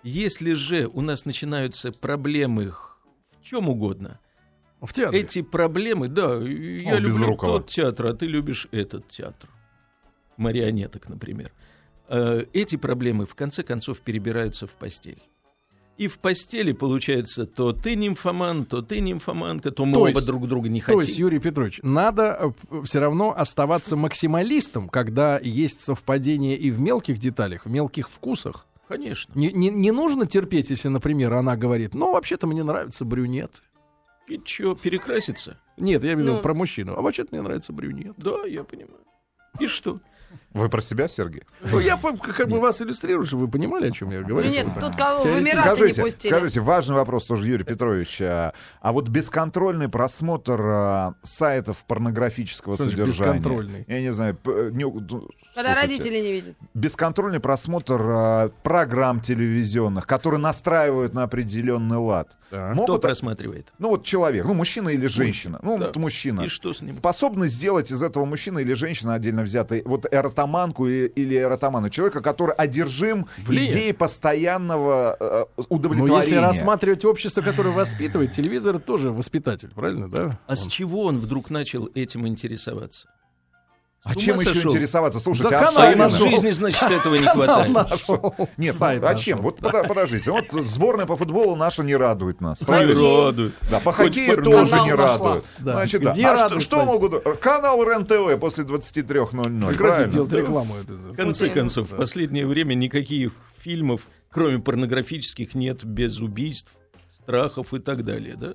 Если 0.07 0.53
же 0.53 0.87
у 0.87 1.01
нас 1.01 1.25
начинаются 1.25 1.91
проблемы 1.91 2.69
в 2.69 2.97
чем 3.43 3.67
угодно, 3.67 4.19
В 4.79 4.93
театре. 4.93 5.19
эти 5.19 5.41
проблемы, 5.41 6.07
да, 6.07 6.35
я 6.37 6.93
О, 6.93 6.99
люблю 6.99 7.09
Безрукова. 7.19 7.59
тот 7.59 7.67
театр, 7.69 8.05
а 8.07 8.13
ты 8.13 8.25
любишь 8.25 8.67
этот 8.71 9.09
театр. 9.09 9.49
Марионеток, 10.37 11.09
например. 11.09 11.51
Э, 12.07 12.45
Эти 12.53 12.77
проблемы 12.77 13.25
в 13.25 13.35
конце 13.35 13.63
концов 13.63 13.99
перебираются 13.99 14.65
в 14.65 14.71
постель. 14.75 15.21
И 15.97 16.07
в 16.07 16.19
постели 16.19 16.71
получается 16.71 17.45
то 17.45 17.73
ты 17.73 17.95
нимфоман, 17.95 18.65
то 18.65 18.81
ты 18.81 19.01
нимфоманка, 19.01 19.71
то 19.71 19.83
мы 19.83 19.93
То 19.95 19.99
оба 20.01 20.09
есть- 20.11 20.25
друг 20.25 20.47
друга 20.47 20.69
не 20.69 20.79
То 20.79 20.85
хотим. 20.85 20.99
есть, 21.01 21.17
Юрий 21.19 21.39
Петрович, 21.39 21.79
надо 21.83 22.53
все 22.85 22.99
равно 22.99 23.33
оставаться 23.35 23.97
максималистом, 23.97 24.87
когда 24.87 25.37
есть 25.43 25.81
совпадение 25.81 26.55
и 26.55 26.71
в 26.71 26.79
мелких 26.79 27.17
деталях, 27.17 27.65
в 27.65 27.69
мелких 27.69 28.09
вкусах. 28.09 28.67
Конечно. 28.87 29.33
Не, 29.35 29.51
не, 29.51 29.69
не 29.69 29.91
нужно 29.91 30.25
терпеть, 30.25 30.69
если, 30.69 30.87
например, 30.87 31.33
она 31.33 31.57
говорит, 31.57 31.93
ну, 31.93 32.13
вообще-то 32.13 32.47
мне 32.47 32.63
нравится 32.63 33.03
брюнет. 33.05 33.61
И 34.27 34.39
что, 34.43 34.75
перекраситься? 34.75 35.59
Нет, 35.77 36.03
я 36.03 36.13
имею 36.13 36.17
в 36.17 36.21
виду 36.21 36.35
Ну. 36.37 36.41
про 36.41 36.53
мужчину. 36.53 36.93
А 36.97 37.01
вообще-то 37.01 37.29
мне 37.31 37.41
нравится 37.41 37.73
брюнет. 37.73 38.13
Да, 38.17 38.45
я 38.45 38.63
понимаю. 38.63 39.03
И 39.59 39.67
что? 39.67 39.99
Вы 40.53 40.69
про 40.69 40.81
себя, 40.81 41.07
Сергей? 41.07 41.43
Ну, 41.61 41.79
я 41.79 41.97
как 41.97 42.49
бы 42.49 42.59
вас 42.59 42.81
иллюстрирую, 42.81 43.25
чтобы 43.25 43.45
вы 43.45 43.51
понимали, 43.51 43.89
о 43.89 43.91
чем 43.91 44.11
я 44.11 44.21
говорю. 44.21 44.49
Нет, 44.49 44.67
тут 44.79 44.95
кого 44.95 45.19
в. 45.19 45.25
Эмираты 45.25 45.87
не 45.87 45.93
пустили. 45.93 46.31
скажите, 46.33 46.61
важный 46.61 46.95
вопрос 46.95 47.25
тоже, 47.25 47.47
Юрий 47.47 47.63
Петрович. 47.63 48.21
А, 48.21 48.53
а 48.81 48.91
вот 48.91 49.09
бесконтрольный 49.09 49.89
просмотр 49.89 50.61
а, 50.61 51.13
сайтов 51.23 51.83
порнографического 51.85 52.75
содержания. 52.75 53.11
бесконтрольный? 53.11 53.85
Я 53.87 54.01
не 54.01 54.11
знаю. 54.11 54.37
Когда 54.43 55.75
родители 55.75 56.19
не 56.19 56.31
видят. 56.31 56.55
Бесконтрольный 56.73 57.39
просмотр 57.39 58.01
а, 58.01 58.49
программ 58.63 59.21
телевизионных, 59.21 60.05
которые 60.07 60.39
настраивают 60.39 61.13
на 61.13 61.23
определенный 61.23 61.97
лад. 61.97 62.37
Кто 62.47 62.73
Могут, 62.75 63.01
просматривает? 63.01 63.73
ну 63.77 63.89
вот 63.89 64.05
человек, 64.05 64.45
ну 64.45 64.53
мужчина 64.53 64.89
или 64.89 65.07
женщина, 65.07 65.59
ну 65.61 65.77
вот 65.77 65.95
мужчина. 65.97 66.41
И 66.41 66.47
что 66.47 66.73
с 66.73 66.81
ним? 66.81 66.95
способны 66.95 67.47
сделать 67.47 67.91
из 67.91 68.01
этого 68.01 68.23
мужчины 68.25 68.61
или 68.61 68.73
женщины 68.73 69.11
отдельно 69.11 69.43
взятой 69.43 69.81
вот 69.85 70.05
эротоманку 70.09 70.26
и- 70.87 71.05
или 71.07 71.37
эротомана. 71.37 71.89
Человека, 71.89 72.21
который 72.21 72.55
одержим 72.55 73.27
Влияние. 73.45 73.71
идеей 73.71 73.93
постоянного 73.93 75.17
э, 75.19 75.45
Ну, 75.57 75.65
удовлетворения. 75.69 76.17
если 76.17 76.35
рассматривать 76.35 77.05
общество, 77.05 77.41
которое 77.41 77.71
воспитывает, 77.71 78.31
телевизор 78.31 78.79
тоже 78.79 79.11
воспитатель, 79.11 79.69
правильно, 79.73 80.09
да? 80.09 80.39
А 80.47 80.55
с 80.55 80.67
чего 80.67 81.03
он 81.05 81.17
вдруг 81.17 81.49
начал 81.49 81.89
этим 81.93 82.27
интересоваться? 82.27 83.07
А 84.09 84.13
С 84.13 84.15
ума 84.15 84.25
чем 84.25 84.35
еще 84.39 84.53
сошел? 84.53 84.71
интересоваться? 84.71 85.19
Слушайте, 85.19 85.49
Да 85.49 85.59
а 85.59 85.65
канал 85.65 85.83
А 85.83 86.05
особенно- 86.05 86.29
жизни, 86.31 86.51
значит, 86.51 86.83
этого 86.83 87.15
не 87.15 87.25
хватает. 87.27 87.69
Нет, 88.57 88.73
ну, 88.73 88.79
Сайт 88.79 89.03
а 89.03 89.05
нашел. 89.07 89.19
чем? 89.21 89.41
Вот 89.41 89.57
подождите, 89.59 90.31
вот 90.31 90.45
сборная 90.51 91.05
по 91.05 91.17
футболу 91.17 91.55
наша 91.55 91.83
не 91.83 91.95
радует 91.95 92.39
нас. 92.41 92.61
Не 92.61 92.67
радует. 92.67 93.53
Да, 93.69 93.79
по 93.79 93.91
Хоть 93.91 94.07
хоккею 94.15 94.43
тоже 94.43 94.79
не 94.81 94.93
радует. 94.93 95.43
Да. 95.59 95.73
Значит, 95.73 96.01
да. 96.03 96.45
А 96.45 96.59
что, 96.59 96.85
могут... 96.85 97.23
Канал 97.39 97.83
РЕН-ТВ 97.83 98.39
после 98.39 98.63
23.00. 98.63 99.67
Прекратить 99.67 100.09
делать 100.13 100.31
рекламу. 100.31 100.75
это- 100.81 100.93
В 100.93 101.15
конце 101.15 101.49
концов, 101.49 101.91
в 101.91 101.95
последнее 101.97 102.45
время 102.47 102.73
никаких 102.73 103.31
фильмов, 103.59 104.07
кроме 104.29 104.59
порнографических, 104.59 105.55
нет 105.55 105.83
без 105.83 106.19
убийств, 106.19 106.71
страхов 107.21 107.73
и 107.73 107.79
так 107.79 108.05
далее, 108.05 108.35
да? 108.37 108.53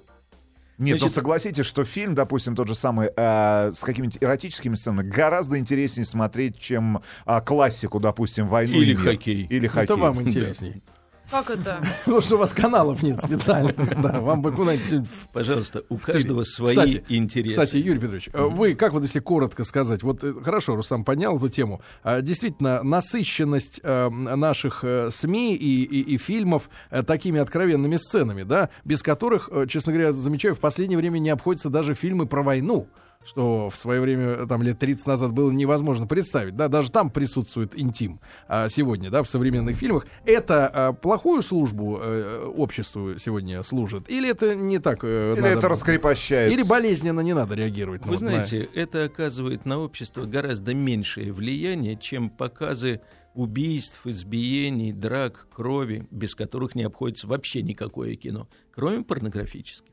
Нет, 0.78 0.98
Значит- 0.98 1.14
ну 1.16 1.20
согласитесь, 1.20 1.64
что 1.66 1.84
фильм, 1.84 2.14
допустим, 2.14 2.56
тот 2.56 2.66
же 2.68 2.74
самый, 2.74 3.10
э, 3.14 3.72
с 3.72 3.80
какими-нибудь 3.80 4.18
эротическими 4.20 4.74
сценами, 4.74 5.08
гораздо 5.08 5.58
интереснее 5.58 6.04
смотреть, 6.04 6.58
чем 6.58 7.02
а, 7.24 7.40
классику, 7.40 8.00
допустим, 8.00 8.48
«Войну 8.48 8.74
Или 8.80 8.92
и 8.92 8.94
мир». 8.96 9.04
хоккей. 9.04 9.46
Или 9.48 9.66
хоккей. 9.66 9.84
Это 9.84 9.96
вам 9.96 10.20
интересней. 10.26 10.82
Как 11.32 11.48
это? 11.48 11.82
Потому 12.04 12.20
что 12.20 12.34
у 12.36 12.38
вас 12.38 12.52
каналов 12.52 13.02
нет 13.02 13.20
специально. 13.22 13.72
Да, 14.02 14.20
вам 14.20 14.42
бы 14.42 14.52
куда-нибудь... 14.52 15.08
Пожалуйста, 15.32 15.82
у 15.88 15.96
каждого 15.96 16.42
свои 16.44 16.76
Кстати, 16.76 17.04
интересы. 17.08 17.56
Кстати, 17.58 17.76
Юрий 17.78 17.98
Петрович, 17.98 18.28
э, 18.32 18.42
вы, 18.42 18.74
как 18.74 18.92
вот 18.92 19.02
если 19.02 19.18
коротко 19.20 19.64
сказать, 19.64 20.02
вот 20.02 20.22
э, 20.22 20.34
хорошо, 20.44 20.76
Рустам 20.76 21.04
поднял 21.04 21.36
эту 21.38 21.48
тему, 21.48 21.80
А, 22.04 22.20
действительно, 22.20 22.82
насыщенность 22.82 23.80
э, 23.82 24.08
наших 24.10 24.84
СМИ 25.10 25.54
и, 25.56 25.82
и- 25.84 26.14
и 26.14 26.18
фильмов 26.18 26.68
такими 27.06 27.40
откровенными 27.40 27.96
сценами, 27.96 28.42
да, 28.42 28.68
без 28.84 29.02
которых, 29.02 29.48
честно 29.68 29.92
говоря, 29.94 30.12
замечаю, 30.12 30.54
в 30.54 30.60
последнее 30.60 30.98
время 30.98 31.18
не 31.18 31.30
обходятся 31.30 31.70
даже 31.70 31.94
фильмы 31.94 32.26
про 32.26 32.42
войну 32.42 32.88
что 33.24 33.70
в 33.70 33.76
свое 33.76 34.00
время, 34.00 34.46
там, 34.46 34.62
лет 34.62 34.78
30 34.78 35.06
назад 35.06 35.32
было 35.32 35.50
невозможно 35.50 36.06
представить, 36.06 36.56
да, 36.56 36.68
даже 36.68 36.90
там 36.90 37.10
присутствует 37.10 37.78
интим 37.78 38.20
а, 38.48 38.68
сегодня, 38.68 39.10
да, 39.10 39.22
в 39.22 39.28
современных 39.28 39.76
фильмах. 39.76 40.06
Это 40.24 40.66
а, 40.68 40.92
плохую 40.92 41.42
службу 41.42 41.98
э, 42.00 42.44
обществу 42.56 43.18
сегодня 43.18 43.62
служит? 43.62 44.10
Или 44.10 44.30
это 44.30 44.54
не 44.54 44.78
так 44.78 45.00
э, 45.04 45.32
Или 45.34 45.40
надо- 45.40 45.58
это 45.58 45.68
раскрепощает. 45.68 46.52
или 46.52 46.62
болезненно 46.62 47.20
не 47.20 47.32
надо 47.34 47.54
реагировать. 47.54 48.02
на 48.04 48.08
Вы 48.08 48.12
на- 48.14 48.18
знаете, 48.18 48.68
это 48.74 49.04
оказывает 49.04 49.64
на 49.66 49.78
общество 49.78 50.24
гораздо 50.24 50.74
меньшее 50.74 51.32
влияние, 51.32 51.96
чем 51.96 52.30
показы 52.30 53.00
убийств, 53.34 54.06
избиений, 54.06 54.92
драк, 54.92 55.46
крови, 55.54 56.06
без 56.10 56.34
которых 56.34 56.74
не 56.74 56.82
обходится 56.84 57.26
вообще 57.26 57.62
никакое 57.62 58.14
кино, 58.16 58.48
кроме 58.74 59.02
порнографических. 59.04 59.91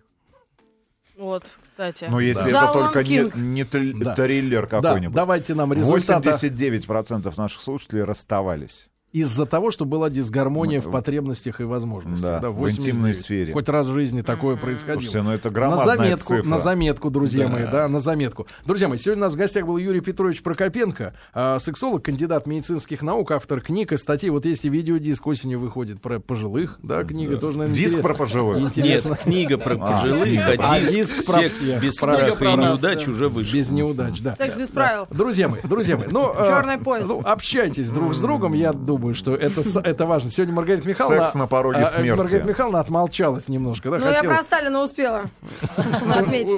Вот, 1.19 1.43
кстати. 1.63 2.05
Но 2.09 2.19
если 2.21 2.49
Да. 2.51 2.63
это 2.63 2.73
только 2.73 3.03
не, 3.03 3.29
не 3.35 3.63
трил- 3.65 3.99
Да. 4.03 4.15
триллер 4.15 4.67
Да, 4.69 4.81
какой-нибудь. 4.81 5.13
давайте 5.15 5.53
нам 5.53 5.73
результаты. 5.73 6.29
89% 6.29 7.37
наших 7.37 7.61
слушателей 7.61 8.03
расставались. 8.03 8.87
Из-за 9.11 9.45
того, 9.45 9.71
что 9.71 9.85
была 9.85 10.09
дисгармония 10.09 10.81
в 10.81 10.91
потребностях 10.91 11.61
и 11.61 11.63
возможностях. 11.63 12.41
Да, 12.41 12.51
в 12.51 12.55
89. 12.55 12.79
интимной 12.93 13.13
сфере. 13.13 13.53
Хоть 13.53 13.67
раз 13.67 13.87
в 13.87 13.93
жизни 13.93 14.21
такое 14.21 14.55
происходило. 14.55 14.99
Слушайте, 14.99 15.21
ну 15.23 15.31
это 15.31 15.49
на 15.49 15.77
заметку, 15.77 16.35
цифра. 16.35 16.47
на 16.49 16.57
заметку, 16.59 17.09
друзья 17.09 17.47
Да. 17.47 17.51
мои, 17.51 17.63
да, 17.63 17.87
на 17.87 17.99
заметку. 17.99 18.45
Друзья 18.65 18.87
мои, 18.87 18.99
сегодня 18.99 19.23
у 19.23 19.25
нас 19.25 19.33
в 19.33 19.37
гостях 19.37 19.65
был 19.65 19.77
Юрий 19.77 20.01
Петрович 20.01 20.43
Прокопенко, 20.43 21.13
а, 21.33 21.57
сексолог, 21.57 22.03
кандидат 22.03 22.45
медицинских 22.45 23.01
наук, 23.01 23.31
автор 23.31 23.61
книг 23.61 23.91
и 23.93 23.97
статей. 23.97 24.29
Вот 24.29 24.45
есть 24.45 24.65
и 24.65 24.69
видеодиск 24.69 25.25
осенью 25.25 25.59
выходит 25.59 26.01
про 26.01 26.19
пожилых, 26.19 26.77
да, 26.83 27.03
книга 27.03 27.37
тоже, 27.37 27.57
наверное, 27.57 27.75
Диск 27.75 27.95
интерес- 27.95 28.01
про 28.01 28.13
пожилых. 28.13 28.57
Нет, 28.61 28.77
интересно. 28.77 29.15
книга 29.15 29.57
про 29.57 29.75
пожилых, 29.75 30.39
А, 30.59 30.73
а 30.75 30.79
диск, 30.81 30.93
диск 30.93 31.25
про 31.25 31.39
секс 31.41 31.55
всех, 31.55 31.81
без 31.81 31.95
про 31.95 32.13
страха 32.13 32.35
всех. 32.35 32.41
и 32.41 32.57
неудач 32.57 33.05
да. 33.05 33.11
уже 33.11 33.29
вышел. 33.29 33.53
Без 33.57 33.71
неудач, 33.71 34.21
да. 34.21 34.35
Секс 34.35 34.55
без 34.55 34.67
правил. 34.67 35.07
Друзья 35.09 35.49
мои, 35.49 35.61
друзья 35.63 35.97
мои, 35.97 36.07
ну, 36.11 36.31
э, 36.37 36.77
пояс. 36.83 37.07
ну, 37.07 37.21
общайтесь 37.25 37.89
друг 37.89 38.13
с 38.13 38.21
другом, 38.21 38.53
я 38.53 38.71
думаю, 38.71 38.98
что 39.13 39.35
это, 39.35 39.61
это 39.83 40.05
важно. 40.05 40.29
Сегодня 40.29 40.53
Маргарита 40.53 40.87
Михайловна... 40.87 41.25
Секс 41.25 41.35
на 41.35 41.47
пороге 41.47 41.79
а, 41.79 41.87
смерти. 41.87 42.17
Маргарита 42.17 42.47
Михайловна 42.47 42.79
отмолчалась 42.79 43.47
немножко, 43.47 43.89
да, 43.91 43.97
Ну, 43.97 44.05
я 44.05 44.15
хотела- 44.15 44.33
про 44.33 44.43
Сталина 44.43 44.81
успела 44.81 45.23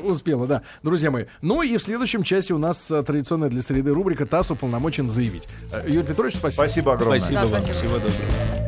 Успела, 0.04 0.48
да. 0.48 0.62
Друзья 0.84 1.12
мои. 1.12 1.26
Ну 1.42 1.62
и 1.62 1.78
в 1.78 1.84
следующем 1.84 2.24
часе 2.24 2.54
у 2.54 2.58
нас 2.58 2.89
э, 2.92 3.04
традиционная 3.04 3.50
для 3.50 3.62
среды 3.62 3.94
рубрика 3.94 4.26
«ТАСС 4.26 4.52
уполномочен 4.52 5.10
заявить». 5.10 5.48
Э, 5.72 5.84
Юрий 5.88 6.08
Петрович, 6.08 6.36
спасибо. 6.36 6.62
Спасибо 6.64 6.94
огромное. 6.94 7.20
Спасибо 7.20 7.46
вам. 7.46 7.62
Всего 7.62 7.96
доброго. 7.98 8.61